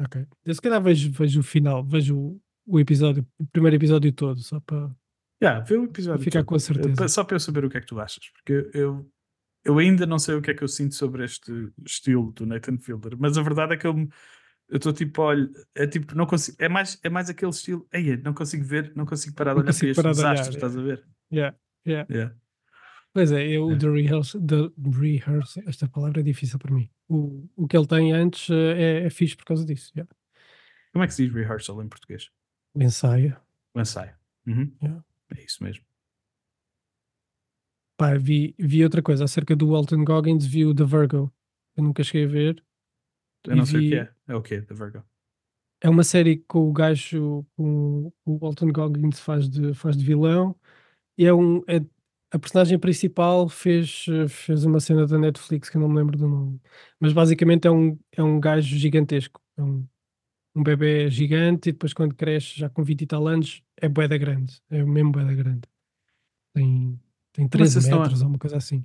Ok. 0.00 0.26
Eu 0.44 0.54
se 0.54 0.60
calhar 0.60 0.82
vejo, 0.82 1.10
vejo 1.12 1.38
o 1.38 1.44
final, 1.44 1.84
vejo 1.84 2.16
o, 2.18 2.40
o 2.66 2.80
episódio, 2.80 3.24
o 3.38 3.46
primeiro 3.46 3.76
episódio 3.76 4.12
todo, 4.12 4.40
só 4.40 4.58
para. 4.58 4.90
Yeah, 5.40 5.60
vê 5.64 5.76
o 5.76 5.84
episódio. 5.84 6.22
Ficar 6.24 6.40
todo. 6.40 6.46
com 6.46 6.54
a 6.56 6.58
certeza. 6.60 6.96
Pa- 6.96 7.06
Só 7.08 7.22
para 7.22 7.36
eu 7.36 7.40
saber 7.40 7.64
o 7.64 7.70
que 7.70 7.76
é 7.76 7.80
que 7.80 7.86
tu 7.86 8.00
achas, 8.00 8.24
porque 8.32 8.70
eu, 8.76 9.08
eu 9.64 9.78
ainda 9.78 10.06
não 10.06 10.18
sei 10.18 10.34
o 10.34 10.42
que 10.42 10.50
é 10.50 10.54
que 10.54 10.62
eu 10.62 10.68
sinto 10.68 10.94
sobre 10.94 11.24
este 11.24 11.50
estilo 11.86 12.32
do 12.32 12.44
Nathan 12.46 12.78
Fielder, 12.78 13.16
mas 13.18 13.36
a 13.38 13.42
verdade 13.42 13.74
é 13.74 13.76
que 13.76 13.86
eu 13.86 13.94
me- 13.94 14.08
eu 14.68 14.76
estou 14.78 14.92
tipo, 14.92 15.22
olha, 15.22 15.48
é 15.74 15.86
tipo, 15.86 16.14
não 16.14 16.26
consigo, 16.26 16.56
é 16.60 16.68
mais, 16.68 16.98
é 17.02 17.08
mais 17.08 17.28
aquele 17.30 17.50
estilo, 17.50 17.86
ei, 17.92 18.16
não 18.18 18.32
consigo 18.34 18.64
ver, 18.64 18.92
não 18.96 19.04
consigo 19.06 19.34
parar 19.36 19.52
de 19.52 19.58
olhar 19.60 19.64
para 19.64 19.72
consigo 19.72 19.90
estes 19.90 20.02
parar 20.02 20.14
de 20.14 20.20
olhar, 20.20 20.30
desastres, 20.32 20.54
é. 20.54 20.58
estás 20.58 20.76
a 20.76 20.82
ver? 20.82 21.04
Yeah, 21.32 21.56
yeah. 21.86 22.06
Yeah. 22.14 22.34
Pois 23.12 23.30
é, 23.30 23.46
eu, 23.46 23.70
É. 23.70 23.74
o 23.74 23.78
The 23.78 23.88
Rehearsal, 23.90 24.40
the 24.44 24.70
rehearsal, 24.98 25.62
esta 25.66 25.86
palavra 25.88 26.20
é 26.20 26.22
difícil 26.24 26.58
para 26.58 26.74
mim. 26.74 26.90
O, 27.08 27.48
o 27.54 27.68
que 27.68 27.76
ele 27.76 27.86
tem 27.86 28.12
antes 28.12 28.48
eh, 28.50 29.02
é, 29.02 29.06
é 29.06 29.10
fixe 29.10 29.36
por 29.36 29.44
causa 29.44 29.64
disso. 29.64 29.92
yeah. 29.94 30.10
Como 30.92 31.04
é 31.04 31.06
que 31.06 31.14
se 31.14 31.24
diz 31.24 31.32
rehearsal 31.34 31.80
em 31.82 31.88
português? 31.88 32.30
O 32.74 32.82
ensaio. 32.82 33.36
O 33.74 33.80
ensaio. 33.80 34.14
Uhum. 34.46 34.72
Yeah. 34.82 35.04
É 35.36 35.44
isso 35.44 35.62
mesmo. 35.62 35.84
Pá, 37.96 38.16
vi, 38.16 38.54
vi 38.58 38.82
outra 38.82 39.02
coisa 39.02 39.24
acerca 39.24 39.54
do 39.54 39.68
Walton 39.70 40.04
Goggins, 40.04 40.44
vi 40.44 40.64
o 40.64 40.74
The 40.74 40.84
Virgo. 40.84 41.32
Eu 41.76 41.84
nunca 41.84 42.02
cheguei 42.02 42.24
a 42.24 42.28
ver. 42.28 42.64
Eu 43.46 43.56
não 43.56 43.66
sei 43.66 43.86
o 43.86 43.88
que 43.90 43.94
é. 43.94 44.12
É 44.28 44.34
o 44.34 44.42
quê? 44.42 44.62
The 44.62 44.74
Virgo. 44.74 45.04
É 45.80 45.88
uma 45.88 46.02
série 46.02 46.38
que 46.38 46.56
o 46.56 46.72
gajo, 46.72 47.46
com 47.56 48.12
o 48.24 48.38
Walton 48.38 48.72
Goggins 48.72 49.20
faz 49.20 49.48
de, 49.48 49.74
faz 49.74 49.96
de 49.96 50.04
vilão. 50.04 50.56
E 51.18 51.26
é 51.26 51.32
um. 51.32 51.58
É, 51.68 51.80
a 52.30 52.38
personagem 52.38 52.78
principal 52.78 53.48
fez, 53.48 54.06
fez 54.28 54.64
uma 54.64 54.80
cena 54.80 55.06
da 55.06 55.18
Netflix 55.18 55.68
que 55.68 55.76
eu 55.76 55.80
não 55.80 55.88
me 55.88 55.96
lembro 55.96 56.18
do 56.18 56.26
nome. 56.26 56.60
Mas 56.98 57.12
basicamente 57.12 57.68
é 57.68 57.70
um, 57.70 57.98
é 58.10 58.22
um 58.22 58.40
gajo 58.40 58.76
gigantesco. 58.76 59.40
É 59.56 59.62
um, 59.62 59.86
um 60.56 60.62
bebê 60.62 61.08
gigante 61.10 61.68
e 61.68 61.72
depois 61.72 61.92
quando 61.92 62.14
cresce, 62.14 62.58
já 62.58 62.68
com 62.68 62.82
20 62.82 63.02
e 63.02 63.06
tal 63.06 63.26
anos, 63.28 63.62
é 63.76 63.88
boeda 63.88 64.16
grande. 64.18 64.60
É 64.70 64.82
mesmo 64.82 65.12
boeda 65.12 65.34
grande. 65.34 65.68
Tem, 66.54 67.00
tem 67.34 67.46
13 67.46 67.72
vocês 67.72 67.84
estão 67.84 67.98
a- 67.98 68.02
metros 68.02 68.22
ou 68.22 68.28
uma 68.28 68.38
coisa 68.38 68.56
assim. 68.56 68.82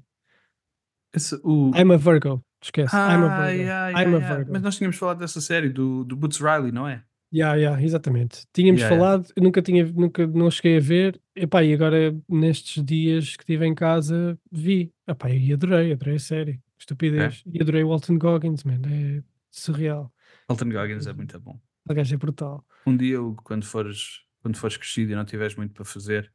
Esse, 1.15 1.35
o... 1.43 1.71
I'm 1.75 1.93
a 1.93 1.97
Virgo. 1.97 2.43
Esquece. 2.61 2.93
I'm 2.95 3.23
a 3.23 3.45
Virgo. 3.47 3.63
I'm 3.63 3.69
a 3.69 3.85
ai. 3.95 4.35
Virgo. 4.35 4.51
Mas 4.51 4.61
nós 4.61 4.75
tínhamos 4.77 4.97
falado 4.97 5.19
dessa 5.19 5.39
série 5.39 5.69
do, 5.69 6.03
do 6.03 6.15
Boots 6.15 6.39
Riley, 6.39 6.71
não 6.71 6.87
é? 6.87 7.03
Yeah, 7.33 7.55
yeah, 7.55 7.81
exatamente. 7.81 8.45
Tínhamos 8.51 8.81
Yeah, 8.81 8.95
yeah. 8.95 9.17
falado, 9.17 9.31
eu 9.35 9.43
nunca 9.43 9.61
tinha, 9.61 9.85
nunca 9.85 10.25
não 10.27 10.49
cheguei 10.49 10.77
a 10.77 10.81
ver. 10.81 11.21
Epá, 11.35 11.63
e 11.63 11.73
agora 11.73 12.15
nestes 12.27 12.83
dias 12.83 13.35
que 13.35 13.43
estive 13.43 13.65
em 13.65 13.75
casa 13.75 14.37
vi. 14.51 14.91
Epá, 15.07 15.29
e 15.29 15.53
adorei, 15.53 15.93
adorei 15.93 16.15
a 16.15 16.19
série. 16.19 16.59
Estupidez. 16.77 17.43
E 17.45 17.61
adorei 17.61 17.83
o 17.83 17.89
Walton 17.89 18.17
Goggins, 18.17 18.63
man. 18.63 18.81
É 18.87 19.21
surreal. 19.51 20.11
Alton 20.47 20.69
Goggins 20.69 21.05
é 21.05 21.13
muito 21.13 21.39
bom. 21.39 21.59
O 21.87 21.93
gajo 21.93 22.13
é 22.13 22.17
brutal. 22.17 22.65
Um 22.85 22.95
dia, 22.97 23.17
quando 23.43 23.65
fores, 23.65 24.21
quando 24.41 24.57
fores 24.57 24.77
crescido 24.77 25.11
e 25.11 25.15
não 25.15 25.25
tiveres 25.25 25.55
muito 25.55 25.73
para 25.73 25.85
fazer, 25.85 26.31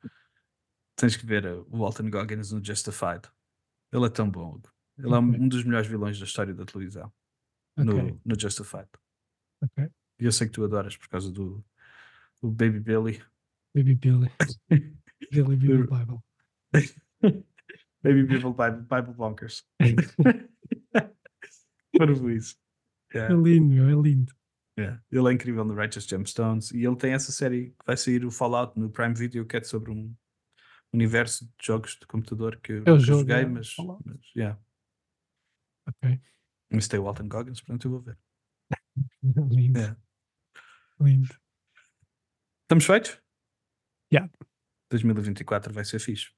tens 0.97 1.16
que 1.16 1.26
ver 1.26 1.45
uh, 1.47 1.66
o 1.70 1.78
Walton 1.78 2.11
Goggins 2.11 2.53
no 2.53 2.64
Justified. 2.64 3.28
Ele 3.92 4.07
é 4.07 4.11
tão 4.11 4.30
bom. 4.30 4.61
Ele 4.99 5.12
é 5.12 5.18
um, 5.18 5.28
Ok. 5.30 5.40
um 5.40 5.49
dos 5.49 5.64
melhores 5.64 5.86
vilões 5.88 6.18
da 6.18 6.24
história 6.24 6.55
da 6.55 6.64
televisão. 6.64 7.12
Ok, 7.78 7.92
No, 7.92 8.20
no 8.24 8.38
Justified. 8.40 8.88
ok. 9.62 9.88
E 10.20 10.24
eu 10.24 10.32
sei 10.32 10.47
que 10.47 10.53
tu 10.53 10.64
adoras 10.64 10.97
por 10.97 11.09
causa 11.09 11.30
do, 11.32 11.64
do 12.40 12.51
Baby 12.51 12.78
Billy. 12.80 13.20
Baby 13.74 13.95
Billy. 13.97 14.30
Billy 15.32 15.57
Do- 15.57 15.86
Bible. 15.88 16.20
Baby 18.03 18.22
Bible 18.24 18.53
Bible, 18.53 18.82
Bible 18.82 19.14
Bonkers. 19.14 19.64
Para 21.97 22.12
isso. 22.34 22.57
É 23.12 23.18
Yeah. 23.18 23.34
lindo, 23.36 23.72
meu, 23.74 23.88
é 23.88 24.03
lindo. 24.03 24.34
Yeah. 24.76 25.01
Ele 25.12 25.28
é 25.28 25.32
incrível 25.32 25.64
no 25.64 25.72
Righteous 25.74 26.05
Gemstones 26.07 26.72
e 26.72 26.84
ele 26.84 26.97
tem 26.97 27.12
essa 27.12 27.30
série 27.30 27.70
que 27.70 27.86
vai 27.86 27.97
sair 27.97 28.24
o 28.24 28.30
Fallout 28.30 28.76
no 28.78 28.90
Prime 28.90 29.14
Video 29.14 29.47
que 29.47 29.57
é 29.57 29.62
sobre 29.62 29.92
um 29.92 30.12
universo 30.95 31.45
de 31.45 31.53
jogos 31.66 31.97
de 32.01 32.07
computador 32.07 32.59
que 32.61 32.72
eu 32.72 32.82
É 32.82 32.99
jogo, 32.99 33.20
joguei, 33.20 33.36
é, 33.36 33.47
mas, 33.47 33.74
mas, 34.05 34.32
yeah. 34.36 34.59
Ok. 35.86 36.20
mas 36.72 36.88
tem 36.88 36.99
o 37.01 37.05
Walton 37.05 37.28
Goggins, 37.28 37.61
portanto 37.61 37.84
eu 37.86 37.90
vou 37.90 38.01
ver. 38.01 38.18
lindo. 39.51 39.78
Yeah. 39.78 40.01
Lindo. 41.01 41.34
Estamos 42.62 42.86
feitos? 42.86 43.20
Yeah. 44.12 44.32
2024 44.90 45.72
vai 45.72 45.84
ser 45.84 45.99
fixe 45.99 46.32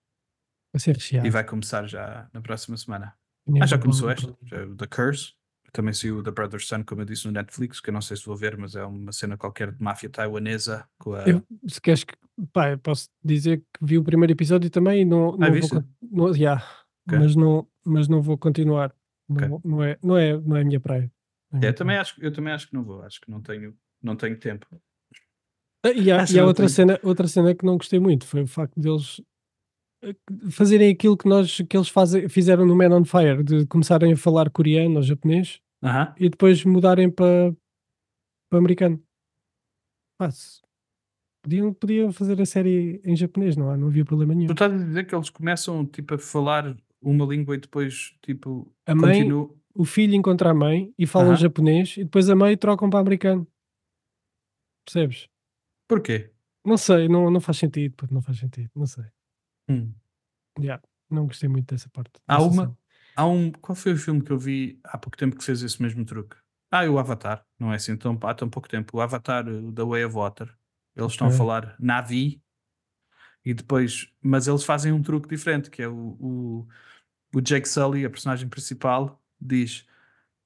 Vai 0.72 0.80
ser 0.80 0.94
recheado. 0.94 1.26
e 1.26 1.30
vai 1.30 1.44
começar 1.44 1.86
já 1.86 2.28
na 2.32 2.40
próxima 2.40 2.76
semana. 2.76 3.16
Ah, 3.60 3.66
já 3.66 3.78
começou 3.78 4.10
esta, 4.10 4.36
já, 4.42 4.64
o 4.64 4.76
The 4.76 4.86
Curse. 4.86 5.34
Também 5.76 5.92
saiu 5.92 6.16
o 6.16 6.22
The 6.22 6.30
Brother's 6.30 6.66
Son, 6.68 6.82
como 6.84 7.02
eu 7.02 7.04
disse 7.04 7.26
no 7.26 7.32
Netflix, 7.32 7.80
que 7.82 7.90
eu 7.90 7.92
não 7.92 8.00
sei 8.00 8.16
se 8.16 8.24
vou 8.24 8.34
ver, 8.34 8.56
mas 8.56 8.74
é 8.74 8.82
uma 8.82 9.12
cena 9.12 9.36
qualquer 9.36 9.72
de 9.72 9.82
máfia 9.82 10.08
taiwanesa 10.08 10.88
a. 11.06 11.28
Eu, 11.28 11.42
se 11.68 11.78
queres 11.82 12.02
que. 12.02 12.14
Pá, 12.50 12.70
eu 12.70 12.78
posso 12.78 13.10
dizer 13.22 13.58
que 13.58 13.64
vi 13.84 13.98
o 13.98 14.02
primeiro 14.02 14.32
episódio 14.32 14.70
também 14.70 15.02
e 15.02 15.04
não, 15.04 15.36
não 15.36 15.52
viste? 15.52 15.74
vou. 15.74 15.84
Não, 16.10 16.34
yeah, 16.34 16.64
Ok. 17.06 17.18
mas, 17.18 17.36
não, 17.36 17.68
mas 17.84 18.08
não 18.08 18.22
vou 18.22 18.38
continuar. 18.38 18.94
Não, 19.28 19.56
Ok. 19.56 19.70
não, 19.70 19.82
é, 19.84 19.98
não, 20.02 20.16
é, 20.16 20.40
não 20.40 20.56
é 20.56 20.62
a 20.62 20.64
minha 20.64 20.80
praia. 20.80 21.12
É 21.52 21.56
É, 21.56 21.58
minha 21.58 21.70
eu, 21.70 21.74
também 21.74 21.96
acho, 21.98 22.24
eu 22.24 22.32
também 22.32 22.54
acho 22.54 22.68
que 22.68 22.74
não 22.74 22.82
vou, 22.82 23.02
acho 23.02 23.20
que 23.20 23.30
não 23.30 23.42
tenho, 23.42 23.76
não 24.02 24.16
tenho 24.16 24.38
tempo. 24.38 24.66
Ah, 25.84 25.90
E 25.90 26.10
há, 26.10 26.22
Acho 26.22 26.34
e 26.34 26.38
há 26.38 26.46
outra, 26.46 26.64
tenho. 26.64 26.74
cena, 26.74 27.00
outra 27.02 27.28
cena 27.28 27.54
que 27.54 27.66
não 27.66 27.76
gostei 27.76 28.00
muito 28.00 28.26
foi 28.26 28.42
o 28.42 28.46
facto 28.46 28.80
deles 28.80 29.20
eh, 30.02 30.14
fazerem 30.50 30.90
aquilo 30.90 31.16
que, 31.18 31.28
nós, 31.28 31.58
que 31.68 31.76
eles 31.76 31.88
fazem, 31.90 32.28
fizeram 32.30 32.64
no 32.64 32.74
Man 32.74 32.96
on 32.96 33.04
Fire, 33.04 33.42
de 33.42 33.66
começarem 33.66 34.12
a 34.12 34.16
falar 34.16 34.48
coreano 34.50 34.96
ou 34.96 35.02
japonês 35.02 35.60
Aham. 35.82 36.14
e 36.18 36.28
depois 36.30 36.64
mudarem 36.64 37.10
para 37.10 37.54
para 38.48 38.58
americano. 38.58 39.02
Se- 40.30 40.60
podiam, 41.42 41.74
podiam 41.74 42.12
fazer 42.12 42.40
a 42.40 42.46
série 42.46 43.00
em 43.04 43.14
japonês, 43.16 43.56
não 43.56 43.70
há? 43.70 43.76
Não 43.76 43.88
havia 43.88 44.04
problema 44.04 44.34
nenhum. 44.34 44.46
Tu 44.48 44.52
estás 44.52 44.72
a 44.72 44.76
dizer 44.84 45.06
que 45.06 45.14
eles 45.14 45.30
começam 45.30 45.84
tipo, 45.84 46.14
a 46.14 46.18
falar 46.18 46.76
uma 47.02 47.24
língua 47.26 47.54
e 47.56 47.58
depois 47.60 48.14
tipo, 48.22 48.72
A 48.86 48.94
mãe, 48.94 49.18
continuam. 49.22 49.54
o 49.74 49.84
filho 49.84 50.14
encontra 50.14 50.50
a 50.50 50.54
mãe 50.54 50.92
e 50.98 51.06
falam 51.06 51.28
Aham. 51.28 51.36
japonês 51.36 51.96
e 51.96 52.04
depois 52.04 52.30
a 52.30 52.34
mãe 52.36 52.56
trocam 52.56 52.88
para 52.88 53.00
americano. 53.00 53.46
Percebes? 54.84 55.28
Porquê? 55.88 56.30
Não 56.64 56.76
sei, 56.76 57.08
não, 57.08 57.30
não 57.30 57.40
faz 57.40 57.58
sentido, 57.58 57.94
não 58.10 58.20
faz 58.22 58.38
sentido, 58.38 58.70
não 58.74 58.86
sei. 58.86 59.04
Hum. 59.68 59.92
Yeah, 60.58 60.82
não 61.10 61.26
gostei 61.26 61.48
muito 61.48 61.72
dessa 61.74 61.88
parte. 61.90 62.12
Há 62.26 62.42
uma. 62.42 62.76
Há 63.16 63.26
um. 63.26 63.50
Qual 63.52 63.74
foi 63.76 63.92
o 63.92 63.96
filme 63.98 64.22
que 64.22 64.30
eu 64.32 64.38
vi 64.38 64.80
há 64.84 64.96
pouco 64.98 65.16
tempo 65.16 65.36
que 65.36 65.44
fez 65.44 65.62
esse 65.62 65.80
mesmo 65.82 66.04
truque? 66.04 66.36
Ah, 66.70 66.84
e 66.84 66.88
o 66.88 66.98
Avatar. 66.98 67.44
Não 67.58 67.72
é 67.72 67.76
assim 67.76 67.96
tão, 67.96 68.18
há 68.22 68.34
tão 68.34 68.48
pouco 68.50 68.68
tempo. 68.68 68.96
O 68.96 69.00
Avatar 69.00 69.48
uh, 69.48 69.72
da 69.72 69.84
Way 69.84 70.04
of 70.04 70.14
Water. 70.14 70.56
Eles 70.94 71.12
estão 71.12 71.26
a 71.28 71.30
Ok. 71.30 71.30
falar 71.30 71.76
Navi 71.78 72.42
e 73.44 73.54
depois. 73.54 74.08
Mas 74.22 74.46
eles 74.48 74.64
fazem 74.64 74.92
um 74.92 75.02
truque 75.02 75.28
diferente, 75.28 75.70
que 75.70 75.82
é 75.82 75.88
o, 75.88 76.16
o, 76.20 76.68
o 77.34 77.40
Jake 77.40 77.68
Sully, 77.68 78.04
a 78.04 78.10
personagem 78.10 78.48
principal, 78.48 79.22
diz: 79.40 79.86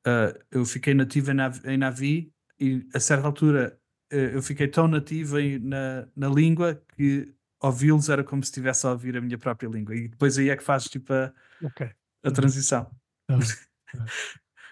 ah, 0.06 0.34
Eu 0.50 0.64
fiquei 0.66 0.94
nativo 0.94 1.30
em 1.32 1.34
Navi, 1.34 1.62
em 1.68 1.78
Navi 1.78 2.34
e 2.60 2.86
a 2.94 3.00
certa 3.00 3.26
altura 3.26 3.80
eh, 4.10 4.34
eu 4.36 4.42
fiquei 4.42 4.68
tão 4.68 4.88
nativo 4.88 5.38
em- 5.40 5.58
na, 5.60 6.08
na 6.16 6.28
língua 6.28 6.76
que 6.96 7.34
ouvi-los 7.60 8.08
era 8.10 8.24
como 8.24 8.42
se 8.44 8.48
estivesse 8.50 8.86
a 8.86 8.92
ouvir 8.92 9.16
a 9.16 9.20
minha 9.22 9.38
própria 9.38 9.68
língua. 9.68 9.94
E 9.96 10.08
depois 10.08 10.38
aí 10.38 10.50
é 10.50 10.56
que 10.56 10.62
fazes 10.64 10.88
tipo 10.90 11.12
a, 11.12 11.32
Ok. 11.62 11.80
A 12.24 12.28
Uhum. 12.28 12.34
transição. 12.34 12.90
Tá. 13.26 13.38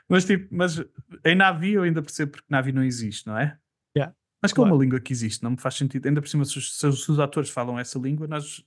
Mas 0.09 0.25
tipo, 0.25 0.49
mas 0.55 0.79
em 1.25 1.35
Navi 1.35 1.73
eu 1.73 1.83
ainda 1.83 2.01
percebo 2.01 2.33
porque 2.33 2.47
Navi 2.49 2.73
não 2.73 2.83
existe, 2.83 3.27
não 3.27 3.37
é? 3.37 3.59
Yeah, 3.95 4.15
Mas 4.41 4.53
que 4.53 4.59
é 4.59 4.63
claro. 4.63 4.75
uma 4.75 4.83
língua 4.83 4.99
que 5.01 5.13
existe, 5.13 5.43
não 5.43 5.51
me 5.51 5.59
faz 5.61 5.75
sentido. 5.75 6.07
Ainda 6.09 6.23
por 6.23 6.29
cima, 6.29 6.47
se 6.47 6.57
os, 6.57 6.79
se 6.79 6.87
os- 6.87 7.21
atores 7.21 7.51
falam 7.51 7.79
essa 7.79 7.99
língua, 7.99 8.27
nós. 8.27 8.65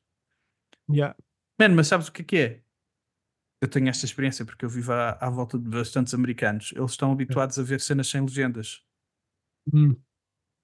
Yeah. 0.88 1.16
Mano, 1.60 1.76
mas 1.76 1.88
sabes 1.88 2.10
o 2.10 2.12
que 2.12 2.22
é 2.22 2.26
que 2.26 2.38
é? 2.38 2.62
Eu 3.60 3.68
tenho 3.68 3.90
esta 3.90 4.06
experiência 4.06 4.46
porque 4.46 4.64
eu 4.66 4.70
vivo 4.70 4.92
à, 4.94 5.12
à 5.20 5.30
volta 5.32 5.58
de 5.58 5.68
bastantes 5.68 6.14
americanos. 6.14 6.74
Eles 6.76 6.92
estão 6.92 7.12
habituados 7.12 7.58
a 7.58 7.64
ver 7.64 7.82
cenas 7.82 8.08
sem 8.08 8.22
legendas. 8.22 8.84
Hum, 9.74 9.96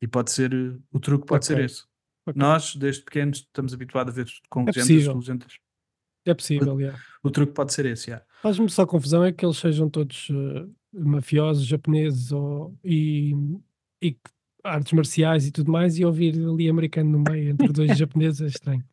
E 0.01 0.07
pode 0.07 0.32
ser. 0.32 0.53
eh, 0.53 0.78
O 0.91 0.99
truque 0.99 1.26
pode 1.26 1.45
ser 1.45 1.53
Ok. 1.53 1.65
esse. 1.65 1.84
ok. 2.28 2.34
Nós, 2.39 2.76
desde 2.76 3.03
pequenos, 3.03 3.39
estamos 3.39 3.74
habituados 3.74 4.13
a 4.13 4.15
ver 4.15 4.28
com 4.49 4.61
É 4.61 4.65
legendas, 4.65 5.07
legendas. 5.15 5.59
É 6.30 6.34
possível, 6.34 6.80
yeah. 6.80 6.99
O 7.23 7.30
truque 7.32 7.53
pode 7.53 7.73
ser 7.73 7.86
esse, 7.86 8.09
yeah. 8.09 8.25
Faz-me 8.41 8.69
só 8.69 8.86
confusão 8.86 9.23
é 9.23 9.32
que 9.32 9.45
eles 9.45 9.57
sejam 9.57 9.89
todos 9.89 10.28
eh, 10.30 10.67
mafiosos, 10.93 11.65
japoneses 11.65 12.32
ou, 12.32 12.78
e, 12.84 13.34
e 14.01 14.17
artes 14.63 14.91
marciais 14.93 15.47
e 15.47 15.51
tudo 15.51 15.71
mais, 15.71 15.97
e 15.97 16.05
ouvir 16.05 16.36
ali 16.36 16.69
americano 16.69 17.11
no 17.17 17.32
meio 17.32 17.49
entre 17.51 17.69
dois 17.71 17.97
japoneses 17.97 18.41
é 18.41 18.47
estranho. 18.47 18.84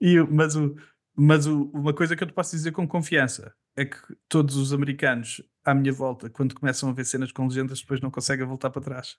E, 0.00 0.18
o- 0.20 0.28
mas 0.32 0.54
o, 0.56 0.76
mas 1.14 1.46
o- 1.46 1.70
uma 1.74 1.92
coisa 1.92 2.14
que 2.16 2.22
eu 2.22 2.28
te 2.28 2.32
posso 2.32 2.54
dizer 2.56 2.72
com 2.72 2.86
confiança 2.86 3.54
é 3.76 3.84
que 3.84 3.96
todos 4.28 4.56
os 4.56 4.72
americanos 4.72 5.42
à 5.64 5.74
minha 5.74 5.92
volta, 5.92 6.28
quando 6.30 6.54
começam 6.54 6.88
a 6.88 6.92
ver 6.92 7.04
cenas 7.04 7.32
com 7.32 7.46
legendas, 7.46 7.80
depois 7.80 8.00
não 8.00 8.10
conseguem 8.10 8.46
voltar 8.46 8.70
para 8.70 8.82
trás. 8.82 9.16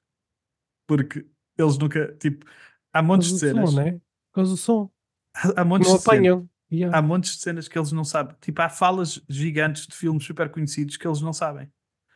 Porque 0.88 1.26
eles 1.58 1.78
nunca, 1.78 2.14
tipo, 2.20 2.46
há 2.92 3.02
montes 3.02 3.32
de 3.34 3.40
cenas. 3.40 3.72
som, 3.72 3.76
né? 3.78 3.92
Por 3.94 4.36
causa 4.36 4.52
do 4.52 4.58
som. 4.58 4.90
Há, 5.36 5.62
há 5.62 5.66
montes 5.66 5.90
Não 5.90 5.98
de 5.98 6.02
cenas. 6.04 6.18
apanham. 6.20 6.50
Yeah. 6.74 6.98
Há 6.98 7.02
montes 7.02 7.36
de 7.36 7.42
cenas 7.42 7.68
que 7.68 7.78
eles 7.78 7.92
não 7.92 8.04
sabem. 8.04 8.36
Tipo, 8.42 8.62
há 8.64 8.70
falas 8.70 9.22
gigantes 9.30 9.86
de 9.86 9.96
filmes 9.96 10.24
super 10.26 10.50
conhecidos 10.50 10.98
que 10.98 11.08
eles 11.08 11.22
não 11.22 11.32
sabem. 11.34 11.70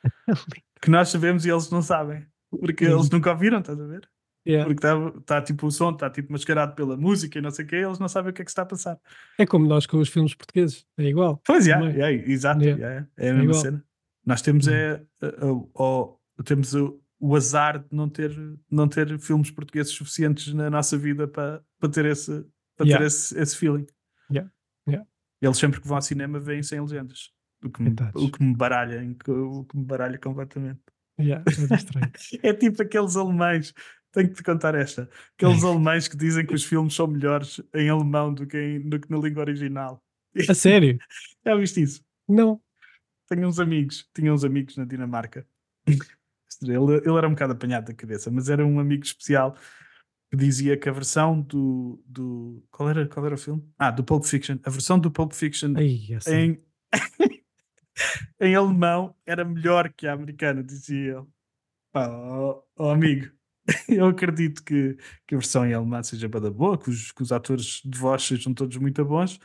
que 0.82 0.90
nós 0.90 1.10
sabemos 1.10 1.46
e 1.46 1.50
eles 1.50 1.70
não 1.70 1.82
sabem. 1.82 2.26
Porque 2.50 2.86
eles 2.86 3.10
nunca 3.10 3.32
ouviram, 3.32 3.60
estás 3.60 3.80
a 3.80 3.86
ver? 3.86 4.10
Yeah. 4.48 4.66
Porque 4.66 4.86
está 4.88 5.12
tá, 5.26 5.42
tipo 5.42 5.68
o 5.68 5.72
som, 5.72 5.92
está 5.92 6.10
tipo 6.10 6.32
mascarado 6.32 6.74
pela 6.74 6.96
música 6.96 7.38
e 7.38 7.42
não 7.42 7.52
sei 7.52 7.66
o 7.66 7.68
quê, 7.68 7.76
eles 7.76 8.00
não 8.00 8.08
sabem 8.08 8.32
o 8.32 8.34
que 8.34 8.42
é 8.42 8.46
que 8.46 8.52
está 8.52 8.62
a 8.62 8.66
passar. 8.66 8.98
É 9.38 9.46
como 9.46 9.68
nós 9.68 9.86
com 9.86 9.98
os 9.98 10.08
filmes 10.08 10.34
portugueses, 10.34 10.86
é 10.98 11.04
igual. 11.04 11.42
Pois 11.46 11.68
é, 11.68 11.72
é, 11.74 12.14
exato, 12.32 12.64
é 12.64 13.00
a 13.30 13.34
mesma 13.34 13.44
igual. 13.44 13.62
cena. 13.62 13.84
Nós 14.26 14.42
temos 14.42 14.68
Hum. 14.68 14.72
é, 14.72 15.02
o- 15.76 16.18
temos 16.46 16.74
o, 16.74 16.98
o 17.20 17.36
azar 17.36 17.80
de 17.80 17.88
não 17.92 18.08
ter, 18.08 18.32
não 18.72 18.88
ter 18.88 19.20
filmes 19.20 19.52
portugueses 19.52 19.92
suficientes 19.92 20.54
na 20.54 20.70
nossa 20.70 20.98
vida 20.98 21.28
para, 21.28 21.62
para 21.78 21.90
ter 21.90 22.06
esse, 22.06 22.46
para 22.78 22.86
ter 22.88 23.02
esse, 23.02 23.38
esse 23.38 23.58
feeling. 23.58 23.86
Yeah, 24.32 24.52
yeah. 24.88 25.08
Eles 25.42 25.58
sempre 25.58 25.80
que 25.82 25.88
vão 25.88 25.98
ao 25.98 26.02
cinema 26.02 26.40
veem 26.40 26.64
sem 26.64 26.80
legendas. 26.82 27.32
O 27.64 27.70
que 27.70 27.82
me, 27.82 27.96
o 28.14 28.32
que 28.32 28.44
me 28.44 28.56
baralha, 28.56 29.02
o 29.28 29.66
que 29.66 29.78
me 29.78 29.84
baralha 29.86 30.18
completamente. 30.20 30.80
Yeah, 31.20 31.44
é. 32.42 32.48
É 32.50 32.54
tipo 32.54 32.82
aqueles 32.82 33.16
alemães. 33.16 33.74
Tenho 34.12 34.30
que 34.30 34.36
te 34.36 34.44
contar 34.44 34.74
esta. 34.76 35.10
Aqueles 35.38 35.64
alemães 35.64 36.08
que 36.08 36.16
dizem 36.16 36.46
que 36.46 36.54
os 36.54 36.64
filmes 36.64 36.94
são 36.94 37.08
melhores 37.08 37.62
em 37.74 37.90
alemão 37.90 38.34
do 38.34 38.46
que, 38.48 38.58
em- 38.58 38.90
do 38.90 39.00
que 39.00 39.10
na 39.12 39.18
língua 39.18 39.42
original. 39.42 40.04
A 40.50 40.54
sério? 40.54 40.98
Já 41.46 41.56
viste 41.56 41.82
isso? 41.82 42.04
Não. 42.28 42.62
Tenho 43.28 43.48
uns 43.48 43.60
amigos, 43.60 44.08
tinha 44.16 44.34
uns 44.34 44.44
amigos 44.44 44.78
na 44.78 44.86
Dinamarca. 44.86 45.46
Ele, 46.62 46.76
ele 47.06 47.18
era 47.18 47.28
um 47.28 47.32
bocado 47.32 47.54
apanhado 47.54 47.86
da 47.88 47.94
cabeça, 47.94 48.32
mas 48.32 48.50
era 48.50 48.66
um 48.66 48.80
amigo 48.80 49.04
especial 49.04 49.56
que 50.30 50.38
dizia 50.38 50.78
que 50.78 50.90
a 50.90 50.92
versão 50.92 51.42
do. 51.42 52.04
do 52.06 52.64
qual, 52.70 52.90
era, 52.90 53.08
qual 53.08 53.26
era 53.26 53.36
o 53.36 53.38
filme? 53.38 53.64
Ah, 53.78 53.92
do 53.92 54.04
Pulp 54.04 54.24
Fiction. 54.26 54.58
A 54.64 54.70
versão 54.70 55.00
do 55.00 55.10
Pulp 55.10 55.34
Fiction 55.34 55.74
Ai, 55.76 56.00
em, 56.28 56.62
em 58.40 58.56
alemão 58.56 59.16
era 59.26 59.46
melhor 59.46 59.92
que 59.94 60.08
a 60.08 60.14
americana, 60.14 60.64
dizia 60.64 61.18
ele. 61.18 61.26
Pá, 61.92 62.08
ó, 62.10 62.62
ó, 62.78 62.92
amigo, 62.92 63.32
eu 63.90 64.08
acredito 64.08 64.64
que, 64.64 64.98
que 65.26 65.36
a 65.36 65.38
versão 65.38 65.66
em 65.66 65.74
alemão 65.74 66.04
seja 66.04 66.28
bada 66.28 66.52
boa, 66.52 66.78
que 66.78 66.90
os, 66.90 67.12
que 67.12 67.22
os 67.22 67.32
atores 67.32 67.82
de 67.84 67.98
voz 67.98 68.24
sejam 68.24 68.54
todos 68.54 68.78
muito 68.78 69.04
bons, 69.06 69.40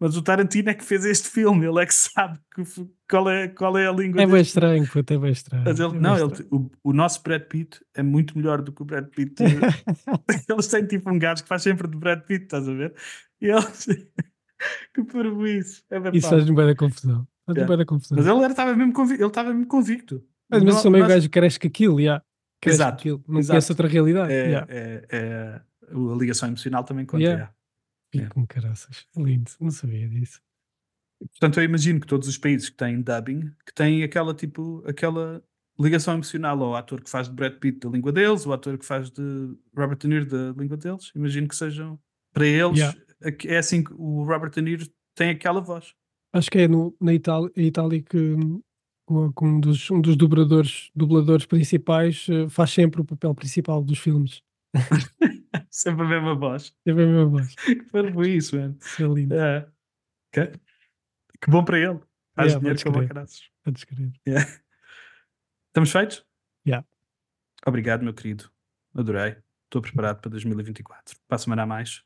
mas 0.00 0.16
o 0.16 0.22
Tarantino 0.22 0.70
é 0.70 0.74
que 0.74 0.84
fez 0.84 1.04
este 1.04 1.28
filme, 1.28 1.66
ele 1.66 1.82
é 1.82 1.86
que 1.86 1.94
sabe 1.94 2.38
que 2.54 2.62
qual, 3.08 3.28
é, 3.30 3.48
qual 3.48 3.76
é 3.78 3.86
a 3.86 3.92
língua 3.92 4.20
É 4.20 4.26
bem 4.26 4.34
deste 4.36 4.50
estranho, 4.50 4.86
puto, 4.88 5.12
é 5.12 5.18
bem 5.18 5.32
estranho. 5.32 5.64
mas 5.64 5.78
ele- 5.78 5.88
é 5.88 5.92
bem 5.92 6.00
não, 6.00 6.16
ele- 6.16 6.24
estranho. 6.32 6.48
o, 6.52 6.70
o 6.90 6.92
nosso 6.92 7.22
Brad 7.22 7.42
Pitt 7.42 7.80
é 7.94 8.02
muito 8.02 8.36
melhor 8.36 8.60
do 8.62 8.72
que 8.72 8.82
o 8.82 8.84
Brad 8.84 9.06
Pitt. 9.08 9.34
eles 10.48 10.66
têm 10.68 10.86
tipo 10.86 11.10
um 11.10 11.18
gajo 11.18 11.42
que 11.42 11.48
faz 11.48 11.62
sempre 11.62 11.88
de 11.88 11.96
Brad 11.96 12.20
Pitt, 12.22 12.44
estás 12.44 12.68
a 12.68 12.72
ver? 12.72 12.94
E 13.40 13.46
eles. 13.46 13.86
que 14.94 15.02
isso. 15.46 15.82
É 15.90 15.98
Isso 16.16 16.28
faz-me 16.28 16.54
bem 16.56 16.66
da 16.66 16.74
confusão. 16.74 17.26
Faz-me 17.46 17.60
Yeah. 17.60 17.68
bem 17.68 17.78
da 17.78 17.84
confusão. 17.84 18.16
Mas 18.16 18.26
ele 18.26 18.40
estava 18.52 18.74
mesmo, 18.74 18.92
convi 18.92 19.14
ele 19.14 19.26
mesmo 19.52 19.66
convicto. 19.66 20.22
Mas, 20.50 20.62
mas 20.62 20.74
No- 20.76 20.82
também 20.82 21.00
o 21.02 21.04
nós- 21.04 21.14
gajo 21.14 21.30
cresce 21.30 21.58
com 21.58 21.66
aquilo, 21.66 22.00
yeah. 22.00 22.22
cresce 22.60 22.76
Exato, 22.78 22.94
aquilo. 23.00 23.24
Não 23.28 23.38
exato. 23.40 23.52
conhece 23.52 23.72
outra 23.72 23.88
realidade. 23.88 24.32
é, 24.32 24.46
yeah. 24.46 24.66
é, 24.70 25.06
é- 25.10 25.60
a 25.86 26.16
ligação 26.16 26.48
emocional 26.48 26.82
também 26.84 27.04
conta. 27.04 27.22
Yeah. 27.22 27.52
Fico 28.22 28.34
com 28.34 28.46
caraças. 28.46 29.06
Lindo. 29.16 29.50
Não 29.60 29.70
sabia 29.70 30.08
disso. 30.08 30.40
Portanto, 31.20 31.58
eu 31.60 31.64
imagino 31.64 32.00
que 32.00 32.06
todos 32.06 32.28
os 32.28 32.36
países 32.38 32.68
que 32.68 32.76
têm 32.76 33.00
dubbing, 33.00 33.50
que 33.66 33.72
têm 33.74 34.02
aquela 34.02 34.34
tipo, 34.34 34.82
aquela 34.86 35.42
ligação 35.78 36.14
emocional 36.14 36.60
ao 36.62 36.76
ator 36.76 37.02
que 37.02 37.08
faz 37.10 37.28
de 37.28 37.34
Brad 37.34 37.54
Pitt 37.58 37.78
da 37.80 37.88
língua 37.88 38.12
deles, 38.12 38.44
o 38.46 38.52
ator 38.52 38.76
que 38.78 38.84
faz 38.84 39.10
de 39.10 39.22
Robert 39.76 39.96
De 39.98 40.08
Niro 40.08 40.26
da 40.26 40.60
língua 40.60 40.76
deles, 40.76 41.10
imagino 41.14 41.48
que 41.48 41.56
sejam 41.56 41.98
para 42.32 42.46
eles, 42.46 42.78
Yeah. 42.78 42.98
aqu- 43.24 43.48
é 43.48 43.58
assim 43.58 43.82
que 43.82 43.92
o 43.94 44.24
Robert 44.24 44.50
De 44.50 44.60
Niro 44.60 44.86
tem 45.14 45.30
aquela 45.30 45.60
voz. 45.60 45.94
Acho 46.32 46.50
que 46.50 46.58
é 46.58 46.68
no, 46.68 46.94
na 47.00 47.14
Itália, 47.14 47.50
Itália 47.56 48.02
que, 48.02 48.34
com- 49.06 49.32
um, 49.42 49.60
dos, 49.60 49.90
um 49.90 50.00
dos 50.00 50.16
dubladores, 50.16 50.90
dubladores 50.94 51.46
principais 51.46 52.26
eh, 52.28 52.48
faz 52.48 52.70
sempre 52.70 53.00
o 53.00 53.04
papel 53.04 53.34
principal 53.34 53.82
dos 53.82 53.98
filmes. 53.98 54.42
Sempre 55.74 56.04
a 56.04 56.08
mesma 56.08 56.36
voz. 56.36 56.72
Bem 56.86 56.94
a 56.94 56.96
mesma 56.96 57.26
voz. 57.26 57.52
Que 57.66 57.82
parvo 57.90 58.24
isso, 58.24 58.56
mano. 58.56 58.78
Isso 58.80 59.02
é 59.02 59.08
lindo. 59.08 59.34
É. 59.34 59.68
Que, 60.30 60.46
que 61.40 61.50
bom 61.50 61.64
para 61.64 61.78
ele. 61.80 61.98
Faz 62.36 62.52
Yeah, 62.52 62.58
dinheiro 62.60 62.82
podes 62.84 62.92
crer. 62.96 63.08
caraças. 63.08 63.50
A 63.64 63.70
descrever. 63.72 64.12
Estamos 65.66 65.90
feitos? 65.90 66.24
Yeah. 66.64 66.86
Obrigado, 67.66 68.04
meu 68.04 68.14
querido. 68.14 68.48
Adorei. 68.94 69.36
Estou 69.64 69.82
preparado 69.82 70.20
para 70.20 70.30
2024. 70.30 71.16
Para 71.26 71.34
a 71.34 71.38
semana 71.40 71.62
a 71.64 71.66
mais. 71.66 72.04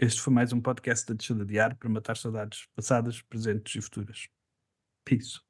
Este 0.00 0.20
foi 0.20 0.32
mais 0.32 0.52
um 0.52 0.60
podcast 0.60 1.04
da 1.04 1.14
Deixa 1.14 1.34
de 1.34 1.42
Adiar 1.42 1.76
para 1.76 1.88
matar 1.88 2.16
saudades 2.16 2.68
passadas, 2.76 3.20
presentes 3.22 3.74
e 3.74 3.80
futuras. 3.80 4.28
Peace. 5.04 5.40